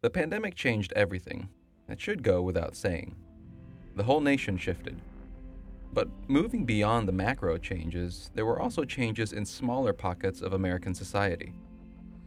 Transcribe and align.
The 0.00 0.10
pandemic 0.10 0.54
changed 0.54 0.92
everything. 0.94 1.48
It 1.88 2.00
should 2.00 2.22
go 2.22 2.40
without 2.40 2.76
saying. 2.76 3.16
The 3.96 4.04
whole 4.04 4.20
nation 4.20 4.56
shifted. 4.56 5.00
But 5.92 6.08
moving 6.28 6.64
beyond 6.64 7.08
the 7.08 7.12
macro 7.12 7.58
changes, 7.58 8.30
there 8.32 8.46
were 8.46 8.60
also 8.60 8.84
changes 8.84 9.32
in 9.32 9.44
smaller 9.44 9.92
pockets 9.92 10.40
of 10.40 10.52
American 10.52 10.94
society. 10.94 11.52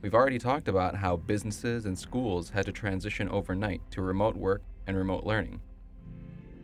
We've 0.02 0.14
already 0.14 0.38
talked 0.38 0.68
about 0.68 0.96
how 0.96 1.16
businesses 1.16 1.86
and 1.86 1.98
schools 1.98 2.50
had 2.50 2.66
to 2.66 2.74
transition 2.74 3.30
overnight 3.30 3.80
to 3.92 4.02
remote 4.02 4.36
work 4.36 4.64
and 4.86 4.98
remote 4.98 5.24
learning. 5.26 5.62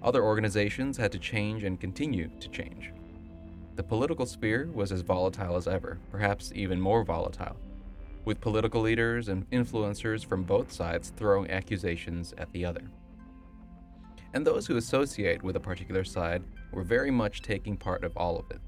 Other 0.03 0.25
organizations 0.25 0.97
had 0.97 1.13
to 1.13 1.19
change 1.19 1.63
and 1.63 1.79
continue 1.79 2.29
to 2.41 2.49
change. 2.49 2.91
The 3.77 3.83
political 3.83 4.25
sphere 4.25 4.69
was 4.73 4.91
as 4.91 5.01
volatile 5.01 5.55
as 5.55 5.69
ever, 5.69 5.99
perhaps 6.11 6.51
even 6.53 6.81
more 6.81 7.05
volatile, 7.05 7.55
with 8.27 8.41
political 8.41 8.81
leaders 8.81 9.29
and 9.29 9.49
influencers 9.51 10.25
from 10.25 10.43
both 10.43 10.69
sides 10.69 11.13
throwing 11.15 11.49
accusations 11.49 12.33
at 12.37 12.51
the 12.51 12.65
other. 12.65 12.83
And 14.33 14.45
those 14.45 14.67
who 14.67 14.75
associate 14.75 15.41
with 15.41 15.55
a 15.55 15.61
particular 15.61 16.03
side 16.03 16.43
were 16.73 16.83
very 16.83 17.09
much 17.09 17.41
taking 17.41 17.77
part 17.77 18.03
of 18.03 18.17
all 18.17 18.37
of 18.37 18.51
it. 18.51 18.59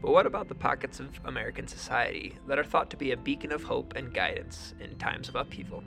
But 0.00 0.10
what 0.10 0.24
about 0.24 0.48
the 0.48 0.54
pockets 0.54 1.00
of 1.00 1.20
American 1.26 1.66
society 1.66 2.34
that 2.48 2.58
are 2.58 2.64
thought 2.64 2.88
to 2.90 2.96
be 2.96 3.12
a 3.12 3.16
beacon 3.16 3.52
of 3.52 3.62
hope 3.62 3.92
and 3.94 4.14
guidance 4.14 4.74
in 4.80 4.96
times 4.96 5.28
of 5.28 5.36
upheaval? 5.36 5.84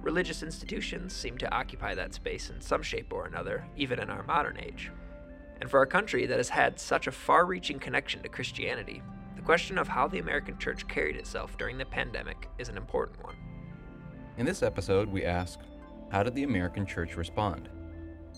Religious 0.00 0.42
institutions 0.42 1.12
seem 1.12 1.36
to 1.36 1.54
occupy 1.54 1.94
that 1.94 2.14
space 2.14 2.48
in 2.48 2.62
some 2.62 2.82
shape 2.82 3.12
or 3.12 3.26
another, 3.26 3.62
even 3.76 3.98
in 3.98 4.08
our 4.08 4.22
modern 4.22 4.58
age. 4.58 4.90
And 5.60 5.70
for 5.70 5.82
a 5.82 5.86
country 5.86 6.24
that 6.24 6.38
has 6.38 6.48
had 6.48 6.80
such 6.80 7.06
a 7.08 7.12
far 7.12 7.44
reaching 7.44 7.78
connection 7.78 8.22
to 8.22 8.28
Christianity, 8.30 9.02
question 9.44 9.76
of 9.76 9.86
how 9.86 10.08
the 10.08 10.18
American 10.18 10.56
church 10.58 10.88
carried 10.88 11.16
itself 11.16 11.58
during 11.58 11.76
the 11.76 11.84
pandemic 11.84 12.48
is 12.58 12.70
an 12.70 12.78
important 12.78 13.22
one. 13.22 13.36
In 14.38 14.46
this 14.46 14.62
episode, 14.62 15.08
we 15.08 15.24
ask 15.24 15.60
How 16.10 16.22
did 16.22 16.34
the 16.34 16.44
American 16.44 16.86
church 16.86 17.16
respond? 17.16 17.68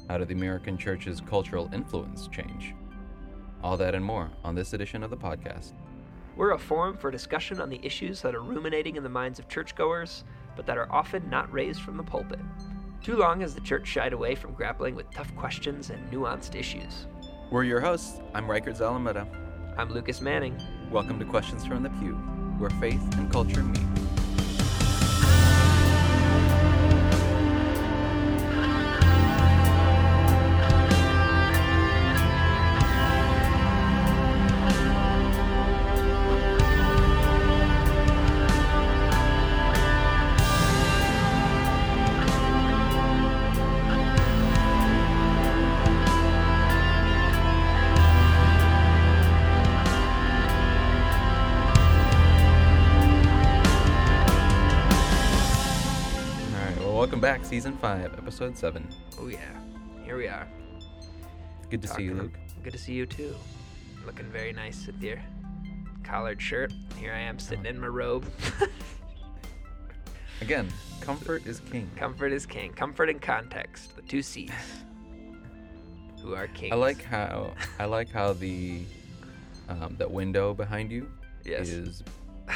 How 0.08 0.18
did 0.18 0.28
the 0.28 0.34
American 0.34 0.76
church's 0.76 1.20
cultural 1.20 1.70
influence 1.72 2.26
change? 2.28 2.74
All 3.62 3.76
that 3.76 3.94
and 3.94 4.04
more 4.04 4.30
on 4.44 4.54
this 4.54 4.72
edition 4.72 5.02
of 5.02 5.10
the 5.10 5.16
podcast. 5.16 5.72
We're 6.36 6.52
a 6.52 6.58
forum 6.58 6.96
for 6.96 7.10
discussion 7.10 7.60
on 7.60 7.70
the 7.70 7.80
issues 7.82 8.20
that 8.22 8.34
are 8.34 8.42
ruminating 8.42 8.96
in 8.96 9.02
the 9.02 9.08
minds 9.08 9.38
of 9.38 9.48
churchgoers, 9.48 10.24
but 10.56 10.66
that 10.66 10.76
are 10.76 10.92
often 10.92 11.30
not 11.30 11.50
raised 11.52 11.80
from 11.80 11.96
the 11.96 12.02
pulpit. 12.02 12.40
Too 13.02 13.16
long 13.16 13.40
has 13.40 13.54
the 13.54 13.60
church 13.60 13.86
shied 13.86 14.12
away 14.12 14.34
from 14.34 14.52
grappling 14.52 14.96
with 14.96 15.10
tough 15.12 15.34
questions 15.36 15.90
and 15.90 16.10
nuanced 16.10 16.56
issues. 16.56 17.06
We're 17.50 17.62
your 17.62 17.80
hosts. 17.80 18.20
I'm 18.34 18.46
Rikard 18.46 18.78
Zalameda. 18.78 19.26
I'm 19.78 19.92
Lucas 19.92 20.20
Manning. 20.20 20.60
Welcome 20.90 21.18
to 21.18 21.24
Questions 21.24 21.66
from 21.66 21.82
the 21.82 21.90
Pew, 21.90 22.14
where 22.58 22.70
faith 22.70 23.02
and 23.18 23.30
culture 23.30 23.64
meet. 23.64 24.05
Season 57.76 58.00
five, 58.10 58.18
episode 58.18 58.56
seven. 58.56 58.88
Oh, 59.20 59.28
yeah. 59.28 59.38
Here 60.04 60.16
we 60.16 60.28
are. 60.28 60.46
Good 61.70 61.82
to 61.82 61.88
see 61.88 62.04
you, 62.04 62.14
Luke. 62.14 62.38
Good 62.62 62.72
to 62.72 62.78
see 62.78 62.92
you 62.94 63.06
too. 63.06 63.34
Looking 64.04 64.26
very 64.26 64.52
nice 64.52 64.86
with 64.86 65.02
your 65.02 65.20
collared 66.02 66.40
shirt. 66.40 66.72
Here 66.98 67.12
I 67.12 67.18
am 67.18 67.38
sitting 67.38 67.66
in 67.66 67.78
my 67.80 67.88
robe. 67.88 68.24
Again, 70.40 70.68
comfort 71.00 71.46
is 71.46 71.60
king. 71.60 71.90
Comfort 71.96 72.32
is 72.32 72.46
king. 72.46 72.72
Comfort 72.72 73.08
and 73.10 73.20
context, 73.20 73.96
the 73.96 74.02
two 74.02 74.22
C's. 74.22 74.50
Who 76.22 76.34
are 76.34 76.46
kings. 76.48 76.72
I 76.72 76.76
like 76.76 77.04
how 77.04 77.52
I 77.78 77.84
like 77.84 78.10
how 78.10 78.32
the 78.32 78.82
um, 79.68 79.96
that 79.98 80.10
window 80.10 80.54
behind 80.54 80.90
you 80.90 81.10
Yes. 81.44 81.68
is 81.68 82.02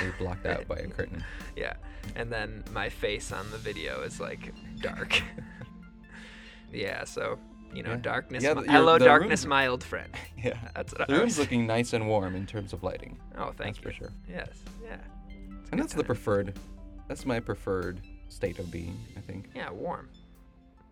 is 0.03 0.13
blocked 0.19 0.47
out 0.47 0.67
by 0.69 0.77
a 0.77 0.87
curtain. 0.87 1.23
Yeah. 1.57 1.75
And 2.17 2.31
then 2.33 2.65
my 2.73 2.89
face 2.89 3.33
on 3.33 3.51
the 3.51 3.59
video 3.59 4.03
is 4.03 4.21
like 4.21 4.53
dark. 4.81 5.21
yeah, 6.73 7.05
so, 7.05 7.39
you 7.75 7.83
know, 7.83 7.91
Yeah. 7.91 7.97
darkness. 7.97 8.43
Yeah, 8.45 8.55
mi- 8.55 8.61
the- 8.63 8.67
your- 8.67 8.73
hello, 8.81 8.99
darkness, 8.99 9.43
room- 9.45 9.51
my 9.51 9.67
old 9.67 9.85
friend. 9.85 10.13
Yeah, 10.37 10.59
That's 10.75 10.93
what 10.95 11.07
the 11.09 11.15
I 11.15 11.19
room's 11.19 11.39
looking 11.39 11.67
nice 11.67 11.93
and 11.93 12.09
warm 12.09 12.35
in 12.35 12.47
terms 12.47 12.73
of 12.73 12.83
lighting. 12.83 13.19
Oh, 13.37 13.53
thank 13.53 13.77
That's 13.77 13.79
you. 13.79 13.83
for 13.85 13.93
sure. 13.93 14.13
Yes, 14.29 14.49
yeah. 14.83 14.97
And 15.71 15.79
that's 15.81 15.93
the 15.95 16.03
preferred. 16.05 16.59
That's 17.09 17.27
my 17.27 17.41
preferred 17.41 18.01
state 18.29 18.59
of 18.59 18.71
being. 18.71 18.99
I 19.17 19.21
think. 19.21 19.51
Yeah, 19.55 19.71
warm. 19.71 20.09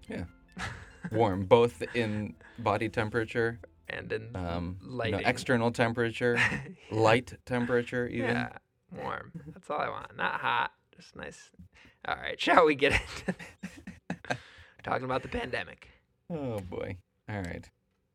Yeah, 0.09 0.25
warm, 1.13 1.47
both 1.47 1.83
in 1.95 2.35
body 2.59 2.89
temperature, 2.89 3.59
And 3.89 4.13
in 4.13 4.37
um, 4.37 4.77
you 4.83 4.89
know, 4.91 4.97
lighting. 4.97 5.21
external 5.25 5.71
temperature, 5.73 6.39
light 6.91 7.33
temperature, 7.47 8.07
even. 8.07 8.37
Yeah, 8.37 8.49
warm. 8.93 9.33
That's 9.55 9.69
all 9.71 9.81
I 9.81 9.89
want. 9.89 10.15
Not 10.17 10.41
hot. 10.41 10.73
Just 10.99 11.17
nice. 11.17 11.51
All 12.07 12.17
right, 12.17 12.41
shall 12.41 12.65
we 12.67 12.75
get 12.75 12.93
into 12.93 13.35
talking 14.83 15.05
about 15.05 15.23
the 15.23 15.29
pandemic? 15.29 15.89
Oh 16.31 16.59
boy. 16.61 16.97
All 17.29 17.41
right, 17.41 17.69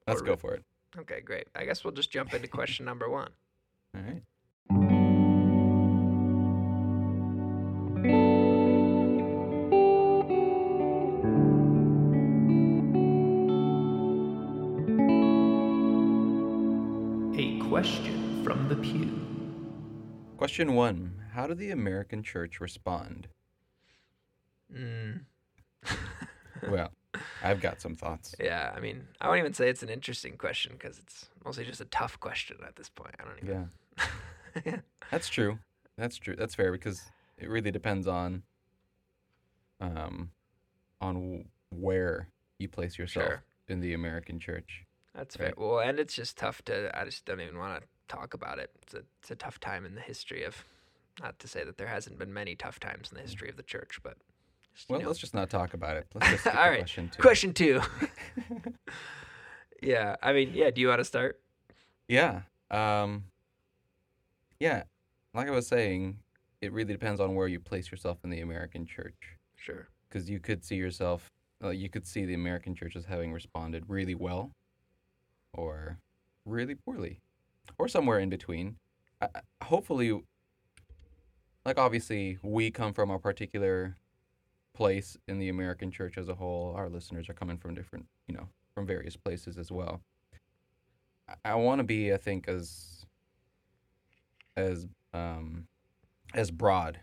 let's 0.07 0.21
Or- 0.21 0.25
go 0.25 0.35
for 0.35 0.53
it. 0.53 0.63
Okay, 0.97 1.21
great. 1.21 1.47
I 1.55 1.65
guess 1.65 1.83
we'll 1.83 1.93
just 1.93 2.11
jump 2.11 2.33
into 2.35 2.47
question 2.47 2.85
number 2.85 3.09
one. 3.09 3.31
All 3.95 4.01
right. 4.01 4.21
A 17.35 17.57
question 17.67 18.43
from 18.43 18.69
the 18.69 18.75
pew. 18.75 19.22
Question 20.43 20.73
one: 20.75 21.21
How 21.31 21.47
did 21.47 21.57
the 21.57 21.71
American 21.71 22.21
church 22.21 22.59
respond? 22.59 23.29
Mm. 24.75 25.21
Well, 26.69 26.91
I've 27.41 27.61
got 27.61 27.79
some 27.79 27.95
thoughts. 27.95 28.35
Yeah, 28.41 28.73
I 28.75 28.81
mean, 28.81 29.07
I 29.21 29.27
won't 29.29 29.39
even 29.39 29.53
say 29.53 29.69
it's 29.69 29.83
an 29.83 29.89
interesting 29.89 30.35
question 30.37 30.73
because 30.77 30.99
it's 30.99 31.29
mostly 31.45 31.63
just 31.63 31.79
a 31.79 31.85
tough 31.85 32.19
question 32.19 32.57
at 32.67 32.75
this 32.75 32.89
point. 32.89 33.15
I 33.19 33.23
don't 33.23 33.37
even. 33.41 33.69
Yeah, 33.97 34.05
Yeah. 34.65 34.79
that's 35.11 35.29
true. 35.29 35.59
That's 35.97 36.17
true. 36.17 36.35
That's 36.35 36.55
fair 36.55 36.73
because 36.73 37.01
it 37.37 37.47
really 37.49 37.71
depends 37.71 38.05
on, 38.05 38.43
um, 39.79 40.31
on 40.99 41.13
w- 41.15 41.45
where 41.69 42.27
you 42.59 42.67
place 42.67 42.97
yourself 42.97 43.27
Sure. 43.27 43.43
in 43.69 43.79
the 43.79 43.93
American 43.93 44.39
church. 44.39 44.83
That's 45.15 45.37
fair. 45.37 45.53
Well, 45.55 45.79
and 45.79 45.99
it's 45.99 46.13
just 46.13 46.37
tough 46.37 46.61
to. 46.65 46.97
I 46.99 47.05
just 47.05 47.23
don't 47.23 47.39
even 47.39 47.57
want 47.57 47.81
to 47.81 47.87
talk 48.15 48.33
about 48.33 48.59
it. 48.59 48.69
It's 48.81 48.93
a 48.93 49.03
it's 49.21 49.31
a 49.31 49.35
tough 49.35 49.59
time 49.59 49.85
in 49.85 49.95
the 49.95 50.01
history 50.01 50.43
of. 50.43 50.63
Not 51.21 51.37
to 51.39 51.47
say 51.47 51.63
that 51.63 51.77
there 51.77 51.85
hasn't 51.87 52.17
been 52.17 52.33
many 52.33 52.55
tough 52.55 52.79
times 52.79 53.11
in 53.11 53.15
the 53.17 53.21
history 53.21 53.47
of 53.49 53.55
the 53.55 53.63
church, 53.63 53.99
but. 54.03 54.17
Just, 54.73 54.89
you 54.89 54.93
Well, 54.93 55.01
know. 55.01 55.07
let's 55.07 55.19
just 55.19 55.35
not 55.35 55.47
talk 55.49 55.75
about 55.75 55.95
it. 55.97 56.07
Let's 56.15 56.47
All 56.47 56.53
right. 56.53 56.79
question 56.79 57.09
two. 57.13 57.21
Question 57.21 57.53
two. 57.53 57.81
yeah, 59.81 60.15
I 60.23 60.33
mean, 60.33 60.51
yeah. 60.53 60.71
Do 60.71 60.81
you 60.81 60.87
want 60.87 60.99
to 60.99 61.05
start? 61.05 61.39
Yeah. 62.07 62.41
Um, 62.71 63.25
yeah. 64.59 64.83
Like 65.33 65.47
I 65.47 65.51
was 65.51 65.67
saying, 65.67 66.17
it 66.61 66.71
really 66.73 66.93
depends 66.93 67.19
on 67.19 67.35
where 67.35 67.47
you 67.47 67.59
place 67.59 67.91
yourself 67.91 68.17
in 68.23 68.29
the 68.29 68.41
American 68.41 68.85
church. 68.85 69.37
Sure. 69.55 69.87
Because 70.09 70.29
you 70.29 70.39
could 70.39 70.63
see 70.63 70.75
yourself, 70.75 71.27
uh, 71.63 71.69
you 71.69 71.89
could 71.89 72.05
see 72.07 72.25
the 72.25 72.33
American 72.33 72.73
church 72.75 72.95
as 72.95 73.05
having 73.05 73.33
responded 73.33 73.83
really 73.87 74.15
well 74.15 74.51
or 75.53 75.97
really 76.45 76.75
poorly 76.75 77.19
or 77.77 77.87
somewhere 77.87 78.19
in 78.19 78.29
between. 78.29 78.77
I, 79.21 79.27
hopefully, 79.63 80.21
like 81.65 81.77
obviously, 81.77 82.37
we 82.41 82.71
come 82.71 82.93
from 82.93 83.09
a 83.09 83.19
particular 83.19 83.97
place 84.73 85.17
in 85.27 85.39
the 85.39 85.49
American 85.49 85.91
church 85.91 86.17
as 86.17 86.29
a 86.29 86.35
whole. 86.35 86.73
Our 86.75 86.89
listeners 86.89 87.29
are 87.29 87.33
coming 87.33 87.57
from 87.57 87.75
different, 87.75 88.05
you 88.27 88.35
know, 88.35 88.47
from 88.73 88.85
various 88.85 89.15
places 89.15 89.57
as 89.57 89.71
well. 89.71 90.01
I, 91.27 91.51
I 91.51 91.55
want 91.55 91.79
to 91.79 91.83
be, 91.83 92.13
I 92.13 92.17
think, 92.17 92.47
as 92.47 93.05
as 94.55 94.87
um, 95.13 95.67
as 96.33 96.51
broad 96.51 96.99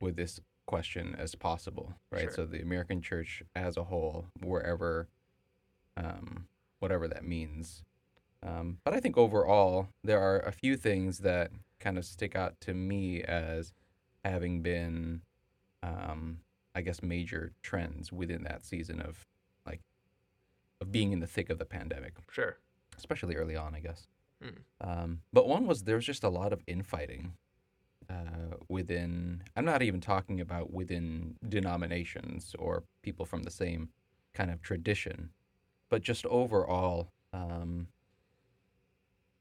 with 0.00 0.16
this 0.16 0.40
question 0.66 1.16
as 1.18 1.34
possible, 1.34 1.94
right? 2.12 2.24
Sure. 2.24 2.32
So 2.32 2.44
the 2.46 2.60
American 2.60 3.02
church 3.02 3.42
as 3.56 3.76
a 3.76 3.84
whole, 3.84 4.26
wherever, 4.42 5.08
um, 5.96 6.46
whatever 6.78 7.08
that 7.08 7.24
means. 7.24 7.82
Um, 8.46 8.78
but 8.84 8.94
I 8.94 9.00
think 9.00 9.16
overall, 9.16 9.88
there 10.04 10.20
are 10.20 10.38
a 10.40 10.52
few 10.52 10.76
things 10.76 11.18
that 11.18 11.50
kind 11.80 11.98
of 11.98 12.04
stick 12.04 12.36
out 12.36 12.60
to 12.62 12.74
me 12.74 13.22
as 13.22 13.72
having 14.24 14.62
been, 14.62 15.22
um, 15.82 16.38
I 16.74 16.82
guess, 16.82 17.02
major 17.02 17.52
trends 17.62 18.12
within 18.12 18.44
that 18.44 18.64
season 18.64 19.00
of 19.00 19.26
like 19.66 19.80
of 20.80 20.92
being 20.92 21.12
in 21.12 21.20
the 21.20 21.26
thick 21.26 21.50
of 21.50 21.58
the 21.58 21.64
pandemic, 21.64 22.14
Sure. 22.30 22.56
especially 22.96 23.34
early 23.36 23.56
on, 23.56 23.74
I 23.74 23.80
guess. 23.80 24.06
Mm. 24.42 24.58
Um, 24.80 25.20
but 25.32 25.48
one 25.48 25.66
was 25.66 25.82
there 25.84 25.96
was 25.96 26.04
just 26.06 26.22
a 26.22 26.28
lot 26.28 26.52
of 26.52 26.62
infighting 26.68 27.32
uh, 28.08 28.56
within. 28.68 29.42
I'm 29.56 29.64
not 29.64 29.82
even 29.82 30.00
talking 30.00 30.40
about 30.40 30.72
within 30.72 31.36
denominations 31.48 32.54
or 32.58 32.84
people 33.02 33.26
from 33.26 33.42
the 33.42 33.50
same 33.50 33.88
kind 34.32 34.50
of 34.52 34.62
tradition, 34.62 35.30
but 35.90 36.02
just 36.02 36.24
overall, 36.26 37.08
um, 37.32 37.88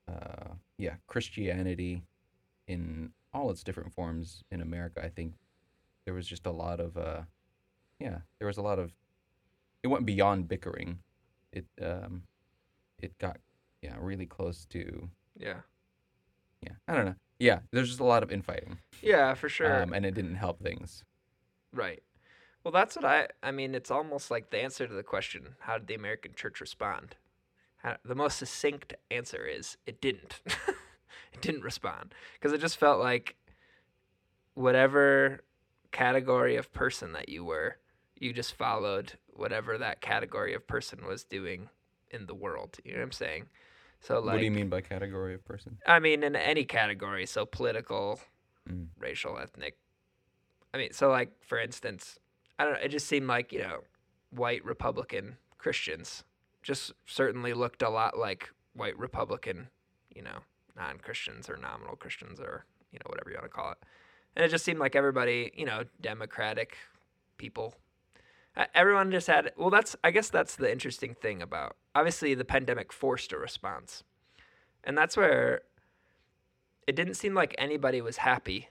uh, 0.07 0.53
yeah, 0.77 0.95
Christianity 1.07 2.03
in 2.67 3.11
all 3.33 3.49
its 3.51 3.63
different 3.63 3.93
forms 3.93 4.43
in 4.51 4.61
America. 4.61 5.03
I 5.03 5.09
think 5.09 5.33
there 6.05 6.13
was 6.13 6.27
just 6.27 6.45
a 6.45 6.51
lot 6.51 6.79
of, 6.79 6.97
uh, 6.97 7.21
yeah, 7.99 8.19
there 8.39 8.47
was 8.47 8.57
a 8.57 8.61
lot 8.61 8.79
of. 8.79 8.93
It 9.83 9.87
went 9.87 10.05
beyond 10.05 10.47
bickering. 10.47 10.99
It 11.53 11.65
um, 11.81 12.23
it 12.99 13.17
got 13.19 13.37
yeah 13.81 13.95
really 13.99 14.25
close 14.25 14.65
to 14.71 15.09
Yeah. 15.37 15.57
yeah 16.63 16.73
I 16.87 16.95
don't 16.95 17.05
know 17.05 17.15
yeah 17.39 17.59
there's 17.71 17.87
just 17.89 17.99
a 17.99 18.03
lot 18.03 18.23
of 18.23 18.31
infighting 18.31 18.79
Yeah, 19.03 19.35
for 19.35 19.47
sure. 19.49 19.83
um, 19.83 19.93
and 19.93 20.05
it 20.05 20.13
didn't 20.15 20.35
help 20.35 20.59
things. 20.61 21.03
Right. 21.71 22.01
Well, 22.63 22.71
that's 22.71 22.95
what 22.95 23.05
I. 23.05 23.27
I 23.41 23.51
mean, 23.51 23.75
it's 23.75 23.91
almost 23.91 24.29
like 24.31 24.49
the 24.49 24.61
answer 24.61 24.87
to 24.87 24.93
the 24.93 25.03
question: 25.03 25.55
How 25.59 25.77
did 25.77 25.87
the 25.87 25.95
American 25.95 26.33
church 26.35 26.59
respond? 26.59 27.15
The 28.03 28.15
most 28.15 28.37
succinct 28.37 28.95
answer 29.11 29.45
is 29.45 29.77
it 29.85 30.01
didn't. 30.01 30.41
it 31.33 31.41
didn't 31.41 31.63
respond 31.63 32.13
because 32.33 32.53
it 32.53 32.61
just 32.61 32.77
felt 32.77 32.99
like 32.99 33.35
whatever 34.53 35.41
category 35.91 36.55
of 36.55 36.71
person 36.73 37.13
that 37.13 37.29
you 37.29 37.43
were, 37.43 37.77
you 38.19 38.33
just 38.33 38.53
followed 38.53 39.13
whatever 39.33 39.77
that 39.77 40.01
category 40.01 40.53
of 40.53 40.65
person 40.67 41.05
was 41.05 41.23
doing 41.23 41.69
in 42.11 42.25
the 42.25 42.35
world. 42.35 42.77
You 42.83 42.93
know 42.93 42.99
what 42.99 43.05
I'm 43.05 43.11
saying? 43.11 43.45
So 44.01 44.19
like, 44.19 44.33
what 44.33 44.39
do 44.39 44.45
you 44.45 44.51
mean 44.51 44.69
by 44.69 44.81
category 44.81 45.33
of 45.35 45.45
person? 45.45 45.77
I 45.85 45.99
mean, 45.99 46.23
in 46.23 46.35
any 46.35 46.65
category, 46.65 47.25
so 47.25 47.45
political, 47.45 48.19
Mm. 48.69 48.87
racial, 48.99 49.37
ethnic. 49.37 49.77
I 50.73 50.77
mean, 50.77 50.91
so 50.91 51.09
like 51.09 51.31
for 51.41 51.57
instance, 51.57 52.19
I 52.59 52.65
don't 52.65 52.73
know. 52.73 52.79
It 52.79 52.89
just 52.89 53.07
seemed 53.07 53.27
like 53.27 53.53
you 53.53 53.59
know, 53.59 53.79
white 54.29 54.65
Republican 54.65 55.37
Christians 55.57 56.25
just 56.67 56.91
certainly 57.05 57.53
looked 57.53 57.81
a 57.81 57.89
lot 57.89 58.19
like 58.19 58.49
white 58.73 58.99
Republican, 58.99 59.69
you 60.13 60.21
know, 60.21 60.39
non-Christians 60.75 61.49
or 61.49 61.55
nominal 61.55 61.95
Christians 61.95 62.41
or 62.41 62.65
you 62.91 62.99
know 62.99 63.09
whatever 63.09 63.29
you 63.29 63.37
want 63.37 63.45
to 63.45 63.49
call 63.49 63.71
it. 63.71 63.77
And 64.35 64.43
it 64.43 64.49
just 64.49 64.65
seemed 64.65 64.77
like 64.77 64.95
everybody, 64.95 65.51
you 65.55 65.65
know, 65.65 65.85
Democratic 66.01 66.77
people. 67.37 67.73
Everyone 68.75 69.11
just 69.11 69.27
had 69.27 69.53
well. 69.55 69.69
That's 69.69 69.95
I 70.03 70.11
guess 70.11 70.29
that's 70.29 70.57
the 70.57 70.69
interesting 70.69 71.13
thing 71.13 71.41
about 71.41 71.77
obviously 71.95 72.33
the 72.33 72.43
pandemic 72.43 72.91
forced 72.91 73.31
a 73.31 73.37
response, 73.37 74.03
and 74.83 74.97
that's 74.97 75.15
where 75.15 75.61
it 76.85 76.97
didn't 76.97 77.13
seem 77.13 77.33
like 77.33 77.55
anybody 77.57 78.01
was 78.01 78.17
happy 78.17 78.67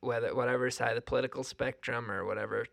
whether 0.00 0.34
whatever 0.34 0.70
side 0.70 0.90
of 0.90 0.96
the 0.96 1.00
political 1.00 1.42
spectrum 1.42 2.10
or 2.10 2.24
whatever 2.24 2.66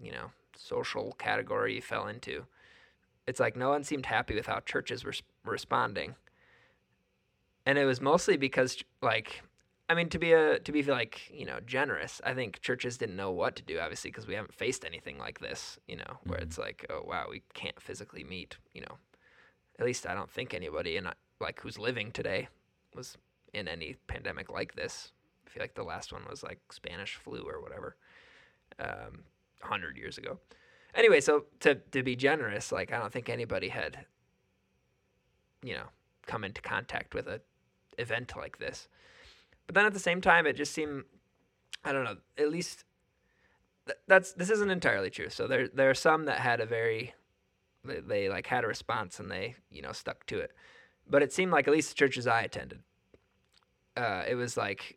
you 0.00 0.12
know 0.12 0.30
social 0.56 1.12
category 1.12 1.76
you 1.76 1.80
fell 1.80 2.08
into 2.08 2.44
it's 3.28 3.40
like 3.40 3.56
no 3.56 3.68
one 3.70 3.84
seemed 3.84 4.06
happy 4.06 4.34
with 4.34 4.46
how 4.46 4.60
churches 4.60 5.04
were 5.04 5.14
responding 5.44 6.14
and 7.66 7.78
it 7.78 7.84
was 7.84 8.00
mostly 8.00 8.36
because 8.36 8.82
like 9.02 9.42
i 9.88 9.94
mean 9.94 10.08
to 10.08 10.18
be 10.18 10.32
a 10.32 10.58
to 10.60 10.72
be 10.72 10.82
like 10.82 11.30
you 11.32 11.44
know 11.44 11.58
generous 11.66 12.20
i 12.24 12.32
think 12.34 12.60
churches 12.60 12.96
didn't 12.98 13.16
know 13.16 13.30
what 13.30 13.54
to 13.56 13.62
do 13.62 13.78
obviously 13.78 14.10
because 14.10 14.26
we 14.26 14.34
haven't 14.34 14.54
faced 14.54 14.84
anything 14.84 15.18
like 15.18 15.40
this 15.40 15.78
you 15.86 15.96
know 15.96 16.18
where 16.24 16.38
Mhm. 16.38 16.42
it's 16.42 16.58
like 16.58 16.86
oh 16.90 17.02
wow 17.06 17.26
we 17.30 17.42
can't 17.54 17.80
physically 17.80 18.24
meet 18.24 18.56
you 18.74 18.80
know 18.80 18.96
at 19.78 19.86
least 19.86 20.06
i 20.06 20.14
don't 20.14 20.30
think 20.30 20.54
anybody 20.54 20.96
in 20.96 21.08
like 21.40 21.60
who's 21.60 21.78
living 21.78 22.10
today 22.10 22.48
was 22.94 23.16
in 23.54 23.68
any 23.68 23.96
pandemic 24.06 24.50
like 24.50 24.74
this. 24.74 25.12
I 25.46 25.50
feel 25.50 25.62
like 25.62 25.74
the 25.74 25.82
last 25.84 26.12
one 26.12 26.22
was 26.28 26.42
like 26.42 26.60
Spanish 26.70 27.14
flu 27.14 27.42
or 27.48 27.62
whatever, 27.62 27.96
um, 28.78 29.24
hundred 29.62 29.96
years 29.96 30.18
ago. 30.18 30.38
Anyway, 30.94 31.20
so 31.20 31.44
to 31.60 31.76
to 31.76 32.02
be 32.02 32.16
generous, 32.16 32.72
like 32.72 32.92
I 32.92 32.98
don't 32.98 33.12
think 33.12 33.28
anybody 33.28 33.68
had, 33.68 34.06
you 35.62 35.74
know, 35.74 35.86
come 36.26 36.44
into 36.44 36.60
contact 36.60 37.14
with 37.14 37.26
a 37.28 37.40
event 37.98 38.32
like 38.36 38.58
this. 38.58 38.88
But 39.66 39.74
then 39.74 39.86
at 39.86 39.92
the 39.92 40.00
same 40.00 40.20
time, 40.20 40.46
it 40.46 40.56
just 40.56 40.72
seemed, 40.72 41.04
I 41.84 41.92
don't 41.92 42.04
know, 42.04 42.16
at 42.38 42.50
least 42.50 42.84
th- 43.86 43.98
that's 44.06 44.32
this 44.32 44.50
isn't 44.50 44.70
entirely 44.70 45.10
true. 45.10 45.28
So 45.30 45.46
there 45.46 45.68
there 45.68 45.90
are 45.90 45.94
some 45.94 46.24
that 46.24 46.40
had 46.40 46.60
a 46.60 46.66
very, 46.66 47.14
they, 47.84 48.00
they 48.00 48.28
like 48.28 48.46
had 48.46 48.64
a 48.64 48.68
response 48.68 49.20
and 49.20 49.30
they 49.30 49.56
you 49.70 49.82
know 49.82 49.92
stuck 49.92 50.26
to 50.26 50.38
it. 50.38 50.52
But 51.10 51.22
it 51.22 51.32
seemed 51.32 51.52
like 51.52 51.68
at 51.68 51.74
least 51.74 51.90
the 51.90 51.94
churches 51.94 52.26
I 52.26 52.42
attended 52.42 52.80
uh, 53.98 54.24
it 54.28 54.36
was 54.36 54.56
like 54.56 54.96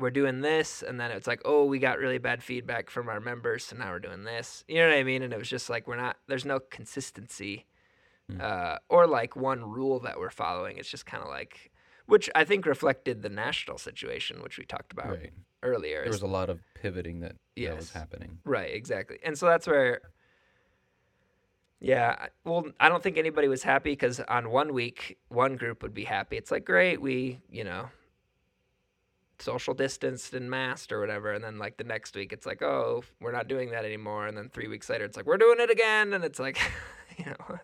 we're 0.00 0.10
doing 0.10 0.40
this 0.40 0.82
and 0.82 0.98
then 0.98 1.10
it's 1.10 1.26
like 1.26 1.40
oh 1.44 1.64
we 1.64 1.78
got 1.78 1.98
really 1.98 2.18
bad 2.18 2.42
feedback 2.42 2.90
from 2.90 3.08
our 3.08 3.20
members 3.20 3.64
so 3.64 3.76
now 3.76 3.90
we're 3.90 3.98
doing 3.98 4.24
this 4.24 4.64
you 4.68 4.76
know 4.76 4.88
what 4.88 4.96
i 4.96 5.02
mean 5.04 5.22
and 5.22 5.32
it 5.32 5.38
was 5.38 5.48
just 5.48 5.68
like 5.70 5.86
we're 5.86 5.96
not 5.96 6.16
there's 6.26 6.44
no 6.44 6.58
consistency 6.58 7.66
Mm. 8.30 8.40
uh, 8.40 8.78
or 8.88 9.08
like 9.08 9.34
one 9.34 9.64
rule 9.68 9.98
that 10.00 10.16
we're 10.20 10.30
following 10.30 10.76
it's 10.78 10.88
just 10.88 11.04
kind 11.04 11.20
of 11.20 11.28
like 11.28 11.72
which 12.06 12.30
i 12.36 12.44
think 12.44 12.64
reflected 12.64 13.22
the 13.22 13.28
national 13.28 13.76
situation 13.76 14.40
which 14.40 14.56
we 14.56 14.64
talked 14.64 14.92
about 14.92 15.10
Right. 15.18 15.32
earlier 15.64 16.02
There 16.02 16.12
was 16.12 16.22
a 16.22 16.28
lot 16.28 16.48
of 16.48 16.60
pivoting 16.74 17.20
that, 17.20 17.34
that 17.56 17.76
was 17.76 17.90
happening. 17.90 18.38
Right, 18.44 18.72
exactly. 18.72 19.18
And 19.24 19.36
so 19.36 19.46
that's 19.46 19.66
where, 19.66 20.00
yeah, 21.80 22.26
well, 22.44 22.66
I 22.78 22.88
don't 22.88 23.02
think 23.02 23.16
anybody 23.18 23.48
was 23.48 23.62
happy 23.62 23.92
because 23.92 24.20
on 24.20 24.50
one 24.50 24.72
week, 24.74 25.18
one 25.28 25.56
group 25.56 25.82
would 25.82 25.94
be 25.94 26.04
happy. 26.04 26.36
It's 26.36 26.50
like, 26.50 26.64
great, 26.64 27.00
we, 27.00 27.40
you 27.50 27.64
know, 27.64 27.88
social 29.40 29.74
distanced 29.74 30.34
and 30.34 30.50
masked 30.50 30.92
or 30.92 31.00
whatever. 31.00 31.32
And 31.32 31.42
then, 31.42 31.58
like, 31.58 31.76
the 31.76 31.84
next 31.84 32.14
week, 32.14 32.32
it's 32.32 32.46
like, 32.46 32.62
oh, 32.62 33.02
we're 33.20 33.32
not 33.32 33.48
doing 33.48 33.70
that 33.70 33.84
anymore. 33.84 34.26
And 34.26 34.36
then 34.36 34.48
three 34.50 34.68
weeks 34.68 34.88
later, 34.88 35.04
it's 35.04 35.16
like, 35.16 35.26
we're 35.26 35.38
doing 35.38 35.60
it 35.60 35.70
again. 35.70 36.12
And 36.12 36.24
it's 36.24 36.38
like, 36.38 36.58
you 37.18 37.26
know, 37.26 37.58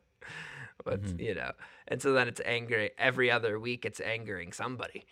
what's, 0.85 1.13
Mhm. 1.13 1.21
you 1.21 1.35
know, 1.35 1.53
and 1.89 2.01
so 2.01 2.13
then 2.13 2.29
it's 2.29 2.41
angry. 2.45 2.91
Every 2.99 3.31
other 3.31 3.59
week, 3.59 3.85
it's 3.85 4.01
angering 4.01 4.53
somebody 4.53 5.07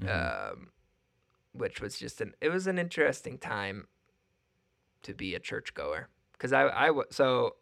Mhm. 0.00 0.52
um, 0.52 0.72
which 1.52 1.80
was 1.82 1.98
just 1.98 2.20
an 2.22 2.34
it 2.40 2.48
was 2.48 2.66
an 2.66 2.78
interesting 2.78 3.36
time 3.38 3.86
to 5.02 5.12
be 5.12 5.34
a 5.34 5.38
churchgoer 5.38 6.08
because 6.32 6.52
I 6.52 6.68
I 6.88 7.02
so 7.10 7.56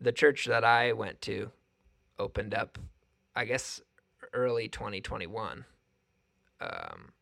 the 0.00 0.12
church 0.12 0.46
that 0.46 0.64
I 0.64 0.92
went 0.94 1.20
to 1.22 1.50
opened 2.18 2.54
up 2.54 2.78
I 3.34 3.44
guess 3.44 3.82
early 4.32 4.68
2021. 4.68 5.66
Um, 6.60 7.12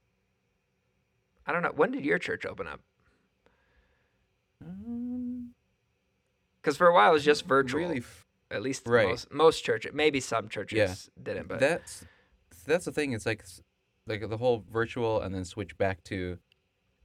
I 1.46 1.52
don't 1.52 1.62
know 1.62 1.72
when 1.74 1.90
did 1.90 2.04
your 2.04 2.18
church 2.18 2.46
open 2.46 2.66
up? 2.66 2.80
Um, 4.62 5.54
Because 6.60 6.76
for 6.76 6.86
a 6.86 6.94
while 6.94 7.10
it 7.10 7.12
was 7.14 7.24
just 7.24 7.44
virtual. 7.46 7.80
Really, 7.80 7.98
f- 7.98 8.26
at 8.50 8.62
least 8.62 8.86
Right. 8.86 9.08
most 9.08 9.32
most 9.32 9.64
churches, 9.64 9.92
maybe 9.94 10.20
some 10.20 10.48
churches 10.48 11.10
Yeah. 11.16 11.22
didn't, 11.22 11.48
but 11.48 11.60
that's 11.60 12.04
that's 12.66 12.84
the 12.86 12.92
thing. 12.92 13.12
It's 13.12 13.26
like 13.26 13.44
like 14.06 14.28
the 14.28 14.36
whole 14.38 14.64
virtual 14.70 15.20
and 15.20 15.34
then 15.34 15.44
switch 15.44 15.76
back 15.78 16.02
to, 16.04 16.38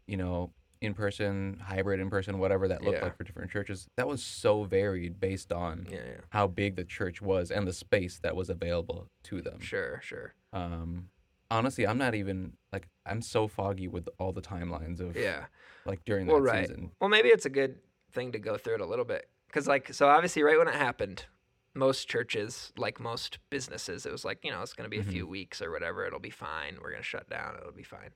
you 0.05 0.17
know, 0.17 0.53
in 0.81 0.93
person, 0.93 1.60
hybrid 1.60 2.00
in 2.00 2.10
person, 2.10 2.39
whatever 2.39 2.67
that 2.69 2.81
looked 2.84 3.00
Yeah. 3.00 3.03
like 3.05 3.17
for 3.17 3.24
different 3.25 3.51
churches. 3.51 3.88
That 3.98 4.08
was 4.08 4.24
so 4.24 4.63
varied 4.63 5.19
based 5.19 5.51
on 5.51 5.88
yeah, 5.89 5.98
yeah, 6.05 6.22
how 6.29 6.48
big 6.48 6.75
the 6.77 6.86
church 6.86 7.22
was 7.22 7.51
and 7.51 7.67
the 7.67 7.74
space 7.74 8.19
that 8.19 8.36
was 8.36 8.50
available 8.50 9.08
to 9.24 9.41
them. 9.41 9.60
sure, 9.60 10.00
sure, 10.01 10.34
Um, 10.53 11.10
honestly, 11.51 11.85
I'm 11.87 11.97
not 11.97 12.15
even 12.15 12.53
like 12.71 12.87
I'm 13.05 13.21
so 13.21 13.47
foggy 13.47 13.87
with 13.87 14.07
all 14.19 14.31
the 14.31 14.41
timelines 14.41 14.99
of 14.99 15.15
yeah. 15.15 15.45
like 15.85 16.03
during 16.05 16.27
Well, 16.27 16.37
that 16.37 16.51
right. 16.51 16.67
season. 16.67 16.91
Well, 16.99 17.09
maybe 17.09 17.29
it's 17.29 17.45
a 17.45 17.49
good 17.49 17.79
thing 18.11 18.31
to 18.33 18.39
go 18.39 18.57
through 18.57 18.75
it 18.75 18.81
a 18.81 18.85
little 18.85 19.05
bit. 19.05 19.29
Because, 19.47 19.67
like, 19.67 19.93
so 19.93 20.07
obviously, 20.07 20.43
right 20.43 20.57
when 20.59 20.67
it 20.67 20.75
happened, 20.75 21.25
most 21.73 22.07
churches, 22.07 22.71
like 22.77 22.99
most 22.99 23.39
businesses, 23.49 24.05
it 24.05 24.11
was 24.11 24.23
like, 24.23 24.39
you 24.43 24.51
know, 24.51 24.61
it's 24.61 24.73
going 24.73 24.89
to 24.89 24.95
be 24.95 24.99
a 24.99 25.03
few 25.03 25.25
weeks 25.25 25.59
or 25.61 25.71
whatever. 25.71 26.05
It'll 26.05 26.19
be 26.19 26.29
fine. 26.29 26.77
We're 26.81 26.91
going 26.91 27.01
to 27.01 27.07
shut 27.07 27.27
down. 27.29 27.55
It'll 27.59 27.71
be 27.71 27.81
fine. 27.83 28.11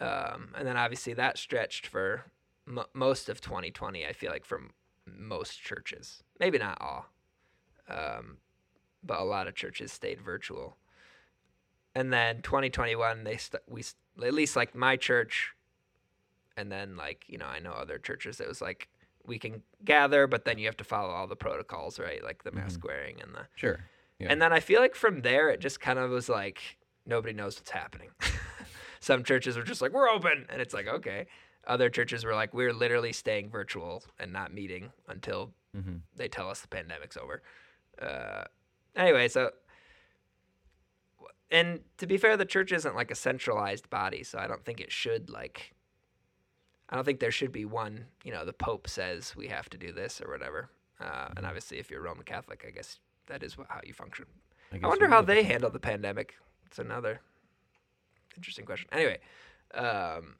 Um, 0.00 0.54
and 0.56 0.66
then 0.66 0.76
obviously 0.76 1.12
that 1.14 1.36
stretched 1.38 1.86
for 1.86 2.24
m- 2.66 2.84
most 2.94 3.28
of 3.28 3.40
2020, 3.42 4.06
I 4.06 4.12
feel 4.12 4.30
like, 4.30 4.44
for 4.46 4.58
m- 4.58 4.70
most 5.06 5.60
churches. 5.60 6.22
Maybe 6.40 6.56
not 6.56 6.78
all. 6.80 7.06
Um, 7.90 8.38
but 9.02 9.20
a 9.20 9.24
lot 9.24 9.48
of 9.48 9.54
churches 9.54 9.92
stayed 9.92 10.20
virtual. 10.20 10.76
And 11.94 12.12
then 12.12 12.42
2021, 12.42 13.24
they 13.24 13.36
st- 13.36 13.62
we 13.68 13.82
at 14.24 14.34
least 14.34 14.56
like 14.56 14.74
my 14.74 14.96
church, 14.96 15.52
and 16.56 16.70
then 16.70 16.96
like 16.96 17.24
you 17.28 17.38
know 17.38 17.46
I 17.46 17.58
know 17.58 17.72
other 17.72 17.98
churches. 17.98 18.40
It 18.40 18.48
was 18.48 18.60
like 18.60 18.88
we 19.26 19.38
can 19.38 19.62
gather, 19.84 20.26
but 20.26 20.44
then 20.44 20.58
you 20.58 20.66
have 20.66 20.76
to 20.78 20.84
follow 20.84 21.10
all 21.10 21.26
the 21.26 21.36
protocols, 21.36 21.98
right? 21.98 22.22
Like 22.22 22.44
the 22.44 22.52
mask 22.52 22.84
wearing 22.84 23.20
and 23.20 23.34
the. 23.34 23.46
Sure. 23.56 23.80
Yeah. 24.18 24.28
And 24.30 24.40
then 24.42 24.52
I 24.52 24.60
feel 24.60 24.80
like 24.80 24.94
from 24.94 25.22
there 25.22 25.50
it 25.50 25.60
just 25.60 25.80
kind 25.80 25.98
of 25.98 26.10
was 26.10 26.28
like 26.28 26.60
nobody 27.06 27.32
knows 27.32 27.56
what's 27.58 27.70
happening. 27.70 28.10
Some 29.00 29.24
churches 29.24 29.56
were 29.56 29.62
just 29.62 29.80
like 29.80 29.92
we're 29.92 30.08
open, 30.08 30.46
and 30.48 30.60
it's 30.60 30.74
like 30.74 30.86
okay. 30.88 31.26
other 31.66 31.88
churches 31.90 32.24
were 32.24 32.34
like, 32.34 32.52
we're 32.54 32.72
literally 32.72 33.12
staying 33.12 33.50
virtual 33.50 34.02
and 34.18 34.32
not 34.32 34.52
meeting 34.52 34.90
until 35.08 35.52
hmm 35.74 35.96
they 36.16 36.28
tell 36.28 36.48
us 36.50 36.60
the 36.60 36.68
pandemic's 36.68 37.16
over. 37.16 37.42
Uh, 38.00 38.44
anyway, 38.96 39.28
so 39.28 39.50
and 41.50 41.80
to 41.98 42.06
be 42.06 42.18
fair, 42.18 42.36
the 42.36 42.44
church 42.44 42.72
isn't 42.72 42.94
like 42.94 43.10
a 43.10 43.14
centralized 43.14 43.88
body, 43.90 44.22
so 44.22 44.38
I 44.38 44.46
don't 44.46 44.64
think 44.64 44.80
it 44.80 44.92
should 44.92 45.30
like. 45.30 45.74
I 46.90 46.96
don't 46.96 47.04
think 47.04 47.20
there 47.20 47.30
should 47.30 47.52
be 47.52 47.64
one. 47.64 48.06
You 48.24 48.32
know, 48.32 48.44
the 48.44 48.52
Pope 48.52 48.88
says 48.88 49.34
we 49.36 49.48
have 49.48 49.68
to 49.70 49.78
do 49.78 49.92
this 49.92 50.20
or 50.20 50.30
whatever. 50.30 50.70
Uh, 51.00 51.28
and 51.36 51.46
obviously, 51.46 51.78
if 51.78 51.90
you're 51.90 52.02
Roman 52.02 52.24
Catholic, 52.24 52.64
I 52.66 52.70
guess 52.70 52.98
that 53.26 53.42
is 53.42 53.56
how 53.68 53.80
you 53.84 53.92
function. 53.92 54.26
I, 54.72 54.78
guess 54.78 54.88
wonder 54.88 55.08
how 55.08 55.22
they 55.22 55.42
handle 55.42 55.70
the 55.70 55.78
pandemic. 55.78 56.34
It's 56.66 56.78
another 56.78 57.20
interesting 58.36 58.64
question. 58.64 58.88
Anyway, 58.92 59.18
um, 59.74 60.36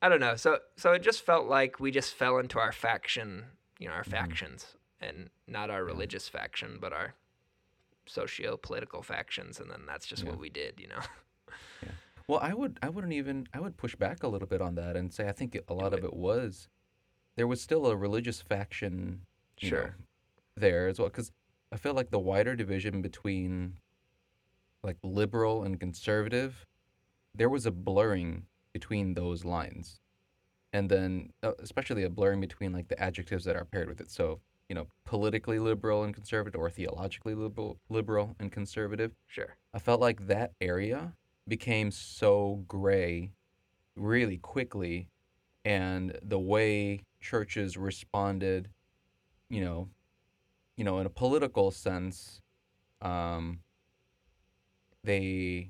I 0.00 0.08
don't 0.08 0.20
know. 0.20 0.36
So 0.36 0.58
so 0.76 0.92
it 0.92 1.02
just 1.02 1.24
felt 1.24 1.46
like 1.46 1.80
we 1.80 1.90
just 1.90 2.14
fell 2.14 2.38
into 2.38 2.58
our 2.58 2.72
faction, 2.72 3.44
you 3.78 3.88
know, 3.88 3.94
our 3.94 4.04
factions, 4.04 4.76
and 5.00 5.30
not 5.46 5.70
our 5.70 5.84
religious 5.84 6.28
faction, 6.28 6.78
but 6.80 6.92
our 6.92 7.14
socio-political 8.06 9.02
factions, 9.02 9.60
and 9.60 9.70
then 9.70 9.82
that's 9.86 10.06
just 10.06 10.22
Yeah. 10.24 10.30
what 10.30 10.38
we 10.40 10.50
did, 10.50 10.80
you 10.80 10.88
know. 10.88 11.00
Well, 12.28 12.38
I 12.40 12.54
would 12.54 12.78
I 12.80 12.88
wouldn't 12.88 13.12
even 13.12 13.48
I 13.52 13.60
would 13.60 13.76
push 13.76 13.96
back 13.96 14.22
a 14.22 14.28
little 14.28 14.46
bit 14.46 14.62
on 14.62 14.76
that 14.76 14.96
and 14.96 15.12
say 15.12 15.28
I 15.28 15.32
think 15.32 15.58
a 15.68 15.74
lot 15.74 15.92
of 15.92 15.98
it. 16.00 16.04
it 16.06 16.14
was 16.14 16.68
there 17.36 17.48
was 17.48 17.60
still 17.60 17.86
a 17.86 17.96
religious 17.96 18.40
faction 18.40 19.22
you 19.60 19.70
know, 19.70 19.76
Sure. 19.76 19.96
there 20.56 20.88
as 20.88 20.98
well 20.98 21.08
because 21.08 21.32
I 21.72 21.76
feel 21.76 21.94
like 21.94 22.10
the 22.10 22.20
wider 22.20 22.54
division 22.54 23.02
between 23.02 23.74
like 24.82 24.96
liberal 25.02 25.62
and 25.64 25.78
conservative 25.78 26.64
there 27.34 27.48
was 27.48 27.66
a 27.66 27.70
blurring 27.72 28.46
between 28.72 29.14
those 29.14 29.44
lines 29.44 30.00
and 30.72 30.88
then 30.88 31.32
uh, 31.42 31.52
especially 31.58 32.04
a 32.04 32.10
blurring 32.10 32.40
between 32.40 32.72
like 32.72 32.88
the 32.88 33.00
adjectives 33.02 33.44
that 33.44 33.56
are 33.56 33.64
paired 33.64 33.88
with 33.88 34.00
it 34.00 34.10
so 34.10 34.40
you 34.72 34.74
know 34.74 34.86
politically 35.04 35.58
liberal 35.58 36.02
and 36.02 36.14
conservative 36.14 36.58
or 36.58 36.70
theologically 36.70 37.34
liberal 37.34 37.76
liberal 37.90 38.34
and 38.40 38.50
conservative 38.50 39.12
Sure. 39.26 39.54
I 39.74 39.78
felt 39.78 40.00
like 40.00 40.28
that 40.28 40.52
area 40.62 41.12
became 41.46 41.90
so 41.90 42.64
gray 42.66 43.32
really 43.96 44.38
quickly 44.38 45.08
and 45.66 46.18
the 46.22 46.38
way 46.38 47.02
churches 47.20 47.76
responded 47.76 48.70
you 49.50 49.62
know 49.62 49.90
you 50.78 50.84
know 50.84 51.00
in 51.00 51.04
a 51.04 51.10
political 51.10 51.70
sense 51.70 52.40
um 53.02 53.58
they 55.04 55.68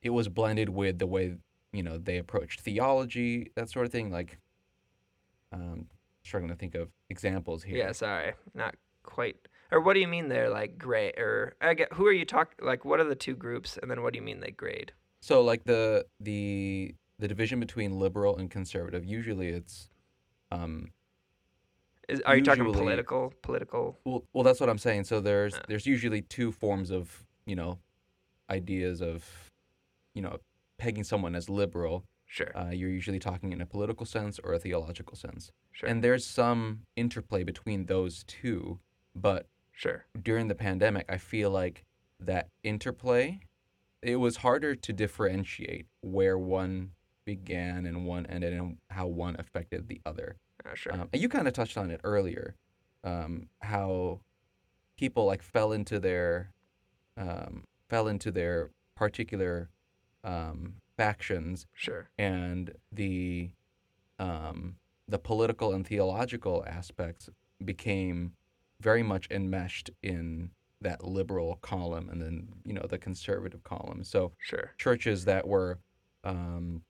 it 0.00 0.08
was 0.08 0.30
blended 0.30 0.70
with 0.70 0.98
the 0.98 1.06
way 1.06 1.34
you 1.70 1.82
know 1.82 1.98
they 1.98 2.16
approached 2.16 2.62
theology 2.62 3.50
that 3.56 3.68
sort 3.68 3.84
of 3.84 3.92
thing 3.92 4.10
like 4.10 4.38
um 5.52 5.84
struggling 6.24 6.50
to 6.50 6.56
think 6.56 6.74
of 6.74 6.88
examples 7.10 7.62
here 7.62 7.76
Yeah. 7.76 7.92
Sorry, 7.92 8.32
not 8.54 8.74
quite. 9.02 9.36
Or 9.70 9.80
what 9.80 9.94
do 9.94 10.00
you 10.00 10.08
mean 10.08 10.28
they're 10.28 10.50
like 10.50 10.78
gray? 10.78 11.12
Or 11.16 11.54
I 11.60 11.74
get 11.74 11.92
who 11.92 12.06
are 12.06 12.12
you 12.12 12.24
talking? 12.24 12.64
Like, 12.64 12.84
what 12.84 13.00
are 13.00 13.04
the 13.04 13.14
two 13.14 13.34
groups? 13.34 13.78
And 13.80 13.90
then 13.90 14.02
what 14.02 14.12
do 14.12 14.18
you 14.18 14.24
mean 14.24 14.40
they 14.40 14.50
grade? 14.50 14.92
So 15.20 15.42
like 15.42 15.64
the 15.64 16.06
the 16.20 16.94
the 17.18 17.28
division 17.28 17.60
between 17.60 17.98
liberal 17.98 18.36
and 18.36 18.50
conservative, 18.50 19.04
usually 19.04 19.48
it's 19.48 19.88
um 20.50 20.88
Is 22.08 22.20
are 22.22 22.36
you 22.36 22.42
talking 22.42 22.72
political? 22.72 23.32
Political? 23.42 23.98
well, 24.04 24.24
well 24.32 24.44
that's 24.44 24.60
what 24.60 24.68
I'm 24.68 24.78
saying. 24.78 25.04
So 25.04 25.20
there's 25.20 25.54
Yeah. 25.54 25.62
there's 25.68 25.86
usually 25.86 26.22
two 26.22 26.52
forms 26.52 26.90
of, 26.90 27.24
you 27.46 27.56
know, 27.56 27.78
ideas 28.50 29.00
of 29.02 29.24
you 30.14 30.22
know, 30.22 30.38
pegging 30.78 31.02
someone 31.04 31.34
as 31.34 31.48
liberal. 31.50 32.04
Sure. 32.34 32.50
Uh, 32.52 32.70
you're 32.70 32.90
usually 32.90 33.20
talking 33.20 33.52
in 33.52 33.60
a 33.60 33.66
political 33.66 34.04
sense 34.04 34.40
or 34.42 34.54
a 34.54 34.58
theological 34.58 35.16
sense. 35.16 35.52
Sure. 35.70 35.88
And 35.88 36.02
there's 36.02 36.26
some 36.26 36.80
interplay 36.96 37.44
between 37.44 37.86
those 37.86 38.24
two, 38.24 38.80
but 39.14 39.46
sure. 39.70 40.06
during 40.20 40.48
the 40.48 40.56
pandemic, 40.56 41.06
I 41.08 41.16
feel 41.16 41.50
like 41.50 41.84
that 42.18 42.48
interplay, 42.64 43.38
it 44.02 44.16
was 44.16 44.38
harder 44.38 44.74
to 44.74 44.92
differentiate 44.92 45.86
where 46.00 46.36
one 46.36 46.90
began 47.24 47.86
and 47.86 48.04
one 48.04 48.26
ended 48.26 48.52
and 48.52 48.78
how 48.90 49.06
one 49.06 49.36
affected 49.38 49.86
the 49.86 50.00
other. 50.04 50.34
Uh, 50.66 50.74
sure. 50.74 50.92
Um, 50.92 51.08
and 51.12 51.22
you 51.22 51.28
kind 51.28 51.46
of 51.46 51.54
touched 51.54 51.78
on 51.78 51.92
it 51.92 52.00
earlier, 52.02 52.56
um, 53.04 53.46
how 53.60 54.18
people 54.96 55.24
like 55.24 55.44
fell 55.44 55.70
into 55.70 56.00
their 56.00 56.50
um, 57.16 57.62
fell 57.88 58.08
into 58.08 58.32
their 58.32 58.70
particular 58.96 59.70
um, 60.24 60.74
factions 60.96 61.66
sure. 61.74 62.08
and 62.18 62.72
the 62.92 63.50
um, 64.18 64.76
the 65.08 65.18
political 65.18 65.72
and 65.72 65.86
theological 65.86 66.64
aspects 66.66 67.28
became 67.64 68.32
very 68.80 69.02
much 69.02 69.26
enmeshed 69.30 69.90
in 70.02 70.50
that 70.80 71.02
liberal 71.04 71.56
column 71.62 72.08
and 72.10 72.20
then 72.20 72.48
you 72.64 72.72
know 72.72 72.86
the 72.88 72.98
conservative 72.98 73.62
column. 73.64 74.04
So 74.04 74.32
Sure. 74.38 74.72
churches 74.78 75.24
that 75.24 75.46
were 75.46 75.78
um, 76.24 76.82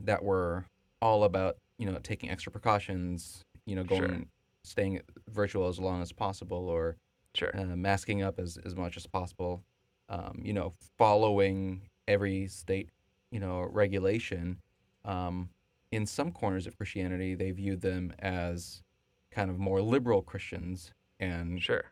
that 0.00 0.22
were 0.22 0.66
all 1.00 1.24
about 1.24 1.56
you 1.78 1.90
know 1.90 1.98
taking 2.02 2.30
extra 2.30 2.50
precautions, 2.52 3.44
you 3.66 3.76
know 3.76 3.84
going 3.84 4.08
Sure. 4.10 4.24
staying 4.64 5.00
virtual 5.28 5.68
as 5.68 5.78
long 5.78 6.02
as 6.02 6.12
possible 6.12 6.68
or 6.68 6.96
Sure. 7.34 7.50
uh, 7.56 7.76
masking 7.76 8.22
up 8.22 8.38
as, 8.40 8.58
as 8.64 8.74
much 8.74 8.96
as 8.96 9.06
possible, 9.06 9.62
um, 10.08 10.40
you 10.42 10.52
know, 10.52 10.72
following 10.96 11.82
every 12.08 12.48
state, 12.48 12.88
you 13.30 13.40
know, 13.40 13.62
regulation. 13.70 14.58
Um, 15.04 15.50
in 15.90 16.06
some 16.06 16.32
corners 16.32 16.66
of 16.66 16.76
Christianity, 16.76 17.34
they 17.34 17.50
viewed 17.50 17.80
them 17.80 18.12
as 18.18 18.82
kind 19.30 19.50
of 19.50 19.58
more 19.58 19.80
liberal 19.80 20.22
Christians 20.22 20.92
and 21.20 21.62
Sure. 21.62 21.84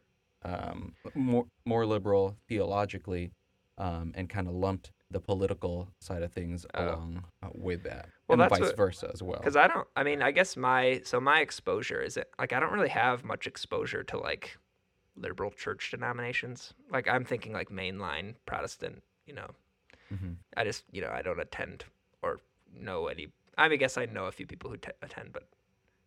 um, 0.43 0.95
more 1.15 1.47
more 1.65 1.87
liberal 1.87 2.37
theologically, 2.49 3.33
um, 3.79 4.13
and 4.15 4.29
kind 4.29 4.47
of 4.49 4.55
lumped 4.55 4.93
the 5.11 5.21
political 5.21 5.89
side 6.01 6.23
of 6.23 6.33
things 6.33 6.67
Oh. 6.75 6.85
along 6.85 7.25
uh, 7.43 7.49
with 7.55 7.85
that, 7.85 8.09
Well, 8.29 8.41
and 8.41 8.51
vice 8.51 8.61
what- 8.61 8.77
versa 8.77 9.11
as 9.13 9.23
well. 9.23 9.39
Because 9.39 9.57
I 9.57 9.67
don't. 9.69 9.87
I 9.97 10.03
mean, 10.03 10.21
I 10.23 10.31
guess 10.33 10.57
my 10.57 11.01
so 11.05 11.21
my 11.21 11.41
exposure 11.41 12.01
is 12.03 12.17
it 12.17 12.31
like 12.39 12.53
I 12.53 12.61
don't 12.61 12.73
really 12.73 12.89
have 12.89 13.25
much 13.25 13.47
exposure 13.47 14.03
to 14.05 14.19
like 14.19 14.57
liberal 15.15 15.51
church 15.51 15.91
denominations. 15.91 16.75
Like 16.91 17.09
I'm 17.09 17.25
thinking 17.25 17.53
like 17.53 17.69
mainline 17.71 18.35
Protestant. 18.47 19.03
You 19.27 19.35
know, 19.35 19.51
hmm 20.09 20.33
I 20.57 20.65
just 20.65 20.85
you 20.93 21.03
know 21.03 21.11
I 21.11 21.23
don't 21.23 21.41
attend 21.41 21.85
or 22.23 22.41
know 22.75 23.07
any. 23.09 23.29
I 23.59 23.65
mean, 23.69 23.75
I 23.75 23.77
guess 23.77 23.97
I 23.97 24.07
know 24.07 24.27
a 24.27 24.33
few 24.33 24.47
people 24.47 24.71
who 24.71 24.77
t- 24.77 24.91
attend, 25.03 25.33
but 25.33 25.49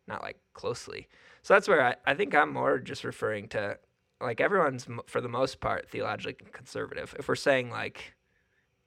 not 0.07 0.21
like 0.21 0.37
closely. 0.53 1.07
So 1.41 1.53
that's 1.53 1.67
where 1.67 1.83
I, 1.83 1.95
I 2.05 2.13
think 2.15 2.35
I'm 2.35 2.53
more 2.53 2.79
just 2.79 3.03
referring 3.03 3.47
to 3.49 3.77
like 4.21 4.41
everyone's 4.41 4.87
for 5.07 5.21
the 5.21 5.29
most 5.29 5.59
part 5.61 5.89
theologically 5.89 6.47
conservative. 6.51 7.15
If 7.17 7.27
we're 7.27 7.35
saying 7.35 7.69
like 7.69 8.15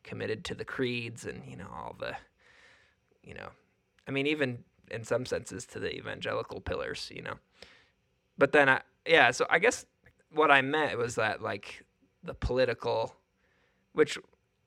committed 0.04 0.44
to 0.44 0.54
the 0.54 0.64
creeds 0.64 1.24
and 1.24 1.42
you 1.46 1.56
know 1.56 1.68
all 1.72 1.94
the 1.98 2.16
you 3.22 3.34
know 3.34 3.48
I 4.06 4.10
mean 4.10 4.26
even 4.26 4.64
in 4.90 5.04
some 5.04 5.24
senses 5.24 5.64
to 5.66 5.78
the 5.78 5.94
evangelical 5.94 6.60
pillars, 6.60 7.10
you 7.14 7.22
know. 7.22 7.34
But 8.36 8.52
then 8.52 8.68
I 8.68 8.82
yeah, 9.06 9.30
so 9.30 9.46
I 9.48 9.58
guess 9.58 9.86
what 10.32 10.50
I 10.50 10.62
meant 10.62 10.98
was 10.98 11.14
that 11.16 11.42
like 11.42 11.84
the 12.22 12.34
political 12.34 13.14
which 13.92 14.18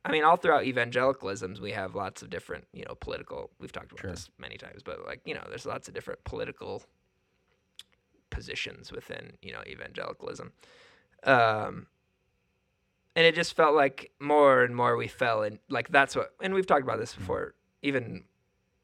I 0.05 0.11
mean 0.11 0.23
all 0.23 0.37
throughout 0.37 0.65
evangelicalisms 0.65 1.59
we 1.59 1.71
have 1.71 1.95
lots 1.95 2.21
of 2.21 2.29
different, 2.29 2.65
you 2.73 2.85
know, 2.85 2.95
political 2.95 3.49
we've 3.59 3.71
talked 3.71 3.91
about 3.91 4.01
Sure. 4.01 4.11
this 4.11 4.29
many 4.37 4.55
times, 4.57 4.83
but 4.83 5.03
like, 5.05 5.21
you 5.25 5.33
know, 5.33 5.43
there's 5.49 5.65
lots 5.65 5.87
of 5.87 5.93
different 5.95 6.23
political 6.23 6.83
positions 8.29 8.91
within, 8.91 9.33
you 9.41 9.51
know, 9.51 9.61
evangelicalism. 9.67 10.51
Um 11.23 11.87
and 13.15 13.25
it 13.25 13.33
just 13.33 13.55
felt 13.55 13.75
like 13.75 14.11
more 14.19 14.63
and 14.63 14.75
more 14.75 14.95
we 14.95 15.07
fell 15.07 15.41
in 15.43 15.57
like 15.69 15.89
that's 15.89 16.15
what 16.15 16.31
and 16.41 16.53
we've 16.53 16.67
talked 16.67 16.83
about 16.83 16.99
this 16.99 17.15
before 17.15 17.55
even 17.81 18.23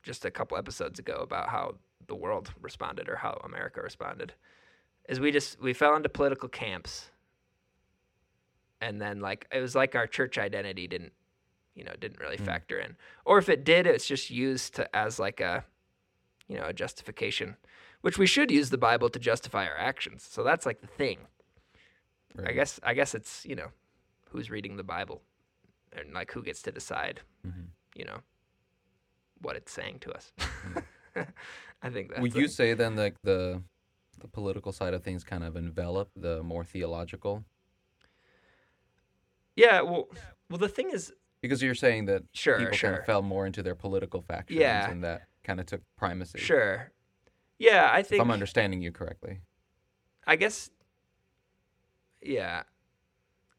just 0.04 0.25
a 0.25 0.32
couple 0.32 0.58
episodes 0.58 0.98
ago 1.00 1.18
about 1.22 1.50
how 1.50 1.75
the 2.08 2.16
world 2.16 2.51
responded 2.62 3.08
or 3.10 3.16
how 3.18 3.40
america 3.44 3.82
responded 3.82 4.34
is 5.10 5.20
we 5.20 5.32
just 5.32 5.62
we 5.62 5.74
fell 5.74 5.96
into 5.96 6.10
political 6.10 6.50
camps 6.50 7.11
and 8.81 9.00
then 9.01 9.19
like 9.19 9.47
it 9.51 9.59
was 9.61 9.75
like 9.75 9.95
our 9.95 10.07
church 10.07 10.38
identity 10.38 10.88
didn't 10.88 11.13
you 11.75 11.83
know 11.83 11.93
didn't 12.00 12.19
really 12.19 12.38
Mm. 12.38 12.45
factor 12.45 12.77
in 12.79 12.95
or 13.25 13.38
if 13.38 13.47
it 13.50 13.63
did 13.63 13.85
it's 13.88 14.05
just 14.07 14.29
used 14.29 14.75
to 14.75 14.93
as 14.95 15.19
like 15.19 15.39
a 15.39 15.63
you 16.47 16.57
know 16.57 16.65
a 16.65 16.73
justification 16.73 17.55
which 18.01 18.17
we 18.17 18.25
should 18.25 18.50
use 18.51 18.69
the 18.71 18.77
bible 18.77 19.09
to 19.09 19.19
justify 19.19 19.65
our 19.67 19.77
actions 19.77 20.27
so 20.29 20.43
that's 20.43 20.65
like 20.65 20.81
the 20.81 20.88
thing 20.88 21.19
I 22.45 22.53
guess 22.53 22.79
I 22.81 22.93
guess 22.93 23.13
it's 23.13 23.45
you 23.45 23.55
know 23.55 23.67
who's 24.29 24.50
reading 24.50 24.77
the 24.77 24.83
Bible 24.85 25.21
and 25.91 26.13
like 26.13 26.31
who 26.31 26.41
gets 26.41 26.61
to 26.63 26.71
decide 26.71 27.19
Mhm. 27.45 27.67
you 27.93 28.05
know 28.05 28.19
what 29.41 29.57
it's 29.57 29.71
saying 29.71 30.00
to 30.00 30.11
us. 30.13 30.31
I 31.81 31.89
think 31.89 32.09
that's 32.09 32.21
Would 32.21 32.35
you 32.35 32.47
say 32.47 32.73
then 32.73 32.95
that 32.95 33.13
the 33.23 33.61
the 34.19 34.27
political 34.29 34.71
side 34.71 34.93
of 34.93 35.03
things 35.03 35.23
kind 35.25 35.43
of 35.43 35.55
envelop 35.57 36.09
the 36.15 36.41
more 36.41 36.63
theological? 36.63 37.43
Yeah. 39.55 39.81
Well, 39.81 40.10
well, 40.50 40.58
the 40.58 40.67
thing 40.70 40.91
is, 40.91 41.13
Because 41.41 41.62
you're 41.62 41.75
saying 41.75 42.05
that 42.05 42.24
Sure, 42.34 42.55
people 42.58 42.72
kind 42.72 42.77
sure. 42.79 42.93
of 42.98 43.05
fell 43.05 43.22
more 43.22 43.46
into 43.46 43.63
their 43.63 43.75
political 43.75 44.22
factions 44.22 44.60
Yeah. 44.60 44.89
and 44.89 45.03
that 45.03 45.24
kind 45.43 45.60
of 45.60 45.65
took 45.65 45.81
primacy. 45.98 46.39
Sure. 46.39 46.91
Yeah, 47.58 47.89
I 47.91 48.00
If 48.00 48.08
think. 48.08 48.22
I'm 48.22 48.31
understanding 48.31 48.81
you 48.81 48.91
correctly. 48.91 49.41
I 50.27 50.36
guess. 50.36 50.70
Yeah. 52.22 52.63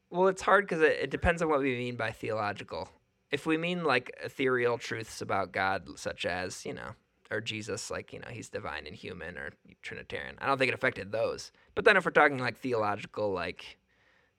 Well, 0.09 0.27
it's 0.27 0.41
hard 0.41 0.65
because 0.65 0.81
it, 0.81 0.97
it 1.03 1.09
depends 1.09 1.41
on 1.41 1.49
what 1.49 1.59
we 1.59 1.75
mean 1.75 1.95
by 1.95 2.11
theological. 2.11 2.89
If 3.31 3.45
we 3.45 3.57
mean 3.57 3.83
like 3.83 4.15
ethereal 4.23 4.77
truths 4.77 5.21
about 5.21 5.51
God, 5.51 5.87
such 5.97 6.25
as, 6.25 6.65
you 6.65 6.73
know, 6.73 6.91
or 7.31 7.41
Jesus, 7.41 7.89
like, 7.89 8.13
you 8.13 8.19
know, 8.19 8.27
he's 8.29 8.49
divine 8.49 8.85
and 8.85 8.95
human 8.95 9.37
or 9.37 9.49
Trinitarian, 9.81 10.35
I 10.39 10.45
don't 10.45 10.57
think 10.59 10.69
it 10.69 10.75
affected 10.75 11.11
those. 11.11 11.51
But 11.73 11.83
then 11.85 11.97
if 11.97 12.05
we're 12.05 12.11
talking 12.11 12.37
like 12.37 12.57
theological, 12.57 13.31
like, 13.31 13.77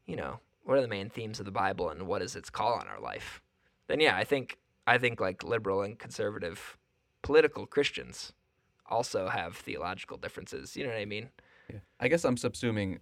you 0.06 0.14
know, 0.16 0.38
what 0.64 0.78
are 0.78 0.82
the 0.82 0.88
main 0.88 1.08
themes 1.10 1.38
of 1.38 1.44
the 1.46 1.52
Bible 1.52 1.88
and 1.90 2.06
what 2.06 2.22
is 2.22 2.34
its 2.36 2.50
call 2.50 2.74
on 2.74 2.88
our 2.88 3.00
life? 3.00 3.40
Then 3.86 4.00
yeah, 4.00 4.16
I 4.16 4.24
think 4.24 4.58
I 4.86 4.98
think 4.98 5.20
like 5.20 5.42
liberal 5.44 5.82
and 5.82 5.98
conservative 5.98 6.76
political 7.22 7.66
Christians 7.66 8.32
also 8.86 9.28
have 9.28 9.56
theological 9.56 10.16
differences. 10.16 10.76
You 10.76 10.84
know 10.84 10.90
what 10.90 10.98
I 10.98 11.04
mean? 11.06 11.30
Yeah. 11.70 11.78
I 12.00 12.08
guess 12.08 12.24
I'm 12.24 12.36
subsuming 12.36 12.98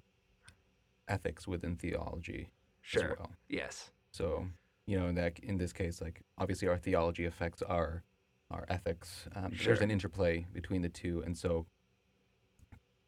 ethics 1.09 1.47
within 1.49 1.77
theology 1.77 2.51
Sure. 2.83 3.13
as 3.13 3.19
well. 3.19 3.31
Yes. 3.49 3.91
So, 4.11 4.47
you 4.87 4.99
know, 4.99 5.07
in 5.07 5.15
that 5.17 5.39
in 5.41 5.57
this 5.57 5.73
case, 5.73 6.01
like 6.01 6.23
obviously 6.39 6.69
our 6.69 6.79
theology 6.79 7.25
affects 7.25 7.63
our 7.63 8.03
our 8.51 8.67
ethics. 8.69 9.27
Um, 9.35 9.53
There's 9.65 9.81
an 9.81 9.91
interplay 9.91 10.47
between 10.53 10.83
the 10.83 10.89
two, 10.91 11.23
and 11.25 11.37
so, 11.37 11.65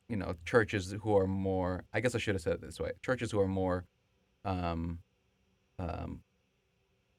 you 0.08 0.16
know, 0.16 0.34
churches 0.46 0.94
who 1.02 1.16
are 1.18 1.26
more, 1.26 1.84
I 1.92 2.00
guess 2.00 2.14
I 2.14 2.18
should 2.18 2.34
have 2.34 2.40
said 2.40 2.54
it 2.54 2.60
this 2.62 2.80
way: 2.80 2.92
churches 3.02 3.30
who 3.30 3.40
are 3.40 3.48
more, 3.48 3.84
um, 4.44 4.98
um, 5.78 6.20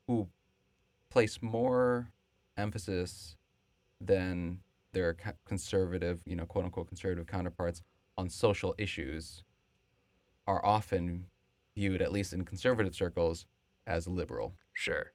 who 0.08 0.28
place 1.10 1.40
more 1.42 2.10
emphasis 2.58 3.36
than 4.00 4.60
their 4.94 5.16
conservative, 5.46 6.22
you 6.26 6.36
know, 6.36 6.46
quote 6.46 6.66
unquote 6.66 6.88
conservative 6.88 7.28
counterparts 7.28 7.82
on 8.18 8.30
social 8.30 8.76
issues, 8.78 9.44
are 10.48 10.64
often 10.66 11.26
viewed, 11.76 12.02
at 12.02 12.12
least 12.12 12.34
in 12.34 12.46
conservative 12.46 12.96
circles, 12.96 13.46
as 13.88 14.08
liberal. 14.08 14.54
Sure. 14.74 15.12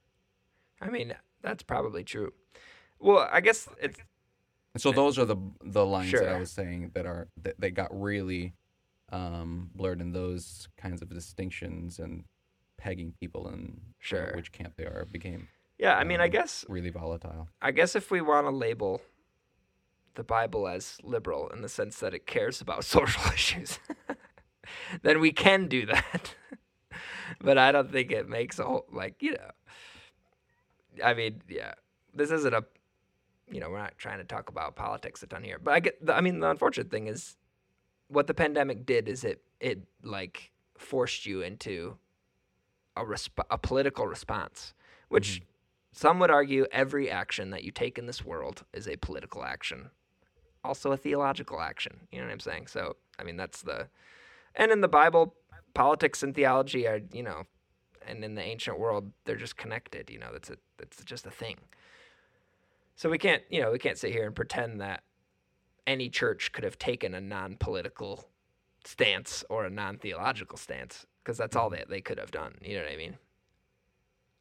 I 0.81 0.91
mean, 0.91 1.15
that's 1.43 1.63
probably 1.63 2.05
true. 2.05 2.33
Well, 2.99 3.29
I 3.33 3.41
guess 3.41 3.69
it's 3.81 3.99
And 4.75 4.83
so 4.83 4.93
those 4.93 5.19
are 5.19 5.25
the 5.25 5.37
the 5.63 5.85
lines 5.85 6.13
that 6.13 6.29
I 6.29 6.39
was 6.39 6.51
saying 6.51 6.93
that 6.95 7.07
are 7.07 7.29
that 7.43 7.55
they 7.59 7.71
got 7.71 7.89
really 7.99 8.55
um, 9.13 9.71
blurred 9.75 10.01
in 10.01 10.13
those 10.13 10.69
kinds 10.77 11.03
of 11.03 11.09
distinctions 11.09 11.99
and 11.99 12.25
pegging 12.79 13.13
people 13.21 13.47
and 13.49 13.61
know, 13.63 13.79
Sure. 13.99 14.33
which 14.35 14.53
camp 14.53 14.75
they 14.77 14.85
are 14.85 15.07
became 15.11 15.49
yeah. 15.79 15.97
I 15.97 16.05
mean, 16.05 16.21
I 16.21 16.25
Um, 16.27 16.31
guess 16.31 16.65
really 16.69 16.91
volatile. 16.91 17.49
I 17.63 17.71
guess 17.71 17.97
if 17.97 18.11
we 18.11 18.21
want 18.21 18.47
to 18.47 18.51
label 18.51 19.01
the 20.15 20.23
Bible 20.25 20.69
as 20.69 20.99
liberal 21.03 21.49
in 21.49 21.63
the 21.63 21.69
sense 21.71 22.01
that 22.01 22.13
it 22.13 22.27
cares 22.27 22.61
about 22.61 22.85
social 22.97 23.23
issues, 23.33 23.79
then 25.03 25.21
we 25.21 25.33
can 25.33 25.69
do 25.69 25.87
that. 25.87 26.35
but 27.41 27.57
I 27.59 27.73
don't 27.73 27.91
think 27.91 28.13
it 28.13 28.29
makes 28.29 28.59
a 28.59 28.65
whole 28.65 28.87
like 28.93 29.23
you 29.23 29.33
know. 29.33 29.51
I 31.05 31.15
mean, 31.15 31.43
yeah, 31.49 31.75
this 32.15 32.31
isn't 32.31 32.53
a, 32.53 32.65
you 33.51 33.61
know, 33.61 33.71
we're 33.71 33.79
not 33.79 33.97
trying 33.97 34.19
to 34.19 34.25
talk 34.25 34.49
about 34.51 34.77
politics 34.77 35.23
a 35.23 35.27
ton 35.27 35.43
here. 35.45 35.59
But 35.63 35.73
I 35.75 35.81
get, 35.81 36.05
the, 36.05 36.15
I 36.15 36.21
mean, 36.21 36.41
the 36.41 36.51
unfortunate 36.51 36.91
thing 36.91 37.07
is, 37.07 37.37
what 38.11 38.27
the 38.27 38.35
pandemic 38.35 38.85
did 38.85 39.09
is 39.09 39.25
it 39.25 39.43
it 39.61 39.83
like 40.03 40.51
forced 40.77 41.27
you 41.27 41.43
into 41.43 41.97
a 42.97 43.05
resp- 43.05 43.47
a 43.51 43.57
political 43.59 44.07
response, 44.07 44.75
which 45.09 45.37
mm-hmm. 45.37 45.45
some 45.93 46.19
would 46.19 46.31
argue 46.31 46.67
every 46.73 47.11
action 47.11 47.51
that 47.51 47.63
you 47.63 47.71
take 47.71 47.99
in 47.99 48.07
this 48.07 48.25
world 48.25 48.65
is 48.73 48.89
a 48.89 48.97
political 48.97 49.45
action, 49.45 49.91
also 50.65 50.93
a 50.93 50.97
theological 50.97 51.61
action. 51.61 52.01
You 52.11 52.19
know 52.19 52.27
what 52.27 52.33
I'm 52.33 52.41
saying? 52.41 52.67
So, 52.67 52.97
I 53.19 53.23
mean, 53.23 53.37
that's 53.37 53.63
the, 53.63 53.89
and 54.55 54.73
in 54.73 54.81
the 54.81 54.89
Bible, 54.89 55.35
politics 55.75 56.23
and 56.23 56.35
theology 56.35 56.87
are, 56.87 57.01
you 57.13 57.23
know, 57.23 57.45
and 58.07 58.25
in 58.25 58.35
the 58.35 58.43
ancient 58.43 58.79
world, 58.79 59.13
they're 59.25 59.37
just 59.37 59.57
connected. 59.57 60.11
You 60.11 60.19
know, 60.19 60.31
that's 60.33 60.51
a 60.51 60.57
that's 60.79 61.05
just 61.05 61.27
a 61.27 61.31
thing. 61.31 61.57
So 62.97 63.09
we 63.09 63.19
can't, 63.19 63.43
you 63.51 63.63
know, 63.63 63.71
we 63.71 63.79
can't 63.79 63.97
sit 63.97 64.13
here 64.13 64.27
and 64.27 64.35
pretend 64.35 64.81
that 64.81 65.05
any 65.87 66.09
church 66.09 66.53
could 66.53 66.65
have 66.65 66.79
taken 66.79 67.15
a 67.15 67.21
non-political 67.21 68.25
stance 68.85 69.45
or 69.51 69.65
a 69.65 69.71
non-theological 69.71 70.59
stance 70.59 71.07
because 71.23 71.37
that's 71.37 71.57
all 71.57 71.71
that 71.71 71.89
they 71.89 72.01
could 72.01 72.19
have 72.19 72.31
done. 72.31 72.55
You 72.63 72.77
know 72.77 72.83
what 72.85 72.93
I 72.93 72.97
mean? 72.97 73.17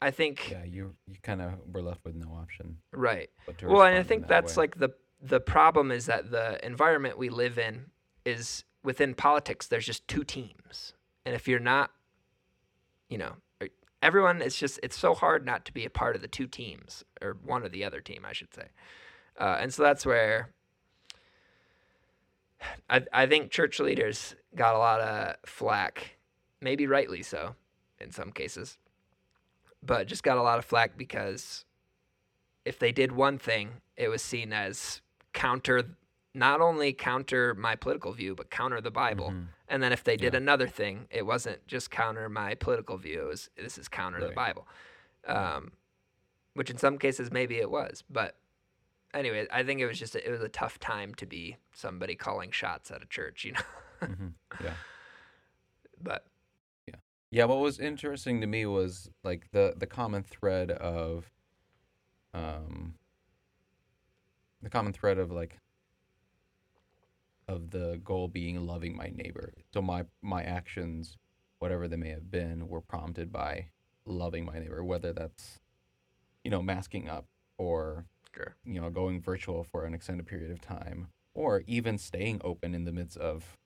I 0.01 0.11
think 0.11 0.49
Yeah, 0.49 0.63
you 0.63 0.95
you 1.07 1.17
kind 1.21 1.41
of 1.41 1.53
were 1.73 1.81
left 1.81 2.05
with 2.05 2.15
no 2.15 2.31
option. 2.31 2.77
right. 2.91 3.29
Well, 3.63 3.83
and 3.83 3.97
I 3.97 4.03
think 4.03 4.27
that's 4.27 4.55
way. 4.55 4.63
like 4.63 4.79
the 4.79 4.89
the 5.21 5.41
problem 5.41 5.91
is 5.91 6.05
that 6.05 6.31
the 6.31 6.65
environment 6.65 7.17
we 7.17 7.29
live 7.29 7.57
in 7.57 7.87
is 8.25 8.63
within 8.83 9.13
politics. 9.13 9.67
There's 9.67 9.85
just 9.85 10.07
two 10.07 10.23
teams, 10.23 10.93
and 11.25 11.35
if 11.35 11.47
you're 11.47 11.59
not, 11.59 11.91
you 13.09 13.17
know, 13.17 13.33
er, 13.61 13.67
everyone 14.01 14.41
it's 14.41 14.57
just 14.57 14.79
it's 14.81 14.97
so 14.97 15.13
hard 15.13 15.45
not 15.45 15.65
to 15.65 15.73
be 15.73 15.83
a 15.83 15.89
part 15.89 16.15
of 16.15 16.21
the 16.21 16.29
two 16.29 16.47
teams 16.47 17.03
or 17.21 17.37
one 17.43 17.63
or 17.63 17.69
the 17.69 17.83
other 17.83 17.99
team, 17.99 18.23
I 18.25 18.31
should 18.31 18.53
say. 18.53 18.67
Uh, 19.37 19.57
and 19.59 19.73
so 19.73 19.83
that's 19.83 20.05
where 20.05 20.53
I 22.89 23.03
I 23.13 23.25
think 23.27 23.51
church 23.51 23.79
leaders 23.79 24.35
got 24.55 24.75
a 24.75 24.77
lot 24.77 24.99
of 25.01 25.35
flack, 25.45 26.17
maybe 26.61 26.87
rightly 26.87 27.23
so, 27.23 27.55
in 27.99 28.11
some 28.11 28.31
cases, 28.31 28.77
but 29.83 30.07
just 30.07 30.23
got 30.23 30.37
a 30.37 30.41
lot 30.41 30.59
of 30.59 30.65
flack 30.65 30.97
because 30.97 31.65
if 32.65 32.79
they 32.79 32.91
did 32.91 33.11
one 33.11 33.37
thing, 33.37 33.81
it 33.95 34.09
was 34.09 34.21
seen 34.21 34.51
as 34.53 35.01
counter, 35.33 35.95
not 36.33 36.61
only 36.61 36.93
counter 36.93 37.53
my 37.55 37.75
political 37.75 38.11
view, 38.13 38.35
but 38.35 38.49
counter 38.49 38.81
the 38.81 38.91
Bible. 38.91 39.31
Mhm. 39.31 39.47
And 39.67 39.81
then 39.83 39.91
if 39.93 40.03
they 40.03 40.17
did 40.17 40.33
Yeah. 40.33 40.37
another 40.37 40.67
thing, 40.67 41.07
it 41.09 41.25
wasn't 41.25 41.65
just 41.67 41.89
counter 41.91 42.27
my 42.29 42.55
political 42.55 42.97
view. 42.97 43.21
It 43.21 43.27
was 43.27 43.49
this 43.55 43.77
is 43.77 43.87
counter 43.87 44.19
the 44.19 44.33
Bible, 44.33 44.67
um, 45.25 45.71
which 46.53 46.69
in 46.69 46.77
some 46.77 46.97
cases 46.97 47.31
maybe 47.31 47.57
it 47.59 47.69
was. 47.69 48.03
But 48.09 48.35
anyway, 49.13 49.47
I 49.51 49.63
think 49.63 49.79
it 49.81 49.87
was 49.87 49.99
just 49.99 50.15
a, 50.15 50.27
it 50.27 50.31
was 50.31 50.41
a 50.41 50.49
tough 50.49 50.79
time 50.79 51.13
to 51.15 51.25
be 51.25 51.57
somebody 51.73 52.15
calling 52.15 52.51
shots 52.51 52.91
at 52.91 53.01
a 53.01 53.05
church, 53.05 53.45
you 53.45 53.53
know. 53.53 53.59
Mhm. 54.01 54.33
Yeah. 54.63 54.73
but 56.01 56.25
yeah, 56.87 56.95
Yeah, 57.31 57.45
what 57.45 57.59
was 57.59 57.79
interesting 57.79 58.41
to 58.41 58.47
me 58.47 58.65
was 58.65 59.09
like 59.23 59.51
the 59.51 59.73
the 59.77 59.87
common 59.87 60.23
thread 60.23 60.71
of 60.71 61.31
um 62.33 62.95
the 64.61 64.69
common 64.69 64.93
thread 64.93 65.17
of 65.17 65.31
like 65.31 65.57
of 67.47 67.71
the 67.71 67.99
goal 68.03 68.27
being 68.27 68.65
loving 68.65 68.95
my 68.95 69.11
neighbor. 69.13 69.53
So 69.73 69.81
my 69.81 70.05
my 70.21 70.43
actions, 70.43 71.17
whatever 71.59 71.87
they 71.87 71.95
may 71.97 72.09
have 72.09 72.29
been, 72.29 72.67
were 72.67 72.81
prompted 72.81 73.31
by 73.31 73.67
loving 74.05 74.45
my 74.45 74.59
neighbor, 74.59 74.83
whether 74.83 75.13
that's 75.13 75.59
you 76.43 76.51
know, 76.51 76.61
masking 76.61 77.09
up 77.09 77.25
or 77.57 78.05
you 78.65 78.79
know, 78.79 78.89
going 78.89 79.21
virtual 79.21 79.63
for 79.63 79.85
an 79.85 79.93
extended 79.93 80.25
period 80.27 80.51
of 80.51 80.61
time, 80.61 81.07
or 81.33 81.63
even 81.67 81.97
staying 81.97 82.41
open 82.43 82.73
in 82.75 82.85
the 82.85 82.91
midst 82.91 83.17
of, 83.17 83.57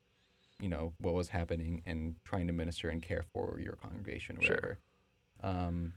you 0.60 0.70
know, 0.70 0.94
what 1.00 1.14
was 1.14 1.30
happening 1.30 1.82
and 1.86 2.16
trying 2.24 2.48
to 2.48 2.54
minister 2.54 2.90
and 2.90 3.02
care 3.02 3.24
for 3.34 3.60
your 3.60 3.76
congregation, 3.76 4.38
or 4.38 4.42
Sure. 4.44 4.56
whatever. 4.56 4.80
Um, 5.42 5.94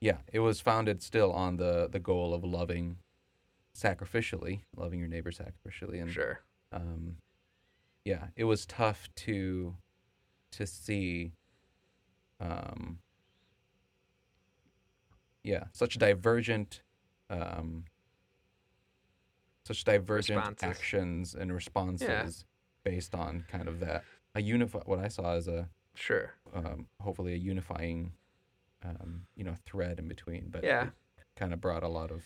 yeah, 0.00 0.18
it 0.32 0.40
was 0.40 0.60
founded 0.60 1.02
still 1.02 1.32
on 1.32 1.56
the 1.56 1.88
the 1.90 2.00
goal 2.00 2.34
of 2.34 2.42
loving 2.44 2.98
sacrificially, 3.74 4.60
loving 4.76 4.98
your 4.98 5.08
neighbor 5.08 5.30
sacrificially, 5.30 6.02
and 6.02 6.10
sure, 6.10 6.40
um, 6.72 7.16
yeah, 8.04 8.26
it 8.36 8.44
was 8.44 8.66
tough 8.66 9.08
to 9.14 9.76
to 10.50 10.66
see, 10.66 11.32
um, 12.40 12.98
yeah, 15.42 15.64
such 15.72 15.96
divergent, 15.98 16.82
um, 17.32 17.84
such 19.64 19.84
divergent 19.84 20.38
Responses. 20.38 20.62
actions 20.62 21.34
and 21.34 21.52
responses 21.52 22.44
based 22.84 23.14
on 23.14 23.44
kind 23.48 23.68
of 23.68 23.80
that 23.80 24.04
a 24.34 24.42
unify. 24.42 24.80
What 24.84 24.98
I 24.98 25.08
saw 25.08 25.34
as 25.34 25.48
a 25.48 25.68
sure, 25.94 26.34
um, 26.54 26.88
hopefully 27.00 27.34
a 27.34 27.36
unifying, 27.36 28.12
um, 28.84 29.26
you 29.36 29.44
know, 29.44 29.54
thread 29.66 29.98
in 29.98 30.08
between, 30.08 30.48
but 30.50 30.64
Yeah. 30.64 30.90
kind 31.36 31.52
of 31.52 31.60
brought 31.60 31.82
a 31.82 31.88
lot 31.88 32.10
of 32.10 32.22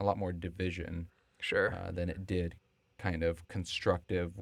a 0.00 0.04
lot 0.04 0.16
more 0.16 0.32
division 0.32 1.08
sure, 1.40 1.74
uh, 1.74 1.90
than 1.90 2.08
it 2.08 2.26
did 2.26 2.56
kind 2.98 3.22
of 3.22 3.46
constructive 3.48 4.32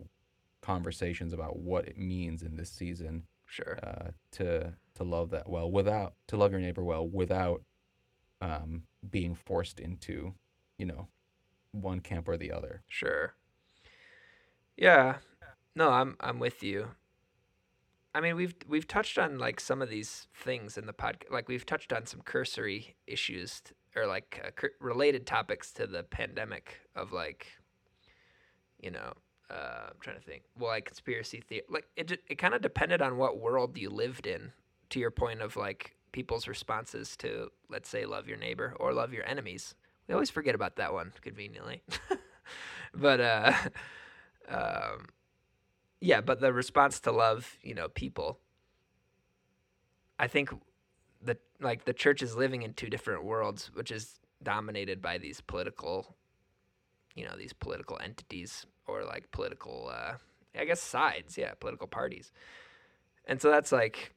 conversations 0.60 1.32
about 1.32 1.58
what 1.58 1.86
it 1.88 1.98
means 1.98 2.42
in 2.42 2.56
this 2.56 2.70
season 2.70 3.26
sure, 3.46 3.78
uh, 3.82 4.10
to 4.32 4.72
to 4.94 5.04
love 5.04 5.30
that 5.30 5.48
well 5.48 5.70
without 5.70 6.14
to 6.28 6.36
love 6.36 6.52
your 6.52 6.60
neighbor 6.60 6.84
well 6.84 7.06
without 7.08 7.62
um, 8.40 8.82
being 9.08 9.34
forced 9.34 9.80
into 9.80 10.34
you 10.78 10.86
know 10.86 11.08
one 11.72 12.00
camp 12.00 12.28
or 12.28 12.36
the 12.36 12.52
other. 12.52 12.82
sure. 12.88 13.34
Yeah, 14.76 15.16
no, 15.74 15.90
I'm 15.90 16.16
I'm 16.20 16.38
with 16.38 16.62
you. 16.62 16.88
I 18.14 18.20
mean, 18.20 18.36
we've 18.36 18.54
we've 18.66 18.86
touched 18.86 19.18
on 19.18 19.38
like 19.38 19.60
some 19.60 19.82
of 19.82 19.90
these 19.90 20.28
things 20.34 20.78
in 20.78 20.86
the 20.86 20.92
podcast. 20.92 21.30
Like 21.30 21.48
we've 21.48 21.66
touched 21.66 21.92
on 21.92 22.06
some 22.06 22.20
cursory 22.22 22.96
issues 23.06 23.60
t- 23.60 23.74
or 23.94 24.06
like 24.06 24.40
uh, 24.44 24.50
cur- 24.56 24.72
related 24.80 25.26
topics 25.26 25.72
to 25.74 25.86
the 25.86 26.02
pandemic 26.02 26.80
of 26.96 27.12
like, 27.12 27.46
you 28.80 28.90
know, 28.90 29.12
uh, 29.50 29.88
I'm 29.90 29.96
trying 30.00 30.16
to 30.16 30.22
think. 30.22 30.44
Well, 30.58 30.70
like 30.70 30.86
conspiracy 30.86 31.40
theory. 31.40 31.62
Like 31.68 31.86
it 31.96 32.10
it 32.28 32.38
kind 32.38 32.54
of 32.54 32.62
depended 32.62 33.02
on 33.02 33.18
what 33.18 33.38
world 33.38 33.76
you 33.76 33.90
lived 33.90 34.26
in. 34.26 34.52
To 34.90 34.98
your 34.98 35.10
point 35.10 35.42
of 35.42 35.54
like 35.54 35.97
people's 36.12 36.48
responses 36.48 37.16
to 37.18 37.50
let's 37.68 37.88
say 37.88 38.04
love 38.04 38.28
your 38.28 38.38
neighbor 38.38 38.74
or 38.78 38.92
love 38.92 39.12
your 39.12 39.26
enemies. 39.26 39.74
We 40.06 40.14
always 40.14 40.30
forget 40.30 40.54
about 40.54 40.76
that 40.76 40.92
one 40.92 41.12
conveniently. 41.20 41.82
but 42.94 43.20
uh, 43.20 43.52
um, 44.48 45.08
yeah, 46.00 46.20
but 46.20 46.40
the 46.40 46.52
response 46.52 47.00
to 47.00 47.12
love, 47.12 47.56
you 47.62 47.74
know, 47.74 47.88
people. 47.88 48.38
I 50.18 50.26
think 50.26 50.50
the 51.22 51.36
like 51.60 51.84
the 51.84 51.92
church 51.92 52.22
is 52.22 52.36
living 52.36 52.62
in 52.62 52.74
two 52.74 52.88
different 52.88 53.24
worlds, 53.24 53.70
which 53.74 53.90
is 53.90 54.20
dominated 54.42 55.02
by 55.02 55.18
these 55.18 55.40
political, 55.40 56.16
you 57.14 57.24
know, 57.24 57.36
these 57.36 57.52
political 57.52 57.98
entities 58.02 58.66
or 58.86 59.04
like 59.04 59.30
political, 59.32 59.90
uh, 59.92 60.14
I 60.58 60.64
guess 60.64 60.80
sides, 60.80 61.36
yeah, 61.36 61.54
political 61.54 61.86
parties, 61.86 62.32
and 63.26 63.40
so 63.40 63.50
that's 63.50 63.72
like. 63.72 64.14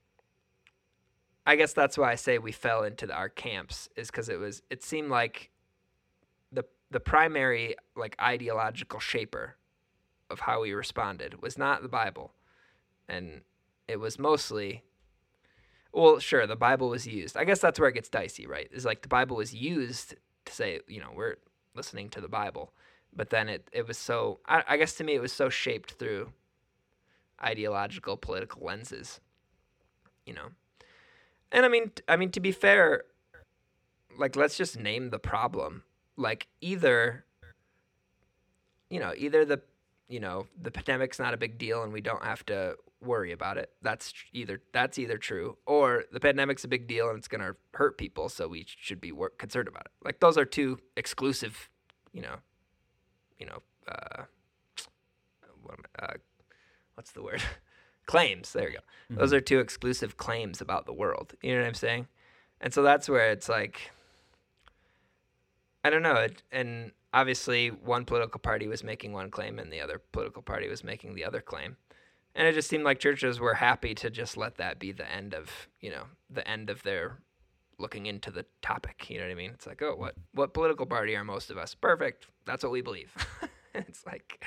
I 1.46 1.56
guess 1.56 1.74
that's 1.74 1.98
why 1.98 2.12
I 2.12 2.16
say 2.16 2.38
we 2.38 2.52
fell 2.52 2.84
into 2.84 3.08
the, 3.08 3.14
our 3.14 3.30
camps 3.30 3.90
is 3.96 4.12
because 4.12 4.30
it 4.30 4.40
was 4.40 4.62
it 4.70 4.84
seemed 4.84 5.10
like 5.10 5.50
the 6.52 6.64
the 6.92 7.00
primary 7.00 7.76
like 7.96 8.16
ideological 8.22 9.00
shaper 9.00 9.56
of 10.30 10.42
how 10.42 10.62
we 10.62 10.72
responded 10.72 11.42
was 11.42 11.58
not 11.58 11.82
the 11.82 11.90
Bible. 11.90 12.34
And 13.10 13.42
it 13.88 14.00
was 14.00 14.20
mostly 14.20 14.84
well, 15.94 16.20
sure, 16.20 16.48
the 16.48 16.56
Bible 16.56 16.88
was 16.88 17.06
used. 17.06 17.36
I 17.36 17.44
guess 17.44 17.60
that's 17.60 17.78
where 17.78 17.90
it 17.90 17.96
gets 17.96 18.08
dicey, 18.08 18.48
right? 18.48 18.70
Is 18.72 18.86
like 18.86 19.02
the 19.02 19.10
Bible 19.10 19.36
was 19.36 19.54
used 19.54 20.16
to 20.46 20.54
say, 20.54 20.80
you 20.88 21.02
know, 21.02 21.10
we're 21.14 21.36
listening 21.76 22.10
to 22.12 22.22
the 22.22 22.30
Bible. 22.30 22.72
But 23.14 23.30
then 23.30 23.50
it, 23.50 23.68
it 23.74 23.88
was 23.88 23.98
so 23.98 24.40
I, 24.46 24.64
I 24.68 24.78
guess 24.78 24.94
to 24.96 25.04
me 25.04 25.16
it 25.16 25.22
was 25.22 25.34
so 25.34 25.50
shaped 25.50 25.94
through 25.94 26.32
ideological 27.44 28.16
political 28.16 28.64
lenses. 28.64 29.20
You 30.26 30.36
know. 30.36 30.48
And 31.52 31.66
I 31.66 31.70
mean 31.70 31.92
I 32.08 32.16
mean 32.16 32.32
to 32.32 32.40
be 32.40 32.52
fair, 32.52 33.04
like 34.18 34.36
let's 34.36 34.58
just 34.58 34.80
name 34.80 35.10
the 35.10 35.20
problem. 35.20 35.84
Like 36.18 36.48
either 36.62 37.26
you 38.90 39.00
know, 39.00 39.14
either 39.18 39.46
the 39.46 39.62
you 40.08 40.20
know 40.20 40.48
the 40.62 40.72
pandemic's 40.72 41.18
not 41.18 41.34
a 41.34 41.38
big 41.38 41.58
deal 41.58 41.84
and 41.84 41.94
we 41.94 42.02
don't 42.02 42.24
have 42.24 42.46
to 42.48 42.76
worry 43.02 43.32
about 43.32 43.58
it. 43.58 43.72
That's 43.82 44.14
either 44.34 44.62
that's 44.74 45.00
either 45.00 45.18
true, 45.18 45.58
or 45.66 46.04
the 46.12 46.20
pandemic's 46.20 46.64
a 46.64 46.68
big 46.68 46.88
deal 46.88 47.10
and 47.10 47.18
it's 47.18 47.28
gonna 47.28 47.56
hurt 47.74 47.98
people, 47.98 48.30
so 48.30 48.48
we 48.48 48.66
should 48.68 49.02
be 49.02 49.12
wor- 49.12 49.30
concerned 49.30 49.68
about 49.68 49.86
it. 49.86 49.92
Like 50.04 50.20
those 50.20 50.38
are 50.38 50.46
two 50.46 50.80
exclusive, 50.96 51.70
you 52.12 52.22
know, 52.22 52.36
you 53.40 53.46
know, 53.48 53.62
uh, 53.88 54.24
uh, 56.00 56.14
what's 56.96 57.12
the 57.12 57.24
word? 57.24 57.42
claims. 58.06 58.54
There 58.54 58.70
you 58.70 58.78
go. 58.78 58.84
Mm-hmm. 59.12 59.20
Those 59.20 59.34
are 59.34 59.42
two 59.42 59.60
exclusive 59.60 60.18
claims 60.18 60.62
about 60.62 60.86
the 60.86 60.94
world. 60.94 61.34
You 61.42 61.56
know 61.56 61.62
what 61.62 61.68
I'm 61.68 61.74
saying? 61.74 62.08
And 62.60 62.74
so 62.74 62.84
that's 62.84 63.10
where 63.10 63.32
it's 63.32 63.50
like, 63.50 63.92
I 65.84 65.90
don't 65.90 66.04
know. 66.04 66.16
It, 66.16 66.44
and 66.52 66.92
obviously, 67.14 67.70
one 67.70 68.06
political 68.06 68.40
party 68.40 68.68
was 68.68 68.84
making 68.84 69.14
one 69.14 69.32
claim, 69.32 69.58
and 69.58 69.72
the 69.72 69.82
other 69.82 70.02
political 70.12 70.42
party 70.42 70.68
was 70.68 70.84
making 70.84 71.16
the 71.16 71.26
other 71.26 71.42
claim. 71.42 71.78
And 72.36 72.48
it 72.48 72.54
just 72.54 72.70
seemed 72.70 72.84
like 72.84 73.00
churches 73.00 73.40
were 73.40 73.56
happy 73.56 73.94
to 73.96 74.10
just 74.10 74.38
let 74.38 74.56
that 74.56 74.80
be 74.80 74.92
the 74.92 75.12
end 75.12 75.34
of, 75.34 75.68
you 75.82 75.90
know, 75.90 76.04
the 76.30 76.48
end 76.48 76.70
of 76.70 76.84
their 76.84 77.18
looking 77.78 78.06
into 78.06 78.32
the 78.32 78.46
topic. 78.62 79.10
You 79.10 79.18
know 79.18 79.26
what 79.26 79.32
I 79.32 79.36
mean? 79.36 79.52
It's 79.52 79.68
like, 79.68 79.82
oh, 79.82 79.96
what 79.96 80.16
what 80.34 80.54
political 80.54 80.86
party 80.86 81.16
are 81.16 81.24
most 81.24 81.50
of 81.50 81.58
us? 81.58 81.76
Perfect. 81.76 82.28
That's 82.46 82.64
what 82.64 82.72
we 82.72 82.82
believe. 82.82 83.12
it's 83.74 84.06
like, 84.06 84.46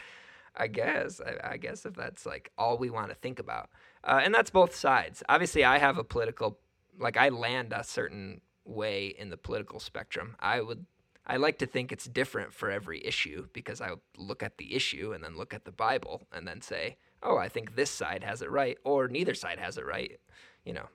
I 0.56 0.68
guess, 0.68 1.20
I, 1.20 1.54
I 1.54 1.56
guess 1.56 1.84
if 1.84 1.94
that's 1.94 2.24
like 2.24 2.52
all 2.56 2.78
we 2.78 2.90
want 2.90 3.08
to 3.08 3.14
think 3.14 3.38
about, 3.38 3.70
uh, 4.04 4.20
and 4.22 4.34
that's 4.34 4.50
both 4.50 4.74
sides. 4.74 5.22
Obviously, 5.28 5.64
I 5.64 5.78
have 5.78 5.98
a 5.98 6.04
political, 6.04 6.58
like 6.98 7.16
I 7.16 7.28
land 7.30 7.72
a 7.72 7.82
certain 7.82 8.40
way 8.64 9.06
in 9.18 9.30
the 9.30 9.36
political 9.36 9.80
spectrum. 9.80 10.36
I 10.38 10.60
would, 10.60 10.86
I 11.26 11.38
like 11.38 11.58
to 11.58 11.66
think 11.66 11.90
it's 11.90 12.06
different 12.06 12.52
for 12.52 12.70
every 12.70 13.04
issue 13.04 13.48
because 13.52 13.80
I 13.80 13.90
look 14.16 14.42
at 14.42 14.58
the 14.58 14.74
issue 14.74 15.12
and 15.12 15.24
then 15.24 15.36
look 15.36 15.54
at 15.54 15.64
the 15.64 15.72
Bible 15.72 16.22
and 16.32 16.46
then 16.46 16.60
say, 16.60 16.98
oh, 17.22 17.36
I 17.36 17.48
think 17.48 17.74
this 17.74 17.90
side 17.90 18.22
has 18.22 18.42
it 18.42 18.50
right, 18.50 18.78
or 18.84 19.08
neither 19.08 19.34
side 19.34 19.58
has 19.58 19.78
it 19.78 19.86
right. 19.86 20.20
You 20.64 20.74
know. 20.74 20.86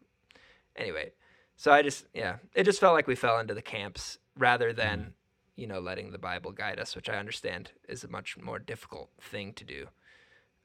Anyway, 0.76 1.12
so 1.58 1.72
I 1.72 1.82
just, 1.82 2.06
yeah, 2.14 2.38
it 2.56 2.64
just 2.64 2.80
felt 2.80 2.94
like 2.94 3.08
we 3.08 3.16
fell 3.16 3.40
into 3.40 3.54
the 3.54 3.62
camps 3.62 4.20
rather 4.38 4.72
than 4.72 5.14
you 5.60 5.68
know, 5.68 5.80
letting 5.80 6.12
the 6.12 6.18
Bible 6.18 6.52
guide 6.52 6.80
us, 6.80 6.96
which 6.96 7.10
I 7.10 7.18
understand 7.18 7.72
is 7.88 8.04
a 8.04 8.08
much 8.08 8.38
more 8.38 8.60
difficult 8.60 9.10
thing 9.20 9.54
to 9.54 9.64
do. 9.66 9.88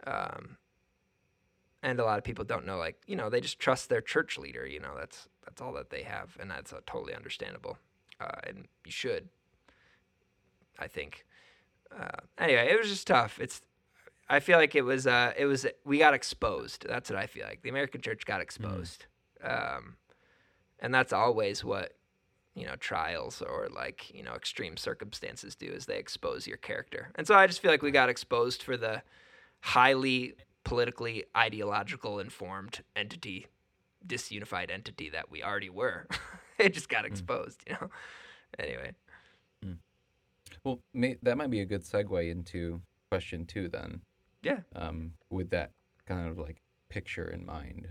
Um, 0.06 0.56
and 1.82 1.98
a 1.98 2.04
lot 2.04 2.18
of 2.18 2.24
people 2.24 2.44
don't 2.44 2.64
know, 2.64 2.78
like, 2.78 2.96
you 3.06 3.16
know, 3.16 3.28
they 3.28 3.40
just 3.40 3.58
trust 3.58 3.88
their 3.88 4.00
church 4.00 4.38
leader. 4.38 4.66
You 4.66 4.80
know, 4.80 4.94
that's 4.96 5.28
that's 5.44 5.60
all 5.60 5.72
that 5.74 5.90
they 5.90 6.02
have, 6.02 6.36
and 6.40 6.50
that's 6.50 6.72
uh, 6.72 6.80
totally 6.86 7.14
understandable. 7.14 7.76
Uh, 8.20 8.40
and 8.46 8.68
you 8.84 8.92
should, 8.92 9.28
I 10.78 10.86
think. 10.86 11.26
Uh, 11.94 12.20
anyway, 12.38 12.68
it 12.70 12.78
was 12.78 12.88
just 12.88 13.06
tough. 13.06 13.38
It's, 13.40 13.60
I 14.28 14.40
feel 14.40 14.58
like 14.58 14.74
it 14.74 14.82
was, 14.82 15.06
uh, 15.06 15.32
it 15.36 15.46
was, 15.46 15.66
we 15.84 15.98
got 15.98 16.14
exposed. 16.14 16.86
That's 16.88 17.10
what 17.10 17.18
I 17.18 17.26
feel 17.26 17.44
like. 17.46 17.62
The 17.62 17.68
American 17.68 18.00
church 18.00 18.24
got 18.24 18.40
exposed, 18.40 19.06
um, 19.42 19.96
and 20.78 20.94
that's 20.94 21.12
always 21.12 21.62
what 21.62 21.92
you 22.54 22.66
know 22.66 22.76
trials 22.76 23.42
or 23.42 23.68
like 23.74 24.12
you 24.14 24.22
know 24.22 24.34
extreme 24.34 24.76
circumstances 24.76 25.54
do 25.54 25.66
is 25.66 25.86
they 25.86 25.98
expose 25.98 26.46
your 26.46 26.56
character. 26.56 27.10
And 27.16 27.26
so 27.26 27.34
i 27.34 27.46
just 27.46 27.60
feel 27.60 27.70
like 27.70 27.82
we 27.82 27.90
got 27.90 28.08
exposed 28.08 28.62
for 28.62 28.76
the 28.76 29.02
highly 29.60 30.34
politically 30.64 31.24
ideological 31.36 32.18
informed 32.18 32.82
entity 32.96 33.46
disunified 34.06 34.70
entity 34.70 35.08
that 35.10 35.30
we 35.30 35.42
already 35.42 35.70
were. 35.70 36.06
It 36.56 36.72
just 36.72 36.88
got 36.88 37.04
exposed 37.04 37.60
you 37.66 37.72
know? 37.72 37.90
Anyway. 38.60 38.92
Well, 40.62 40.80
may, 40.92 41.16
that 41.22 41.36
might 41.36 41.50
be 41.50 41.60
a 41.60 41.66
good 41.66 41.82
segue 41.82 42.30
into 42.30 42.80
question 43.10 43.44
two 43.44 43.68
then, 43.68 44.00
yeah. 44.42 44.60
Um, 44.74 45.12
with 45.30 45.50
that 45.50 45.72
kind 46.06 46.28
of 46.28 46.38
like 46.38 46.62
picture 46.88 47.28
in 47.28 47.44
mind. 47.44 47.88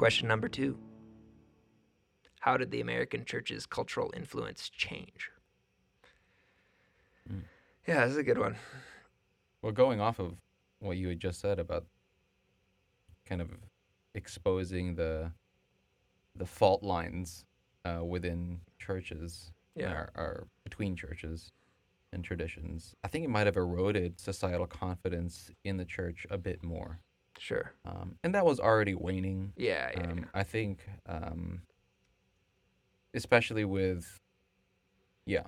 Question 0.00 0.26
number 0.26 0.48
two 0.48 0.78
how 2.40 2.56
did 2.56 2.70
the 2.70 2.80
american 2.80 3.22
church's 3.22 3.66
cultural 3.66 4.10
influence 4.16 4.70
change 4.70 5.30
Mm. 7.30 7.42
yeah 7.86 8.00
this 8.06 8.12
is 8.12 8.16
a 8.16 8.22
good 8.22 8.38
one 8.38 8.56
Well, 9.60 9.72
going 9.72 10.00
off 10.00 10.18
of 10.18 10.36
what 10.78 10.96
you 10.96 11.08
had 11.08 11.20
just 11.20 11.38
said 11.38 11.58
about 11.58 11.84
kind 13.26 13.42
of 13.42 13.50
exposing 14.14 14.94
the 14.94 15.32
the 16.34 16.46
fault 16.46 16.82
lines 16.82 17.44
uh, 17.84 18.02
within 18.02 18.60
churches, 18.78 19.52
Yeah. 19.76 19.92
or, 19.92 20.10
or 20.16 20.46
between 20.64 20.96
churches 20.96 21.52
and 22.12 22.24
traditions, 22.24 22.94
I 23.04 23.08
think 23.08 23.24
it 23.26 23.30
might 23.30 23.46
have 23.46 23.58
eroded 23.58 24.18
societal 24.18 24.66
confidence 24.66 25.50
in 25.64 25.76
the 25.76 25.84
church 25.84 26.26
a 26.30 26.38
bit 26.38 26.62
more, 26.62 27.00
sure. 27.38 27.72
Um, 27.84 28.16
and 28.22 28.34
that 28.34 28.44
was 28.44 28.60
already 28.60 28.94
waning. 28.94 29.52
yeah 29.56 29.90
yeah, 29.96 30.02
Um, 30.02 30.26
I 30.34 30.42
think, 30.42 30.86
um, 31.06 31.62
especially 33.14 33.64
with, 33.64 34.20
yeah, 35.26 35.44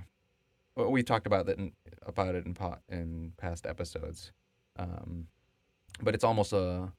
well, 0.76 0.90
we 0.90 1.02
talked 1.02 1.26
about 1.26 1.46
that 1.46 1.58
in, 1.58 1.72
about 2.06 2.34
it 2.34 2.46
in 2.46 2.54
po- 2.54 2.78
in 2.88 3.32
past 3.36 3.66
episodes, 3.66 4.32
um, 4.78 5.26
but 6.02 6.14
it's 6.14 6.24
almost 6.24 6.52
a 6.52 6.92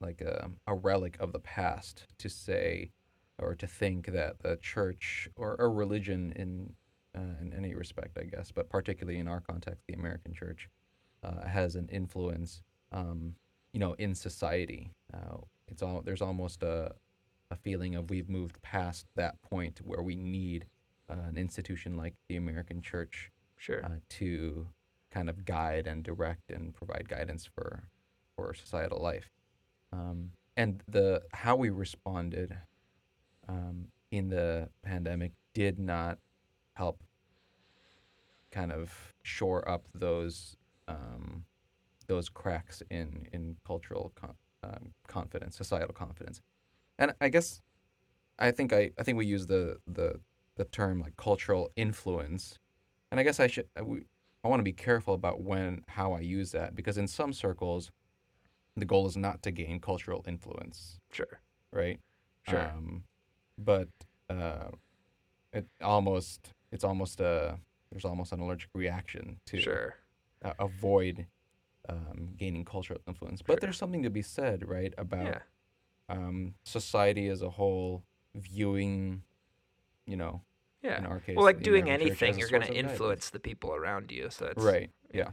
like 0.00 0.20
a, 0.20 0.50
a 0.66 0.74
relic 0.74 1.16
of 1.20 1.32
the 1.32 1.38
past 1.38 2.06
to 2.18 2.28
say 2.28 2.90
or 3.38 3.54
to 3.54 3.66
think 3.66 4.06
that 4.06 4.40
the 4.42 4.56
church 4.56 5.28
or 5.36 5.56
a 5.58 5.68
religion 5.68 6.32
in 6.36 6.74
uh, 7.16 7.40
in 7.40 7.52
any 7.56 7.74
respect, 7.74 8.16
I 8.18 8.24
guess, 8.24 8.50
but 8.52 8.68
particularly 8.70 9.18
in 9.18 9.28
our 9.28 9.40
context, 9.40 9.84
the 9.86 9.94
American 9.94 10.32
church 10.32 10.68
uh, 11.22 11.46
has 11.46 11.74
an 11.76 11.88
influence, 11.92 12.62
um, 12.90 13.34
you 13.72 13.80
know, 13.80 13.94
in 13.94 14.14
society. 14.14 14.90
Uh, 15.12 15.38
it's 15.68 15.82
all 15.82 16.02
there's 16.04 16.22
almost 16.22 16.62
a 16.62 16.92
a 17.50 17.56
feeling 17.56 17.94
of 17.94 18.10
we've 18.10 18.30
moved 18.30 18.60
past 18.62 19.06
that 19.14 19.40
point 19.42 19.80
where 19.84 20.02
we 20.02 20.14
need 20.14 20.64
uh, 21.10 21.28
an 21.28 21.36
institution 21.36 21.96
like 21.96 22.14
the 22.28 22.36
American 22.36 22.80
church 22.80 23.30
sure 23.56 23.84
uh, 23.84 23.88
to 24.08 24.66
kind 25.10 25.28
of 25.28 25.44
guide 25.44 25.86
and 25.86 26.02
direct 26.02 26.50
and 26.50 26.74
provide 26.74 27.08
guidance 27.08 27.46
for 27.46 27.84
for 28.36 28.54
societal 28.54 29.00
life. 29.00 29.30
Um, 29.92 30.30
and 30.56 30.82
the 30.88 31.22
how 31.32 31.56
we 31.56 31.70
responded 31.70 32.56
um, 33.48 33.88
in 34.10 34.28
the 34.28 34.68
pandemic 34.82 35.32
did 35.54 35.78
not 35.78 36.18
help 36.74 37.02
kind 38.50 38.72
of 38.72 38.92
shore 39.22 39.68
up 39.68 39.86
those 39.94 40.56
um, 40.88 41.44
those 42.04 42.28
cracks 42.28 42.82
in 42.90 43.26
in 43.32 43.56
cultural 43.66 44.12
con- 44.14 44.34
um, 44.62 44.92
confidence, 45.08 45.56
societal 45.56 45.92
confidence, 45.94 46.40
and 46.98 47.14
I 47.20 47.28
guess 47.28 47.60
I 48.38 48.50
think 48.50 48.72
I, 48.72 48.90
I 48.98 49.02
think 49.02 49.18
we 49.18 49.26
use 49.26 49.46
the 49.46 49.78
the 49.86 50.20
the 50.56 50.64
term 50.66 51.00
like 51.00 51.16
cultural 51.16 51.70
influence, 51.76 52.58
and 53.10 53.18
I 53.20 53.22
guess 53.22 53.40
I 53.40 53.46
should 53.46 53.66
I, 53.76 53.82
we, 53.82 54.02
I 54.44 54.48
want 54.48 54.60
to 54.60 54.64
be 54.64 54.72
careful 54.72 55.14
about 55.14 55.40
when 55.42 55.82
how 55.88 56.12
I 56.12 56.20
use 56.20 56.52
that 56.52 56.74
because 56.74 56.98
in 56.98 57.06
some 57.08 57.32
circles, 57.32 57.90
the 58.76 58.84
goal 58.84 59.06
is 59.06 59.16
not 59.16 59.42
to 59.42 59.50
gain 59.50 59.80
cultural 59.80 60.24
influence, 60.26 60.98
Sure. 61.12 61.40
right? 61.72 61.98
Sure. 62.48 62.60
Um, 62.74 63.04
but 63.58 63.88
uh, 64.30 64.70
it 65.52 65.66
almost 65.82 66.50
it's 66.70 66.84
almost 66.84 67.20
a 67.20 67.58
there's 67.90 68.04
almost 68.04 68.32
an 68.32 68.40
allergic 68.40 68.70
reaction 68.74 69.38
to 69.46 69.60
Sure. 69.60 69.94
uh, 70.44 70.54
avoid 70.58 71.26
um, 71.88 72.34
gaining 72.36 72.64
cultural 72.64 73.00
influence. 73.06 73.42
But 73.42 73.54
Sure. 73.54 73.60
there's 73.60 73.76
something 73.78 74.02
to 74.02 74.10
be 74.10 74.22
said, 74.22 74.68
right, 74.68 74.94
about 74.98 75.26
Yeah. 75.26 75.42
um, 76.08 76.54
society 76.64 77.28
as 77.28 77.42
a 77.42 77.50
whole 77.50 78.04
viewing, 78.34 79.22
you 80.06 80.16
know, 80.16 80.42
Yeah. 80.82 80.98
in 80.98 81.06
our 81.06 81.20
case, 81.20 81.36
Well, 81.36 81.44
like 81.44 81.62
doing 81.62 81.88
anything, 81.88 82.38
you're 82.38 82.48
going 82.48 82.62
to 82.62 82.68
guidance. 82.68 82.92
influence 82.92 83.30
the 83.30 83.40
people 83.40 83.72
around 83.72 84.10
you. 84.10 84.30
So 84.30 84.46
it's 84.46 84.62
Right. 84.62 84.90
Yeah. 85.12 85.32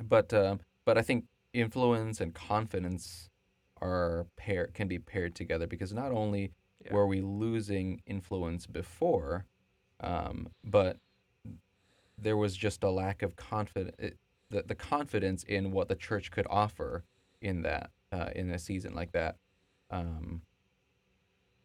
But 0.00 0.32
uh, 0.32 0.58
but 0.84 0.96
I 0.96 1.02
think 1.02 1.26
influence 1.52 2.20
and 2.20 2.34
confidence 2.34 3.30
are 3.80 4.26
pair 4.36 4.68
can 4.68 4.88
be 4.88 4.98
paired 4.98 5.34
together 5.34 5.66
because 5.66 5.92
not 5.92 6.12
only 6.12 6.52
Yeah. 6.84 6.92
were 6.94 7.06
we 7.06 7.20
losing 7.20 8.02
influence 8.06 8.66
before, 8.66 9.46
um, 10.00 10.52
but 10.62 10.98
there 12.16 12.36
was 12.36 12.56
just 12.56 12.82
a 12.84 12.90
lack 12.90 13.22
of 13.22 13.36
confidence. 13.36 14.16
The, 14.50 14.62
the 14.66 14.74
confidence 14.74 15.42
in 15.44 15.72
what 15.72 15.88
the 15.88 15.94
church 15.94 16.30
could 16.30 16.46
offer 16.48 17.04
in 17.40 17.62
that 17.62 17.90
uh, 18.10 18.30
in 18.34 18.50
a 18.50 18.58
season 18.58 18.94
like 18.94 19.12
that, 19.12 19.36
um, 19.90 20.42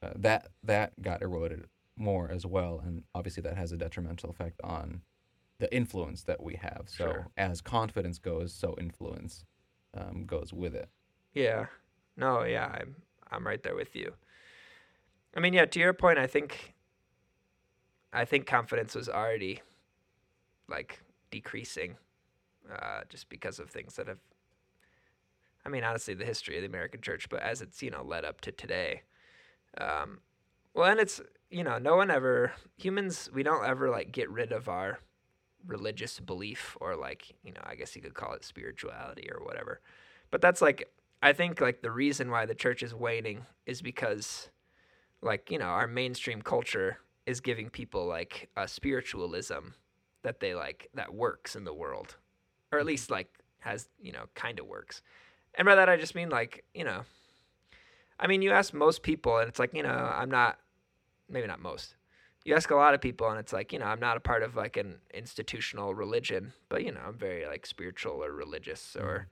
uh, 0.01 0.09
that 0.15 0.49
that 0.63 1.01
got 1.01 1.21
eroded 1.21 1.65
more 1.95 2.29
as 2.29 2.45
well, 2.45 2.81
and 2.85 3.03
obviously 3.15 3.41
that 3.43 3.55
has 3.55 3.71
a 3.71 3.77
detrimental 3.77 4.29
effect 4.29 4.59
on 4.63 5.01
the 5.59 5.73
influence 5.73 6.23
that 6.23 6.43
we 6.43 6.55
have. 6.55 6.83
So 6.87 7.05
Sure. 7.05 7.27
as 7.37 7.61
confidence 7.61 8.19
goes, 8.19 8.53
so 8.53 8.75
influence 8.77 9.45
um, 9.93 10.25
goes 10.25 10.51
with 10.51 10.75
it. 10.75 10.89
Yeah. 11.33 11.67
No, 12.17 12.43
yeah, 12.43 12.67
I'm 12.67 12.95
I'm 13.31 13.47
right 13.47 13.61
there 13.63 13.75
with 13.75 13.95
you. 13.95 14.13
I 15.35 15.39
mean, 15.39 15.53
yeah, 15.53 15.65
to 15.65 15.79
your 15.79 15.93
point, 15.93 16.19
I 16.19 16.27
think 16.27 16.73
I 18.11 18.25
think 18.25 18.45
confidence 18.45 18.93
was 18.93 19.07
already 19.09 19.61
like 20.67 21.01
decreasing 21.31 21.95
uh, 22.71 23.01
just 23.09 23.29
because 23.29 23.59
of 23.59 23.69
things 23.69 23.95
that 23.95 24.07
have 24.07 24.19
I 25.65 25.69
mean, 25.69 25.83
honestly, 25.83 26.13
the 26.13 26.25
history 26.25 26.57
of 26.57 26.61
the 26.61 26.67
American 26.67 27.01
church, 27.01 27.29
but 27.29 27.41
as 27.41 27.61
it's, 27.61 27.81
you 27.81 27.89
know, 27.89 28.03
led 28.03 28.25
up 28.25 28.41
to 28.41 28.51
today. 28.51 29.03
Um, 29.77 30.19
well, 30.73 30.89
and 30.89 30.99
it's, 30.99 31.21
you 31.49 31.63
know, 31.63 31.77
no 31.77 31.95
one 31.95 32.11
ever, 32.11 32.51
humans, 32.77 33.29
we 33.33 33.43
don't 33.43 33.65
ever 33.65 33.89
like 33.89 34.11
get 34.11 34.29
rid 34.29 34.51
of 34.51 34.67
our 34.67 34.99
religious 35.65 36.19
belief 36.19 36.75
or 36.81 36.95
like, 36.95 37.33
you 37.43 37.53
know, 37.53 37.61
I 37.63 37.75
guess 37.75 37.95
you 37.95 38.01
could 38.01 38.13
call 38.13 38.33
it 38.33 38.43
spirituality 38.43 39.29
or 39.31 39.43
whatever. 39.45 39.79
But 40.31 40.41
that's 40.41 40.61
like, 40.61 40.89
I 41.21 41.31
think 41.31 41.61
like 41.61 41.81
the 41.81 41.91
reason 41.91 42.29
why 42.29 42.45
the 42.45 42.55
church 42.55 42.83
is 42.83 42.93
waning 42.93 43.45
is 43.65 43.81
because 43.81 44.49
like, 45.21 45.49
you 45.49 45.57
know, 45.57 45.65
our 45.65 45.87
mainstream 45.87 46.41
culture 46.41 46.97
is 47.25 47.39
giving 47.39 47.69
people 47.69 48.05
like 48.05 48.49
a 48.57 48.67
spiritualism 48.67 49.69
that 50.23 50.41
they 50.41 50.53
like 50.53 50.89
that 50.93 51.13
works 51.13 51.55
in 51.55 51.63
the 51.63 51.73
world. 51.73 52.17
Or 52.73 52.79
at 52.79 52.85
least 52.85 53.09
like 53.11 53.27
has, 53.59 53.87
you 54.01 54.11
know, 54.11 54.25
kind 54.35 54.59
of 54.59 54.65
works. 54.65 55.01
And 55.55 55.65
by 55.65 55.75
that 55.75 55.87
I 55.87 55.97
just 55.97 56.15
mean 56.15 56.29
like, 56.29 56.65
you 56.73 56.83
know, 56.83 57.03
I 58.19 58.27
mean 58.27 58.41
you 58.41 58.51
ask 58.51 58.73
most 58.73 59.03
people 59.03 59.37
and 59.37 59.47
it's 59.47 59.59
like, 59.59 59.73
you 59.73 59.83
know, 59.83 59.89
I'm 59.89 60.29
not 60.31 60.57
maybe 61.29 61.47
not 61.47 61.61
most. 61.61 61.95
You 62.45 62.55
ask 62.55 62.71
a 62.71 62.75
lot 62.75 62.93
of 62.93 62.99
people 62.99 63.29
and 63.29 63.39
it's 63.39 63.53
like, 63.53 63.71
you 63.71 63.79
know, 63.79 63.85
I'm 63.85 63.99
not 64.01 64.17
a 64.17 64.19
part 64.19 64.43
of 64.43 64.55
like 64.55 64.75
an 64.75 64.97
institutional 65.13 65.93
religion, 65.93 66.51
but 66.67 66.83
you 66.83 66.91
know, 66.91 66.99
I'm 67.07 67.17
very 67.17 67.45
like 67.45 67.65
spiritual 67.65 68.23
or 68.23 68.33
religious 68.33 68.97
or 68.99 69.27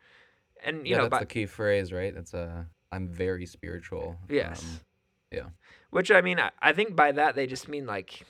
and 0.64 0.86
you 0.86 0.92
yeah, 0.92 0.98
know, 0.98 1.04
that's 1.04 1.12
by, 1.12 1.20
the 1.20 1.26
key 1.26 1.46
phrase, 1.48 1.92
right? 1.92 2.14
That's 2.14 2.34
uh, 2.34 2.64
I'm 2.92 3.08
very 3.08 3.46
spiritual. 3.46 4.18
Yes. 4.30 4.64
Um, 4.64 4.80
yeah. 5.32 5.46
Which 5.90 6.12
I 6.12 6.22
mean, 6.22 6.40
I, 6.40 6.52
I 6.62 6.74
think 6.74 6.96
by 6.96 7.12
that 7.14 7.36
they 7.36 7.48
just 7.48 7.68
mean 7.68 7.86
like, 7.86 8.24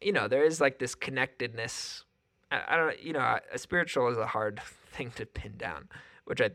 you 0.00 0.12
know, 0.12 0.28
there 0.28 0.44
is 0.44 0.60
like 0.60 0.78
this 0.78 0.94
connectedness. 0.94 2.04
I, 2.50 2.62
I 2.68 2.76
don't, 2.76 3.02
you 3.02 3.12
know, 3.12 3.38
a, 3.52 3.58
spiritual 3.58 4.08
is 4.08 4.18
a 4.18 4.26
hard 4.26 4.60
thing 4.92 5.12
to 5.16 5.26
pin 5.26 5.54
down, 5.56 5.88
which 6.24 6.40
I, 6.40 6.50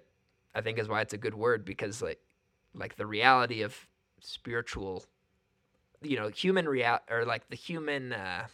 I 0.53 0.62
think 0.62 0.79
is 0.79 0.88
why 0.88 1.01
it's 1.01 1.13
a 1.13 1.17
good 1.17 1.36
word 1.36 1.65
because 1.65 2.01
like, 2.01 2.19
like 2.73 2.95
the 2.95 3.05
reality 3.05 3.62
of 3.62 3.88
spiritual, 4.19 5.05
you 6.01 6.17
know, 6.17 6.29
human 6.29 6.67
real 6.67 6.99
or 7.10 7.25
like 7.25 7.49
the 7.49 7.55
human 7.55 8.13
uh, 8.13 8.47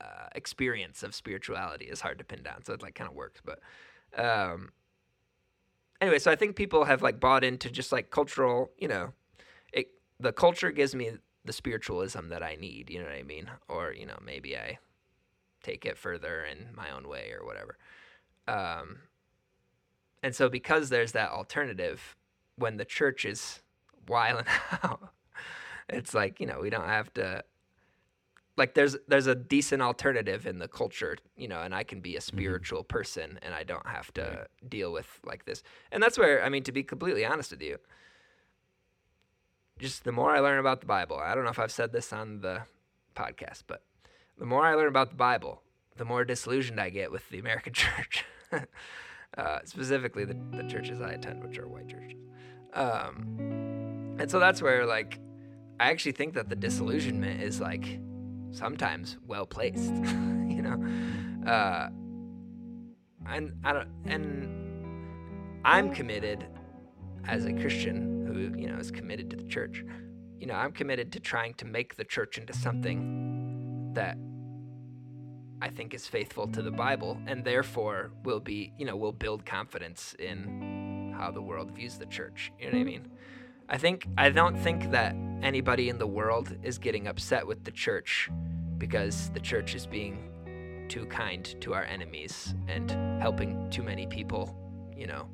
uh, 0.00 0.28
experience 0.34 1.02
of 1.02 1.14
spirituality 1.14 1.86
is 1.86 2.00
hard 2.00 2.18
to 2.18 2.24
pin 2.24 2.42
down. 2.42 2.64
So 2.64 2.74
it 2.74 2.82
like 2.82 2.94
kind 2.94 3.08
of 3.08 3.16
works, 3.16 3.40
but 3.44 3.60
um, 4.16 4.70
anyway, 6.00 6.18
so 6.18 6.30
I 6.30 6.36
think 6.36 6.56
people 6.56 6.84
have 6.84 7.02
like 7.02 7.20
bought 7.20 7.44
into 7.44 7.70
just 7.70 7.92
like 7.92 8.10
cultural, 8.10 8.70
you 8.78 8.88
know, 8.88 9.12
it 9.72 9.90
the 10.20 10.32
culture 10.32 10.70
gives 10.70 10.94
me 10.94 11.12
the 11.44 11.52
spiritualism 11.52 12.28
that 12.28 12.42
I 12.42 12.56
need, 12.56 12.90
you 12.90 12.98
know 12.98 13.06
what 13.06 13.14
I 13.14 13.22
mean? 13.22 13.50
Or, 13.68 13.92
you 13.92 14.06
know, 14.06 14.18
maybe 14.24 14.56
I 14.56 14.78
take 15.68 15.84
it 15.86 15.98
further 15.98 16.44
in 16.44 16.58
my 16.74 16.90
own 16.90 17.08
way 17.08 17.32
or 17.38 17.44
whatever. 17.46 17.76
Um 18.46 18.98
and 20.22 20.34
so 20.34 20.48
because 20.48 20.88
there's 20.88 21.12
that 21.12 21.30
alternative 21.30 22.16
when 22.56 22.76
the 22.76 22.84
church 22.84 23.24
is 23.24 23.60
wiling 24.08 24.46
out, 24.82 25.12
it's 25.88 26.12
like, 26.14 26.40
you 26.40 26.46
know, 26.46 26.60
we 26.60 26.70
don't 26.70 26.88
have 26.88 27.12
to 27.14 27.44
like 28.56 28.74
there's 28.74 28.96
there's 29.06 29.28
a 29.28 29.34
decent 29.36 29.80
alternative 29.82 30.46
in 30.46 30.58
the 30.58 30.66
culture, 30.68 31.16
you 31.36 31.46
know, 31.46 31.60
and 31.62 31.74
I 31.74 31.84
can 31.84 32.00
be 32.00 32.16
a 32.16 32.20
spiritual 32.20 32.82
person 32.82 33.38
and 33.42 33.54
I 33.54 33.62
don't 33.62 33.86
have 33.86 34.12
to 34.14 34.20
Right. 34.22 34.70
deal 34.70 34.92
with 34.92 35.20
like 35.24 35.44
this. 35.44 35.62
And 35.92 36.02
that's 36.02 36.18
where 36.18 36.42
I 36.44 36.48
mean 36.48 36.64
to 36.64 36.72
be 36.72 36.82
completely 36.82 37.24
honest 37.24 37.52
with 37.52 37.62
you, 37.62 37.78
just 39.78 40.02
the 40.04 40.12
more 40.12 40.34
I 40.34 40.40
learn 40.40 40.58
about 40.58 40.80
the 40.80 40.86
Bible, 40.86 41.16
I 41.16 41.34
don't 41.34 41.44
know 41.44 41.50
if 41.50 41.58
I've 41.60 41.70
said 41.70 41.92
this 41.92 42.12
on 42.12 42.40
the 42.40 42.62
podcast, 43.14 43.62
but 43.68 43.82
the 44.38 44.46
more 44.46 44.64
I 44.64 44.74
learn 44.74 44.88
about 44.88 45.10
the 45.10 45.16
Bible, 45.16 45.62
the 45.96 46.04
more 46.04 46.24
disillusioned 46.24 46.80
I 46.80 46.90
get 46.90 47.10
with 47.10 47.28
the 47.28 47.38
American 47.38 47.72
church, 47.74 48.24
uh, 49.36 49.58
specifically 49.64 50.24
the, 50.24 50.36
the 50.52 50.64
churches 50.68 51.00
I 51.00 51.12
attend, 51.12 51.42
which 51.42 51.58
are 51.58 51.68
white 51.68 51.88
churches. 51.88 52.18
Um, 52.74 54.16
and 54.18 54.30
so 54.30 54.38
that's 54.38 54.62
where, 54.62 54.86
like, 54.86 55.18
I 55.80 55.90
actually 55.90 56.12
think 56.12 56.34
that 56.34 56.48
the 56.48 56.56
disillusionment 56.56 57.42
is, 57.42 57.60
like, 57.60 58.00
sometimes 58.50 59.16
well 59.26 59.46
placed, 59.46 59.94
you 59.94 60.62
know? 60.62 61.50
Uh, 61.50 61.88
and 63.26 63.52
I 63.64 63.72
don't, 63.72 63.88
and 64.06 65.60
I'm 65.64 65.92
committed 65.92 66.46
as 67.26 67.44
a 67.44 67.52
Christian 67.52 68.26
who, 68.26 68.58
you 68.60 68.68
know, 68.68 68.78
is 68.78 68.90
committed 68.90 69.30
to 69.30 69.36
the 69.36 69.44
church. 69.44 69.84
You 70.38 70.46
know, 70.46 70.54
I'm 70.54 70.72
committed 70.72 71.12
to 71.12 71.20
trying 71.20 71.54
to 71.54 71.64
make 71.64 71.96
the 71.96 72.04
church 72.04 72.38
into 72.38 72.52
something 72.52 73.92
that 73.94 74.16
I 75.60 75.68
think 75.68 75.94
is 75.94 76.06
faithful 76.06 76.46
to 76.48 76.62
the 76.62 76.70
Bible 76.70 77.20
and 77.26 77.44
therefore 77.44 78.12
will 78.24 78.40
be, 78.40 78.72
you 78.78 78.86
know, 78.86 78.96
will 78.96 79.12
build 79.12 79.44
confidence 79.44 80.14
in 80.18 81.14
how 81.16 81.30
the 81.30 81.42
world 81.42 81.72
views 81.72 81.98
the 81.98 82.06
church. 82.06 82.52
You 82.58 82.66
know 82.66 82.78
what 82.78 82.78
I 82.78 82.80
mm-hmm. 82.80 82.86
mean? 82.86 83.10
I 83.68 83.76
think 83.76 84.06
I 84.16 84.30
don't 84.30 84.56
think 84.56 84.90
that 84.92 85.14
anybody 85.42 85.88
in 85.88 85.98
the 85.98 86.06
world 86.06 86.56
is 86.62 86.78
getting 86.78 87.06
upset 87.06 87.46
with 87.46 87.64
the 87.64 87.70
church 87.70 88.30
because 88.78 89.30
the 89.34 89.40
church 89.40 89.74
is 89.74 89.86
being 89.86 90.86
too 90.88 91.04
kind 91.06 91.54
to 91.60 91.74
our 91.74 91.84
enemies 91.84 92.54
and 92.66 92.90
helping 93.20 93.68
too 93.70 93.82
many 93.82 94.06
people, 94.06 94.56
you 94.96 95.06
know, 95.06 95.28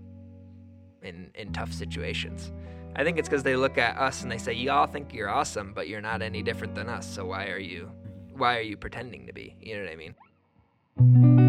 in 1.03 1.31
in 1.35 1.53
tough 1.53 1.73
situations. 1.73 2.51
I 2.97 3.05
think 3.05 3.19
it's 3.19 3.29
because 3.29 3.43
they 3.43 3.57
look 3.57 3.79
at 3.79 3.97
us 3.99 4.23
and 4.23 4.33
they 4.33 4.39
say, 4.39 4.53
"You 4.53 4.71
all 4.71 4.87
think 4.87 5.13
you're 5.13 5.29
awesome, 5.29 5.73
but 5.73 5.89
you're 5.89 6.01
not 6.01 6.23
any 6.23 6.43
different 6.43 6.75
than 6.75 6.89
us. 6.89 7.07
So 7.07 7.27
why 7.27 7.49
are 7.49 7.59
you, 7.59 7.91
why 8.37 8.59
are 8.59 8.63
you 8.63 8.77
pretending 8.77 9.27
to 9.27 9.33
be?" 9.33 9.57
You 9.61 9.77
know 9.77 9.85
what 9.85 9.93
I 9.93 9.97
mean? 9.97 11.44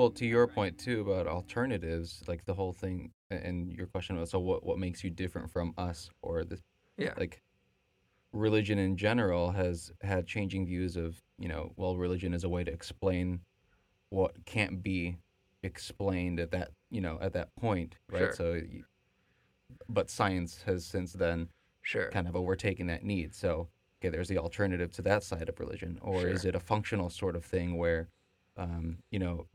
Well, 0.00 0.10
to 0.12 0.24
your 0.26 0.46
point 0.46 0.78
too 0.78 1.02
about 1.02 1.26
alternatives, 1.26 2.24
like 2.26 2.46
the 2.46 2.54
whole 2.54 2.72
thing, 2.72 3.12
and 3.28 3.70
your 3.70 3.86
question 3.86 4.18
was, 4.18 4.30
so 4.30 4.38
what 4.38 4.64
what 4.64 4.78
makes 4.78 5.04
you 5.04 5.10
different 5.10 5.50
from 5.50 5.74
us 5.76 6.08
or 6.22 6.42
this, 6.42 6.62
Yeah. 6.96 7.12
like 7.18 7.42
religion 8.32 8.78
in 8.78 8.96
general 8.96 9.50
has 9.50 9.92
had 10.00 10.26
changing 10.26 10.64
views 10.64 10.96
of 10.96 11.20
you 11.38 11.48
know 11.48 11.74
well 11.76 11.98
religion 11.98 12.32
is 12.32 12.44
a 12.44 12.48
way 12.48 12.64
to 12.64 12.72
explain 12.72 13.40
what 14.08 14.46
can't 14.46 14.82
be 14.82 15.18
explained 15.62 16.40
at 16.40 16.50
that 16.52 16.70
you 16.90 17.02
know 17.02 17.18
at 17.20 17.34
that 17.34 17.54
point 17.56 17.96
right 18.08 18.32
Sure. 18.32 18.32
so 18.32 18.60
but 19.86 20.08
science 20.08 20.62
has 20.64 20.86
since 20.86 21.12
then 21.12 21.50
Sure. 21.82 22.10
kind 22.10 22.26
of 22.26 22.36
overtaken 22.36 22.86
that 22.86 23.02
need 23.04 23.34
so 23.34 23.68
okay 23.98 24.08
there's 24.08 24.28
the 24.28 24.38
alternative 24.38 24.92
to 24.92 25.02
that 25.02 25.24
side 25.24 25.48
of 25.50 25.58
religion 25.60 25.98
or 26.00 26.26
is 26.28 26.44
it 26.46 26.54
a 26.54 26.60
functional 26.60 27.10
sort 27.10 27.36
of 27.36 27.44
thing 27.44 27.76
where 27.76 28.08
um, 28.56 28.98
you 29.10 29.18
know 29.18 29.46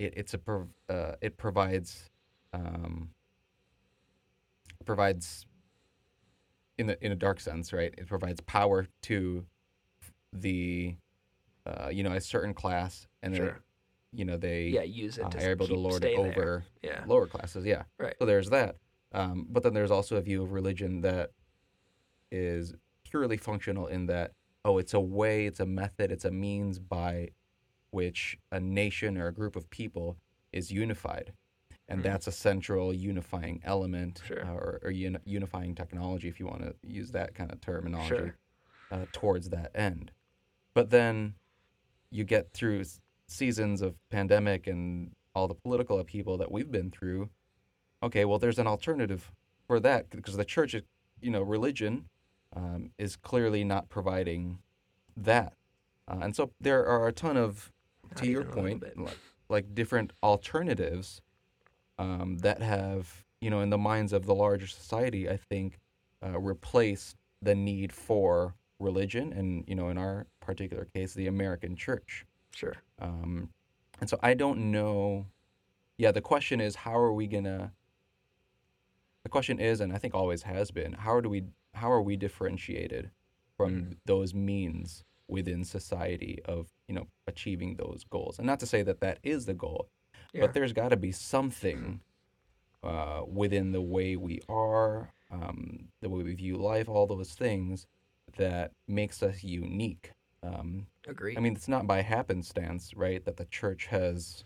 it, 0.00 0.14
it's 0.16 0.34
a 0.34 0.38
prov- 0.38 0.72
uh, 0.88 1.12
it 1.20 1.36
provides 1.36 2.10
um, 2.52 3.10
provides 4.84 5.46
in 6.78 6.86
the 6.86 7.04
in 7.04 7.12
a 7.12 7.14
dark 7.16 7.38
sense 7.38 7.72
right 7.72 7.94
it 7.98 8.06
provides 8.06 8.40
power 8.40 8.86
to 9.02 9.44
the 10.32 10.96
uh, 11.66 11.88
you 11.92 12.02
know 12.02 12.12
a 12.12 12.20
certain 12.20 12.54
class 12.54 13.06
and 13.22 13.34
then 13.34 13.40
Sure. 13.42 13.60
you 14.12 14.24
know 14.24 14.36
they 14.38 14.68
Yeah, 14.68 14.82
use 14.82 15.18
it 15.18 15.24
uh, 15.24 15.28
to 15.28 15.38
are 15.38 15.50
able 15.50 15.68
to 15.68 15.74
lord 15.74 16.02
it 16.04 16.16
over 16.16 16.64
Yeah. 16.82 17.04
lower 17.06 17.26
classes 17.26 17.64
yeah 17.66 17.82
Right. 17.98 18.14
so 18.18 18.24
there's 18.24 18.48
that 18.50 18.76
um, 19.12 19.46
but 19.50 19.62
then 19.62 19.74
there's 19.74 19.90
also 19.90 20.16
a 20.16 20.20
view 20.22 20.42
of 20.42 20.52
religion 20.52 21.02
that 21.02 21.30
is 22.32 22.74
purely 23.04 23.36
functional 23.36 23.86
in 23.88 24.06
that 24.06 24.32
oh 24.64 24.78
it's 24.78 24.94
a 24.94 25.00
way 25.00 25.46
it's 25.46 25.60
a 25.60 25.66
method 25.66 26.10
it's 26.10 26.24
a 26.24 26.30
means 26.30 26.78
by 26.78 27.28
which 27.90 28.38
a 28.52 28.60
nation 28.60 29.16
or 29.18 29.26
a 29.28 29.32
group 29.32 29.56
of 29.56 29.68
people 29.70 30.16
is 30.52 30.70
unified 30.70 31.32
and 31.88 32.00
Mhm. 32.00 32.04
that's 32.04 32.26
a 32.26 32.32
central 32.32 32.92
unifying 32.94 33.60
element 33.64 34.22
Sure. 34.24 34.44
uh, 34.44 34.52
or, 34.52 34.80
or 34.82 34.90
uni- 34.90 35.18
unifying 35.24 35.74
technology 35.74 36.28
if 36.28 36.38
you 36.40 36.46
want 36.46 36.62
to 36.62 36.74
use 36.82 37.10
that 37.12 37.34
kind 37.34 37.50
of 37.52 37.60
terminology 37.60 38.08
Sure. 38.16 38.36
uh, 38.90 39.06
towards 39.12 39.50
that 39.50 39.70
end 39.74 40.12
but 40.74 40.90
then 40.90 41.34
you 42.10 42.24
get 42.24 42.52
through 42.52 42.84
seasons 43.26 43.82
of 43.82 43.94
pandemic 44.10 44.66
and 44.66 45.12
all 45.34 45.46
the 45.48 45.54
political 45.54 45.98
upheaval 45.98 46.36
that 46.38 46.50
we've 46.50 46.70
been 46.70 46.90
through 46.90 47.30
okay 48.02 48.24
well 48.24 48.38
there's 48.38 48.58
an 48.58 48.66
alternative 48.66 49.30
for 49.66 49.78
that 49.80 50.10
because 50.10 50.36
the 50.36 50.44
church 50.44 50.74
is 50.74 50.82
you 51.20 51.30
know 51.30 51.42
religion 51.42 52.08
um, 52.56 52.90
is 52.98 53.14
clearly 53.16 53.62
not 53.62 53.88
providing 53.88 54.58
that 55.16 55.54
uh, 56.08 56.18
and 56.22 56.34
so 56.34 56.50
there 56.60 56.84
are 56.86 57.06
a 57.06 57.12
ton 57.12 57.36
of 57.36 57.72
to 58.16 58.26
your 58.26 58.42
even 58.42 58.52
a 58.52 58.62
little 58.62 58.78
point 58.78 58.98
like, 58.98 59.18
like 59.48 59.74
different 59.74 60.12
alternatives 60.22 61.20
um, 61.98 62.38
that 62.38 62.62
have 62.62 63.24
you 63.40 63.50
know 63.50 63.60
in 63.60 63.70
the 63.70 63.78
minds 63.78 64.12
of 64.12 64.26
the 64.26 64.34
larger 64.34 64.66
society 64.66 65.28
i 65.28 65.36
think 65.36 65.78
uh, 66.24 66.38
replaced 66.38 67.16
the 67.42 67.54
need 67.54 67.92
for 67.92 68.54
religion 68.78 69.32
and 69.32 69.64
you 69.66 69.74
know 69.74 69.88
in 69.88 69.96
our 69.98 70.26
particular 70.40 70.84
case 70.94 71.14
the 71.14 71.26
american 71.26 71.76
church 71.76 72.24
Sure. 72.54 72.74
um, 73.00 73.48
and 74.00 74.08
so 74.08 74.18
I 74.22 74.32
don't 74.34 74.72
know. 74.72 75.26
Yeah, 75.98 76.10
the 76.10 76.22
question 76.22 76.58
is, 76.60 76.74
how 76.74 76.96
are 76.98 77.12
we 77.12 77.26
gonna? 77.26 77.72
The 79.24 79.28
question 79.28 79.60
is, 79.60 79.80
and 79.80 79.92
I 79.92 79.98
think 79.98 80.14
always 80.14 80.42
has 80.42 80.70
been, 80.70 80.92
how 80.94 81.20
do 81.20 81.28
we? 81.28 81.44
How 81.74 81.92
are 81.92 82.00
we 82.02 82.16
differentiated 82.16 83.10
from 83.56 83.70
Mm. 83.72 83.96
those 84.06 84.32
means 84.34 85.04
within 85.30 85.64
society 85.64 86.40
of 86.44 86.68
you 86.88 86.94
know 86.94 87.06
achieving 87.26 87.76
those 87.76 88.04
goals? 88.10 88.38
And 88.38 88.46
not 88.46 88.60
to 88.60 88.66
say 88.66 88.82
that 88.82 89.00
that 89.00 89.18
is 89.22 89.46
the 89.46 89.54
goal, 89.54 89.88
Yeah. 90.32 90.42
but 90.42 90.54
there's 90.54 90.72
got 90.72 90.88
to 90.90 90.96
be 90.96 91.12
something 91.12 92.00
uh, 92.82 93.22
within 93.26 93.72
the 93.72 93.80
way 93.82 94.16
we 94.16 94.40
are, 94.48 95.12
um, 95.30 95.88
the 96.00 96.08
way 96.08 96.22
we 96.22 96.34
view 96.34 96.56
life, 96.56 96.88
all 96.88 97.06
those 97.06 97.32
things 97.34 97.86
that 98.36 98.72
makes 98.88 99.22
us 99.22 99.42
unique. 99.44 100.12
Um, 100.42 100.86
Agree. 101.06 101.36
I 101.36 101.40
mean, 101.40 101.54
it's 101.54 101.68
not 101.68 101.86
by 101.86 102.00
happenstance, 102.00 102.92
right, 102.96 103.22
that 103.26 103.36
the 103.36 103.44
church 103.46 103.86
has, 103.86 104.44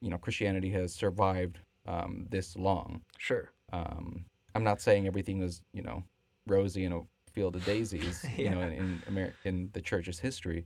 you 0.00 0.10
know, 0.10 0.18
Christianity 0.18 0.70
has 0.70 0.94
survived 0.94 1.58
um, 1.86 2.26
this 2.30 2.56
long. 2.56 3.00
sure. 3.18 3.50
Um, 3.72 4.24
I'm 4.54 4.62
not 4.62 4.80
saying 4.80 5.06
everything 5.08 5.42
is, 5.42 5.60
you 5.72 5.82
know, 5.82 6.04
rosy 6.46 6.84
in 6.84 6.92
a 6.92 7.00
field 7.34 7.56
of 7.56 7.64
daisies, 7.64 8.24
you 8.36 8.50
know, 8.50 8.60
in 8.60 9.02
in, 9.06 9.32
in 9.44 9.70
the 9.72 9.80
church's 9.82 10.18
history, 10.20 10.64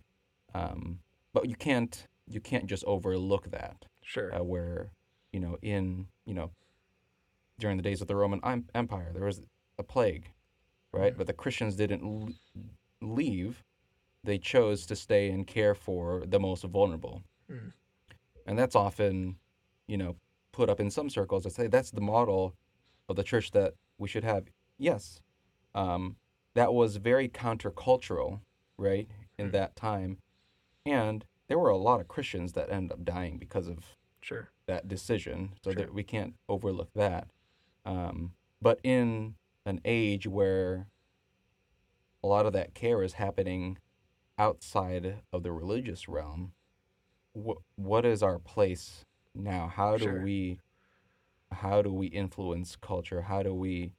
um, 0.55 1.01
but 1.33 1.49
you 1.49 1.57
can't 1.57 2.07
you 2.27 2.41
can't 2.41 2.67
just 2.67 2.85
overlook 2.85 3.51
that, 3.51 3.87
Sure. 4.03 4.35
uh, 4.35 4.43
where, 4.43 4.93
you 5.33 5.41
know, 5.41 5.57
in 5.63 6.07
you 6.27 6.35
know, 6.35 6.51
during 7.59 7.77
the 7.77 7.83
days 7.83 8.01
of 8.01 8.07
the 8.09 8.17
Roman 8.17 8.41
Empire, 8.75 9.11
there 9.13 9.25
was 9.25 9.41
a 9.79 9.83
plague, 9.83 10.31
right? 10.93 11.15
Mhm. 11.15 11.19
But 11.19 11.27
the 11.27 11.33
Christians 11.33 11.75
didn't 11.77 12.03
l- 12.03 12.29
leave; 13.01 13.65
they 14.25 14.39
chose 14.39 14.87
to 14.87 14.97
stay 14.97 15.31
and 15.31 15.47
care 15.47 15.75
for 15.75 16.25
the 16.27 16.39
most 16.39 16.65
vulnerable, 16.65 17.23
Mm. 17.51 17.73
and 18.47 18.59
that's 18.59 18.77
often, 18.77 19.39
you 19.87 19.97
know, 19.97 20.17
put 20.53 20.69
up 20.69 20.81
in 20.81 20.91
some 20.91 21.09
circles 21.09 21.45
to 21.45 21.51
say 21.51 21.67
that's 21.67 21.91
the 21.91 22.01
model 22.01 22.55
of 23.09 23.17
the 23.17 23.23
church 23.25 23.51
that 23.53 23.75
we 23.99 24.09
should 24.09 24.25
have. 24.25 24.45
Yes, 24.77 25.21
um, 25.75 26.17
that 26.59 26.75
was 26.75 26.97
very 26.97 27.29
countercultural, 27.29 28.41
right, 28.77 29.09
in 29.39 29.51
Mm. 29.51 29.53
that 29.53 29.77
time, 29.77 30.19
and 30.85 31.25
there 31.47 31.57
were 31.57 31.69
a 31.71 31.77
lot 31.77 32.01
of 32.01 32.09
Christians 32.09 32.53
that 32.55 32.69
ended 32.69 32.91
up 32.91 33.05
dying 33.05 33.39
because 33.39 33.69
of 33.69 33.97
Sure. 34.21 34.51
that 34.67 34.89
decision, 34.89 35.55
so 35.63 35.71
Sure. 35.71 35.75
that 35.77 35.95
we 35.95 36.03
can't 36.03 36.35
overlook 36.49 36.93
that. 36.95 37.31
Um, 37.85 38.35
but 38.61 38.81
in 38.83 39.37
an 39.67 39.81
age 39.85 40.27
where 40.27 40.89
a 42.25 42.27
lot 42.27 42.45
of 42.45 42.53
that 42.55 42.75
care 42.75 43.05
is 43.05 43.13
happening 43.13 43.79
outside 44.37 45.23
of 45.33 45.45
the 45.45 45.53
religious 45.53 46.09
realm, 46.09 46.55
wh- 47.35 47.63
what 47.79 48.05
is 48.05 48.21
our 48.21 48.41
place 48.41 49.05
now? 49.33 49.69
How 49.69 49.97
do 49.97 50.05
Sure. 50.07 50.21
we, 50.23 50.59
how 51.53 51.83
do 51.83 51.93
we 51.93 52.09
influence 52.09 52.75
culture? 52.75 53.23
How 53.23 53.45
do 53.45 53.55
we 53.55 53.93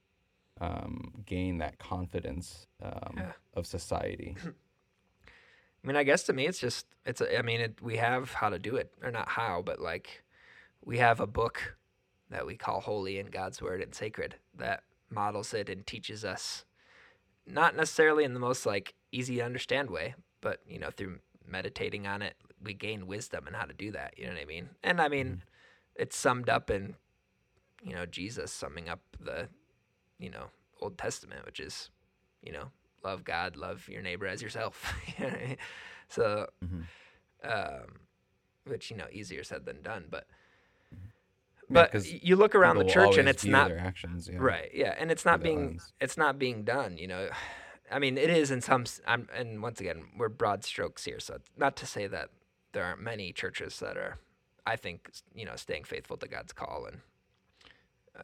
um, 0.60 1.12
gain 1.26 1.58
that 1.58 1.78
confidence 1.78 2.66
um, 2.82 3.14
Yeah. 3.16 3.32
of 3.54 3.66
society? 3.66 4.36
I 5.82 5.86
mean, 5.86 5.96
I 5.96 6.02
guess 6.02 6.24
to 6.24 6.32
me, 6.32 6.46
it's 6.46 6.58
just 6.58 6.86
it's. 7.06 7.20
A, 7.20 7.38
I 7.38 7.42
mean, 7.42 7.60
it, 7.60 7.80
we 7.82 7.96
have 7.96 8.34
how 8.34 8.50
to 8.50 8.58
do 8.58 8.76
it, 8.76 8.92
or 9.02 9.10
not 9.10 9.28
how, 9.30 9.62
but 9.62 9.80
like 9.80 10.22
we 10.84 10.98
have 10.98 11.20
a 11.20 11.26
book 11.26 11.76
that 12.30 12.46
we 12.46 12.56
call 12.56 12.80
holy 12.80 13.18
in 13.18 13.26
God's 13.26 13.62
word 13.62 13.80
and 13.80 13.94
sacred 13.94 14.36
that 14.56 14.82
models 15.08 15.54
it 15.54 15.68
and 15.68 15.86
teaches 15.86 16.24
us, 16.24 16.64
not 17.46 17.74
necessarily 17.74 18.24
in 18.24 18.34
the 18.34 18.40
most 18.40 18.66
like 18.66 18.94
easy 19.10 19.36
to 19.36 19.42
understand 19.42 19.90
way, 19.90 20.14
but 20.42 20.60
you 20.68 20.78
know 20.78 20.90
through 20.90 21.18
meditating 21.46 22.06
on 22.06 22.20
it, 22.20 22.34
we 22.62 22.74
gain 22.74 23.06
wisdom 23.06 23.46
and 23.46 23.56
how 23.56 23.64
to 23.64 23.72
do 23.74 23.90
that. 23.92 24.14
You 24.18 24.26
know 24.26 24.32
what 24.32 24.42
I 24.42 24.44
mean? 24.44 24.68
And 24.82 25.00
I 25.00 25.08
mean, 25.08 25.42
it's 25.96 26.16
summed 26.16 26.50
up 26.50 26.70
in 26.70 26.94
you 27.82 27.94
know 27.94 28.04
Jesus 28.04 28.52
summing 28.52 28.88
up 28.90 29.00
the 29.18 29.48
you 30.20 30.30
know 30.30 30.46
Old 30.80 30.98
Testament, 30.98 31.44
which 31.46 31.60
is 31.60 31.90
you 32.42 32.52
know 32.52 32.70
love 33.02 33.24
God, 33.24 33.56
love 33.56 33.88
your 33.88 34.02
neighbor 34.02 34.26
as 34.26 34.42
yourself. 34.42 34.94
You 35.18 35.24
know 35.24 35.30
what 35.32 35.40
I 35.42 35.46
mean? 35.46 35.56
so, 36.08 36.46
Mhm. 36.64 36.84
um, 37.42 38.00
which 38.66 38.90
you 38.90 38.96
know, 38.96 39.06
easier 39.10 39.42
said 39.44 39.64
than 39.64 39.82
done. 39.82 40.06
But 40.10 40.26
Yeah, 40.92 40.98
but 41.82 41.92
'cause 41.92 42.06
y- 42.10 42.20
you 42.22 42.36
look 42.36 42.54
around 42.54 42.76
the 42.76 42.84
church 42.84 43.16
and 43.16 43.28
it's 43.28 43.44
not 43.44 43.68
their 43.68 43.78
actions, 43.78 44.28
yeah. 44.28 44.38
right. 44.38 44.70
Yeah, 44.74 44.94
and 44.98 45.10
it's 45.10 45.24
not 45.24 45.40
being 45.42 45.66
lens. 45.66 45.92
it's 46.00 46.16
not 46.16 46.38
being 46.38 46.64
done. 46.64 46.98
You 46.98 47.06
know, 47.06 47.30
I 47.90 47.98
mean, 47.98 48.18
it 48.18 48.28
is 48.30 48.50
in 48.50 48.60
some. 48.60 48.84
I'm, 49.06 49.28
and 49.34 49.62
once 49.62 49.80
again, 49.80 50.10
we're 50.16 50.28
broad 50.28 50.64
strokes 50.64 51.04
here, 51.04 51.20
so 51.20 51.38
not 51.56 51.76
to 51.76 51.86
say 51.86 52.06
that 52.08 52.30
there 52.72 52.84
aren't 52.84 53.00
many 53.00 53.32
churches 53.32 53.78
that 53.80 53.96
are, 53.96 54.18
I 54.66 54.76
think, 54.76 55.10
you 55.34 55.44
know, 55.44 55.56
staying 55.56 55.84
faithful 55.84 56.16
to 56.18 56.28
God's 56.28 56.52
call 56.52 56.86
and, 56.86 57.00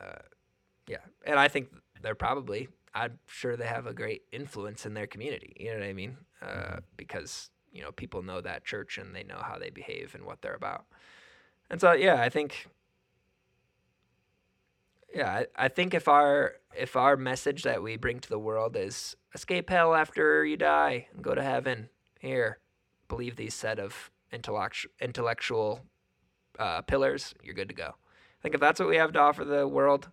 uh, 0.00 0.22
yeah, 0.86 0.98
and 1.24 1.38
I 1.38 1.48
think 1.48 1.68
they're 2.02 2.14
probably. 2.14 2.68
I'm 2.94 3.18
sure 3.26 3.56
they 3.56 3.66
have 3.66 3.86
a 3.86 3.92
great 3.92 4.22
influence 4.32 4.86
in 4.86 4.94
their 4.94 5.06
community. 5.06 5.54
You 5.60 5.72
know 5.72 5.80
what 5.80 5.86
I 5.88 5.92
mean? 5.92 6.16
Uh, 6.40 6.46
Mm-hmm. 6.46 6.78
Because 6.96 7.50
you 7.72 7.82
know 7.82 7.92
people 7.92 8.22
know 8.22 8.40
that 8.40 8.64
church 8.64 8.98
and 8.98 9.14
they 9.14 9.22
know 9.22 9.40
how 9.42 9.58
they 9.58 9.70
behave 9.70 10.14
and 10.14 10.24
what 10.24 10.42
they're 10.42 10.54
about. 10.54 10.86
And 11.70 11.80
so, 11.80 11.92
yeah, 11.92 12.22
I 12.22 12.28
think 12.28 12.68
yeah, 15.14 15.30
I, 15.30 15.64
I 15.64 15.68
think 15.68 15.94
if 15.94 16.08
our 16.08 16.54
if 16.76 16.96
our 16.96 17.16
message 17.16 17.62
that 17.62 17.82
we 17.82 17.96
bring 17.96 18.20
to 18.20 18.28
the 18.28 18.38
world 18.38 18.76
is 18.76 19.16
escape 19.34 19.70
hell 19.70 19.94
after 19.94 20.44
you 20.44 20.56
die 20.56 21.08
and 21.12 21.22
go 21.22 21.34
to 21.34 21.42
heaven, 21.42 21.88
here, 22.20 22.58
believe 23.08 23.36
these 23.36 23.54
set 23.54 23.78
of 23.78 24.10
intellectual 24.32 24.90
intellectual 25.00 25.80
uh, 26.58 26.82
pillars, 26.82 27.34
you're 27.42 27.54
good 27.54 27.68
to 27.68 27.74
go. 27.74 27.88
I 27.88 28.42
think 28.42 28.54
if 28.54 28.60
that's 28.60 28.78
what 28.80 28.88
we 28.88 28.96
have 28.96 29.12
to 29.12 29.18
offer 29.20 29.44
the 29.44 29.66
world, 29.66 30.10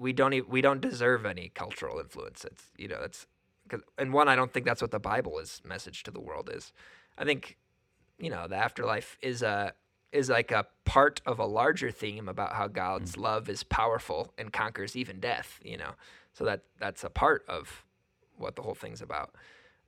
we 0.00 0.12
don't 0.14 0.32
e- 0.32 0.40
we 0.56 0.60
don't 0.62 0.80
deserve 0.80 1.26
any 1.26 1.50
cultural 1.50 1.98
influence. 2.00 2.44
It's 2.44 2.64
you 2.76 2.88
know 2.88 3.00
it's 3.02 3.26
and 3.98 4.12
one 4.12 4.28
I 4.28 4.34
don't 4.34 4.52
think 4.52 4.64
that's 4.66 4.82
what 4.82 4.90
the 4.90 4.98
Bible 4.98 5.38
is 5.38 5.60
message 5.64 6.02
to 6.04 6.10
the 6.10 6.20
world 6.20 6.50
is. 6.52 6.72
I 7.18 7.24
think 7.24 7.56
you 8.18 8.30
know 8.30 8.46
the 8.48 8.56
afterlife 8.56 9.18
is 9.22 9.42
a 9.42 9.74
is 10.12 10.28
like 10.28 10.50
a 10.50 10.66
part 10.84 11.20
of 11.24 11.38
a 11.38 11.46
larger 11.46 11.90
theme 11.92 12.28
about 12.28 12.54
how 12.54 12.66
Mm. 12.66 12.72
God's 12.72 13.16
love 13.16 13.48
is 13.48 13.62
powerful 13.62 14.32
and 14.38 14.52
conquers 14.52 14.96
even 14.96 15.20
death. 15.20 15.60
You 15.62 15.76
know, 15.76 15.92
so 16.32 16.44
that 16.44 16.62
that's 16.78 17.04
a 17.04 17.10
part 17.10 17.44
of 17.48 17.84
what 18.38 18.56
the 18.56 18.62
whole 18.62 18.74
thing's 18.74 19.02
about. 19.02 19.34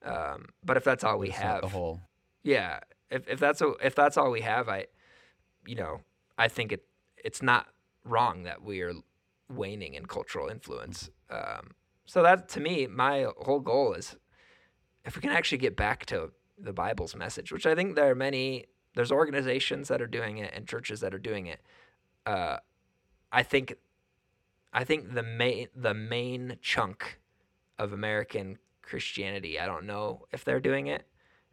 Um, 0.04 0.48
but 0.64 0.76
if 0.76 0.84
that's 0.84 1.04
all 1.04 1.18
we 1.18 1.28
It's 1.28 1.38
have, 1.38 1.62
the 1.62 1.68
whole. 1.68 2.00
yeah, 2.42 2.80
if 3.10 3.26
if 3.28 3.40
that's 3.40 3.60
a, 3.62 3.68
if 3.82 3.94
that's 3.94 4.16
all 4.16 4.30
we 4.30 4.42
have, 4.42 4.68
I, 4.68 4.86
you 5.66 5.74
know, 5.76 6.00
I 6.36 6.48
think 6.48 6.70
it 6.72 6.84
it's 7.24 7.40
not 7.42 7.66
wrong 8.04 8.42
that 8.44 8.62
we 8.62 8.82
are 8.82 8.92
waning 9.49 9.95
in 9.95 10.07
cultural 10.07 10.49
influence. 10.49 11.11
Um, 11.30 11.72
so 12.05 12.22
that 12.22 12.49
to 12.51 12.61
me, 12.61 12.86
my 12.86 13.26
whole 13.38 13.61
goal 13.61 13.95
is 13.95 14.16
if 15.05 15.16
we 15.16 15.22
can 15.22 15.30
actually 15.30 15.59
get 15.59 15.76
back 15.76 16.07
to 16.07 16.32
the 16.59 16.72
Bible's 16.72 17.16
message, 17.16 17.53
which 17.53 17.66
I 17.66 17.74
think 17.74 17.97
there 17.97 18.11
are 18.11 18.14
many. 18.14 18.66
There's 18.95 19.11
organizations 19.11 19.88
that 19.88 20.03
are 20.03 20.07
doing 20.07 20.38
it 20.38 20.53
and 20.55 20.68
churches 20.68 21.01
that 21.01 21.14
are 21.14 21.18
doing 21.18 21.47
it. 21.47 21.61
Uh, 22.26 22.59
I 23.32 23.43
think, 23.43 23.76
I 24.72 24.84
think 24.84 25.14
the 25.14 25.22
main 25.22 25.68
the 25.74 25.95
main 25.95 26.59
chunk 26.61 27.18
of 27.78 27.93
American 27.93 28.59
Christianity. 28.82 29.59
I 29.59 29.66
don't 29.66 29.86
know 29.86 30.26
if 30.30 30.45
they're 30.45 30.61
doing 30.61 30.86
it, 30.88 31.07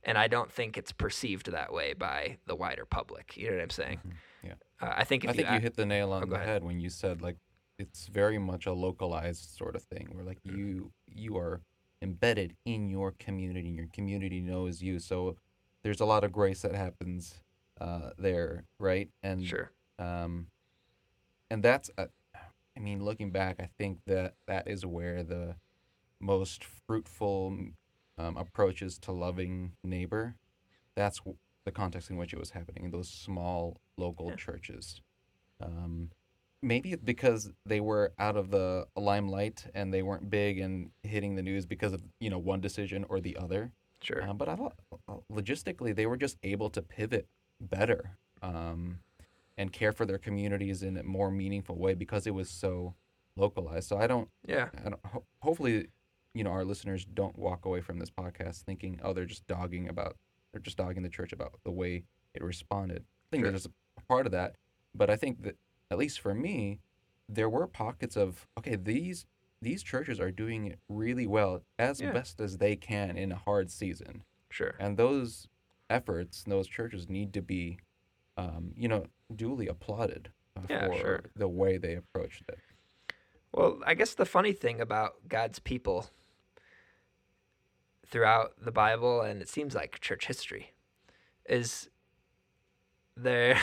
and 0.03 0.17
I 0.17 0.27
don't 0.27 0.51
think 0.51 0.77
it's 0.77 0.91
perceived 0.91 1.51
that 1.51 1.71
way 1.71 1.93
by 1.93 2.37
the 2.45 2.55
wider 2.55 2.85
public. 2.85 3.37
You 3.37 3.49
know 3.49 3.55
what 3.55 3.63
I'm 3.63 3.69
saying? 3.69 3.99
Yeah. 4.43 4.53
Uh, 4.81 4.93
I 4.97 5.03
think 5.05 5.23
if 5.23 5.29
I 5.29 5.33
think 5.33 5.49
you, 5.49 5.59
hit 5.59 5.75
the 5.75 5.85
nail 5.85 6.11
on 6.11 6.23
oh, 6.23 6.25
the 6.25 6.37
head 6.37 6.63
when 6.63 6.79
you 6.79 6.89
said 6.89 7.21
like 7.21 7.37
it's 7.79 8.07
very 8.07 8.37
much 8.37 8.65
a 8.65 8.73
localized 8.73 9.57
sort 9.57 9.75
of 9.75 9.83
thing 9.83 10.09
where 10.11 10.23
like 10.25 10.39
Mm. 10.45 10.57
you 10.57 10.91
you 11.07 11.37
are 11.37 11.61
embedded 12.01 12.55
in 12.65 12.89
your 12.89 13.11
community 13.19 13.67
and 13.69 13.75
your 13.77 13.87
community 13.93 14.39
knows 14.41 14.81
you 14.81 14.99
so 14.99 15.37
there's 15.83 15.99
a 16.01 16.05
lot 16.05 16.23
of 16.23 16.31
grace 16.31 16.61
that 16.61 16.75
happens 16.75 17.41
uh, 17.81 18.11
there 18.17 18.65
right 18.79 19.09
and 19.23 19.45
sure, 19.45 19.71
um, 19.97 20.47
and 21.49 21.63
that's 21.63 21.89
uh, 21.97 22.05
I 22.35 22.79
mean 22.79 23.03
looking 23.03 23.31
back 23.31 23.57
I 23.59 23.69
think 23.77 23.99
that 24.05 24.33
that 24.47 24.67
is 24.67 24.85
where 24.85 25.23
the 25.23 25.55
most 26.19 26.63
fruitful 26.63 27.57
um, 28.17 28.37
approaches 28.37 28.97
to 28.99 29.11
loving 29.11 29.73
neighbor 29.83 30.35
that's 30.95 31.21
the 31.65 31.71
context 31.71 32.09
in 32.09 32.17
which 32.17 32.33
it 32.33 32.39
was 32.39 32.51
happening 32.51 32.83
in 32.85 32.91
those 32.91 33.09
small 33.09 33.77
local 33.97 34.29
Yeah. 34.29 34.35
churches 34.35 35.01
um, 35.61 36.09
maybe 36.61 36.91
it's 36.91 37.03
because 37.03 37.51
they 37.65 37.79
were 37.79 38.11
out 38.19 38.35
of 38.35 38.51
the 38.51 38.85
limelight 38.95 39.65
and 39.73 39.93
they 39.93 40.01
weren't 40.01 40.29
big 40.29 40.59
and 40.59 40.91
hitting 41.03 41.35
the 41.35 41.41
news 41.41 41.65
because 41.65 41.93
of 41.93 42.01
you 42.19 42.29
know 42.29 42.37
one 42.39 42.59
decision 42.61 43.05
or 43.09 43.19
the 43.19 43.37
other 43.37 43.71
sure, 44.01 44.23
um, 44.23 44.37
but 44.37 44.47
I 44.49 44.55
thought 44.55 44.75
uh, 45.07 45.15
logistically 45.31 45.95
they 45.95 46.05
were 46.05 46.17
just 46.17 46.37
able 46.43 46.69
to 46.71 46.81
pivot 46.81 47.27
better 47.61 48.17
um, 48.41 48.99
and 49.57 49.71
care 49.71 49.91
for 49.91 50.05
their 50.05 50.17
communities 50.17 50.83
in 50.83 50.97
a 50.97 51.03
more 51.03 51.29
meaningful 51.31 51.77
way 51.77 51.93
because 51.93 52.25
it 52.27 52.33
was 52.33 52.49
so 52.49 52.95
localized. 53.35 53.87
So 53.89 53.97
I 53.97 54.07
don't, 54.07 54.29
yeah, 54.47 54.69
I 54.85 54.89
don't 54.89 55.05
ho- 55.05 55.25
hopefully, 55.41 55.87
you 56.33 56.43
know, 56.45 56.51
our 56.51 56.63
listeners 56.63 57.05
don't 57.05 57.37
walk 57.37 57.65
away 57.65 57.81
from 57.81 57.99
this 57.99 58.09
podcast 58.09 58.61
thinking, 58.63 58.99
oh, 59.03 59.11
they're 59.13 59.25
just 59.25 59.45
dogging 59.47 59.89
about, 59.89 60.15
they're 60.53 60.61
just 60.61 60.77
dogging 60.77 61.03
the 61.03 61.09
church 61.09 61.33
about 61.33 61.59
the 61.65 61.71
way 61.71 62.03
it 62.33 62.41
responded. 62.43 63.03
I 63.03 63.27
think 63.31 63.43
Sure. 63.43 63.51
there's 63.51 63.65
a 63.65 64.01
part 64.07 64.25
of 64.25 64.31
that, 64.31 64.55
but 64.95 65.09
I 65.09 65.15
think 65.17 65.43
that 65.43 65.57
at 65.91 65.97
least 65.97 66.19
for 66.19 66.33
me, 66.33 66.79
there 67.27 67.49
were 67.49 67.67
pockets 67.67 68.15
of 68.15 68.47
okay, 68.57 68.75
these 68.75 69.25
these 69.61 69.83
churches 69.83 70.19
are 70.19 70.31
doing 70.31 70.65
it 70.65 70.79
really 70.87 71.27
well 71.27 71.63
as 71.77 71.99
Yeah. 72.01 72.13
best 72.13 72.39
as 72.39 72.57
they 72.57 72.75
can 72.75 73.17
in 73.17 73.31
a 73.31 73.35
hard 73.35 73.69
season. 73.69 74.23
sure, 74.49 74.75
And 74.79 74.97
those 74.97 75.47
efforts, 75.89 76.43
those 76.43 76.67
churches 76.67 77.09
need 77.09 77.33
to 77.33 77.41
be, 77.41 77.79
um, 78.37 78.71
you 78.77 78.87
know, 78.87 79.07
duly 79.35 79.67
applauded 79.67 80.31
uh, 80.55 80.61
Yeah, 80.69 80.87
for 80.87 81.01
sure. 81.01 81.21
the 81.35 81.47
way 81.49 81.77
they 81.77 81.95
approached 81.95 82.43
it. 82.47 82.59
Well, 83.51 83.79
I 83.85 83.95
guess 83.95 84.13
the 84.13 84.25
funny 84.25 84.53
thing 84.53 84.79
about 84.79 85.27
God's 85.27 85.59
people 85.59 86.09
throughout 88.05 88.53
the 88.59 88.71
Bible 88.71 89.21
and 89.21 89.41
it 89.41 89.49
seems 89.49 89.75
like 89.75 89.99
church 89.99 90.27
history 90.27 90.71
is 91.47 91.89
there 93.17 93.59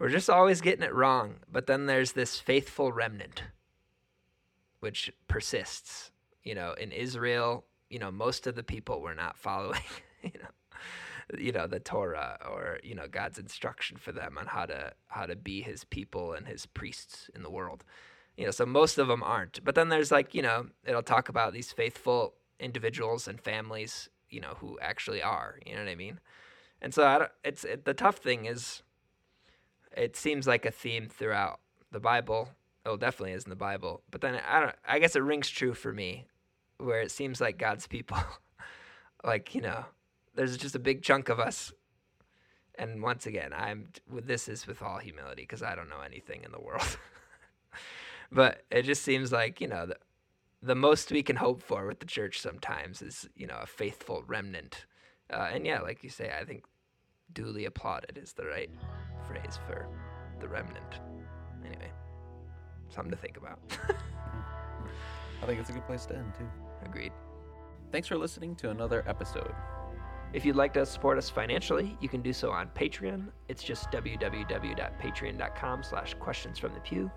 we're 0.00 0.08
just 0.08 0.30
always 0.30 0.62
getting 0.62 0.82
it 0.82 0.94
wrong, 0.94 1.36
but 1.52 1.66
then 1.66 1.84
there's 1.84 2.12
this 2.12 2.40
faithful 2.40 2.90
remnant 2.90 3.42
which 4.80 5.12
persists. 5.28 6.10
You 6.42 6.54
know, 6.54 6.72
in 6.72 6.90
Israel, 6.90 7.66
you 7.90 7.98
know, 7.98 8.10
most 8.10 8.46
of 8.46 8.54
the 8.54 8.62
people 8.62 9.02
were 9.02 9.14
not 9.14 9.36
following, 9.36 9.82
you 10.22 10.32
know, 10.42 11.38
you 11.38 11.52
know, 11.52 11.66
the 11.66 11.80
Torah 11.80 12.38
or, 12.50 12.78
you 12.82 12.94
know, 12.94 13.06
God's 13.06 13.38
instruction 13.38 13.98
for 13.98 14.10
them 14.10 14.38
on 14.38 14.46
how 14.46 14.64
to 14.64 14.94
how 15.08 15.26
to 15.26 15.36
be 15.36 15.60
his 15.60 15.84
people 15.84 16.32
and 16.32 16.46
his 16.46 16.64
priests 16.64 17.28
in 17.34 17.42
the 17.42 17.50
world 17.50 17.84
you 18.36 18.44
know 18.44 18.52
so 18.52 18.64
most 18.64 18.96
of 18.96 19.08
them 19.08 19.24
aren't 19.24 19.62
but 19.64 19.74
then 19.74 19.88
there's 19.88 20.12
like 20.12 20.34
you 20.34 20.40
know 20.40 20.66
it'll 20.86 21.02
talk 21.02 21.28
about 21.28 21.52
these 21.52 21.72
faithful 21.72 22.34
individuals 22.60 23.26
and 23.26 23.40
families 23.40 24.08
you 24.30 24.40
know 24.40 24.54
who 24.60 24.78
actually 24.80 25.20
are 25.20 25.58
you 25.66 25.74
know 25.74 25.80
what 25.80 25.90
i 25.90 25.96
mean 25.96 26.20
and 26.82 26.94
so 26.94 27.06
I 27.06 27.18
don't, 27.18 27.30
it's 27.44 27.64
it, 27.64 27.84
the 27.84 27.94
tough 27.94 28.16
thing 28.16 28.46
is 28.46 28.82
it 29.96 30.16
seems 30.16 30.46
like 30.46 30.64
a 30.64 30.70
theme 30.70 31.08
throughout 31.08 31.60
the 31.90 32.00
bible. 32.00 32.50
Oh 32.86 32.96
definitely 32.96 33.32
is 33.32 33.44
in 33.44 33.50
the 33.50 33.56
bible 33.56 34.02
but 34.10 34.22
then 34.22 34.40
i 34.48 34.58
don't 34.60 34.74
i 34.88 34.98
guess 34.98 35.14
it 35.14 35.22
rings 35.22 35.50
true 35.50 35.74
for 35.74 35.92
me 35.92 36.26
where 36.78 37.02
it 37.02 37.10
seems 37.10 37.40
like 37.40 37.58
god's 37.58 37.86
people 37.86 38.16
like 39.24 39.54
you 39.54 39.60
know 39.60 39.84
there's 40.34 40.56
just 40.56 40.74
a 40.74 40.78
big 40.78 41.02
chunk 41.02 41.28
of 41.28 41.40
us. 41.40 41.72
And 42.78 43.02
once 43.02 43.26
again 43.26 43.52
i'm 43.54 43.88
this 44.08 44.48
is 44.48 44.66
with 44.66 44.80
all 44.80 44.98
humility 44.98 45.42
because 45.42 45.62
i 45.62 45.74
don't 45.74 45.90
know 45.90 46.00
anything 46.04 46.42
in 46.44 46.52
the 46.52 46.60
world. 46.60 46.96
But 48.32 48.62
it 48.70 48.82
just 48.82 49.02
seems 49.02 49.32
like 49.32 49.60
you 49.60 49.66
know 49.66 49.86
the, 49.86 49.96
the 50.62 50.74
most 50.74 51.10
we 51.10 51.22
can 51.22 51.36
hope 51.36 51.62
for 51.62 51.86
with 51.86 51.98
the 51.98 52.06
church 52.06 52.40
sometimes 52.40 53.02
is 53.02 53.28
you 53.34 53.46
know 53.46 53.58
a 53.60 53.66
faithful 53.66 54.22
remnant. 54.26 54.86
Uh, 55.32 55.48
and 55.52 55.66
yeah 55.66 55.80
like 55.80 56.02
you 56.02 56.10
say 56.10 56.32
i 56.40 56.44
think 56.44 56.64
duly 57.34 57.66
applauded 57.66 58.18
is 58.22 58.32
the 58.32 58.44
right 58.44 58.70
phrase 59.26 59.58
for 59.66 59.88
the 60.40 60.48
remnant 60.48 61.00
anyway 61.64 61.90
something 62.88 63.10
to 63.10 63.16
think 63.16 63.36
about 63.36 63.58
I 65.42 65.46
think 65.46 65.60
it's 65.60 65.70
a 65.70 65.72
good 65.72 65.86
place 65.86 66.06
to 66.06 66.16
end 66.16 66.34
too. 66.36 66.48
agreed 66.84 67.12
Thanks 67.92 68.06
for 68.06 68.16
listening 68.16 68.54
to 68.56 68.70
another 68.70 69.02
episode. 69.08 69.52
If 70.32 70.44
you'd 70.44 70.54
like 70.54 70.72
to 70.74 70.86
support 70.86 71.18
us 71.18 71.28
financially, 71.28 71.98
you 72.00 72.08
can 72.08 72.22
do 72.22 72.32
so 72.32 72.52
on 72.52 72.68
Patreon. 72.68 73.26
It's 73.48 73.64
just 73.64 73.90
www.patreon.com 73.90 75.82
slash 75.82 76.14
questions 76.14 76.56
from 76.60 76.72
the 76.72 76.80
pew. 76.80 77.10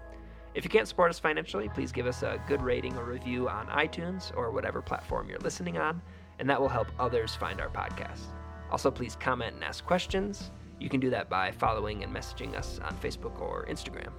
If 0.56 0.64
you 0.64 0.72
can't 0.72 0.88
support 0.88 1.12
us 1.12 1.20
financially, 1.20 1.70
please 1.70 1.92
give 1.92 2.08
us 2.08 2.24
a 2.24 2.42
good 2.48 2.64
rating 2.64 2.98
or 2.98 3.04
review 3.06 3.48
on 3.50 3.68
iTunes 3.68 4.36
or 4.36 4.50
whatever 4.50 4.82
platform 4.82 5.30
you're 5.30 5.38
listening 5.40 5.78
on, 5.78 6.02
and 6.40 6.50
that 6.50 6.60
will 6.60 6.70
help 6.70 6.88
others 7.00 7.36
find 7.36 7.62
our 7.62 7.70
podcast. 7.70 8.26
Also, 8.74 8.90
please 8.90 9.16
comment 9.16 9.54
and 9.54 9.64
ask 9.64 9.86
questions. 9.86 10.50
You 10.80 10.90
can 10.90 11.00
do 11.00 11.12
that 11.12 11.30
by 11.30 11.52
following 11.52 12.04
and 12.04 12.14
messaging 12.14 12.56
us 12.56 12.80
on 12.84 12.98
Facebook 12.98 13.40
or 13.40 13.68
Instagram. 13.68 14.12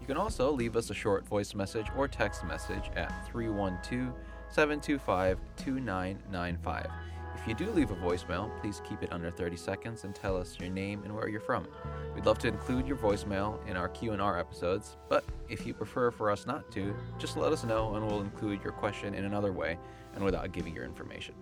You 0.00 0.06
can 0.06 0.16
also 0.16 0.50
leave 0.50 0.76
us 0.76 0.88
a 0.88 0.94
short 0.94 1.28
voice 1.28 1.54
message 1.54 1.86
or 1.94 2.08
text 2.08 2.42
message 2.42 2.90
at 2.96 3.12
312 3.26 4.14
725 4.48 5.38
2995. 5.56 6.86
If 7.34 7.46
you 7.46 7.54
do 7.54 7.70
leave 7.72 7.90
a 7.90 7.94
voicemail, 7.96 8.50
please 8.62 8.80
keep 8.88 9.02
it 9.02 9.12
under 9.12 9.30
30 9.30 9.56
seconds 9.58 10.04
and 10.04 10.14
tell 10.14 10.38
us 10.38 10.56
your 10.58 10.70
name 10.70 11.02
and 11.04 11.14
where 11.14 11.28
you're 11.28 11.40
from. 11.40 11.68
We'd 12.14 12.24
love 12.24 12.38
to 12.38 12.48
include 12.48 12.86
your 12.86 12.96
voicemail 12.96 13.58
in 13.68 13.76
our 13.76 13.88
Q&R 13.88 14.38
episodes, 14.38 14.96
but 15.10 15.22
if 15.50 15.66
you 15.66 15.74
prefer 15.74 16.10
for 16.10 16.30
us 16.30 16.46
not 16.46 16.70
to, 16.72 16.94
just 17.18 17.36
let 17.36 17.52
us 17.52 17.62
know 17.62 17.94
and 17.94 18.06
we'll 18.06 18.22
include 18.22 18.62
your 18.64 18.72
question 18.72 19.12
in 19.12 19.26
another 19.26 19.52
way 19.52 19.78
and 20.14 20.24
without 20.24 20.50
giving 20.52 20.74
your 20.74 20.84
information. 20.84 21.34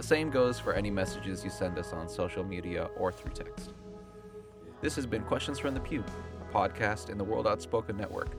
The 0.00 0.06
same 0.06 0.30
goes 0.30 0.58
for 0.58 0.72
any 0.72 0.90
messages 0.90 1.44
you 1.44 1.50
send 1.50 1.78
us 1.78 1.92
on 1.92 2.08
social 2.08 2.42
media 2.42 2.88
or 2.96 3.12
through 3.12 3.32
text. 3.32 3.74
This 4.80 4.96
has 4.96 5.04
been 5.04 5.22
Questions 5.24 5.58
from 5.58 5.74
the 5.74 5.80
Pew, 5.80 6.02
a 6.40 6.44
podcast 6.54 7.10
in 7.10 7.18
the 7.18 7.24
World 7.24 7.46
Outspoken 7.46 7.98
Network. 7.98 8.30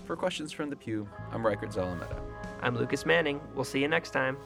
For 0.07 0.17
Questions 0.17 0.53
from 0.53 0.71
the 0.71 0.77
Pew, 0.77 1.07
I'm 1.33 1.47
Reichert 1.47 1.69
Zalameta. 1.69 2.19
I'm 2.63 2.79
Lucas 2.79 3.05
Manning. 3.05 3.43
We'll 3.55 3.65
see 3.65 3.83
you 3.83 3.89
next 3.89 4.13
time. 4.13 4.39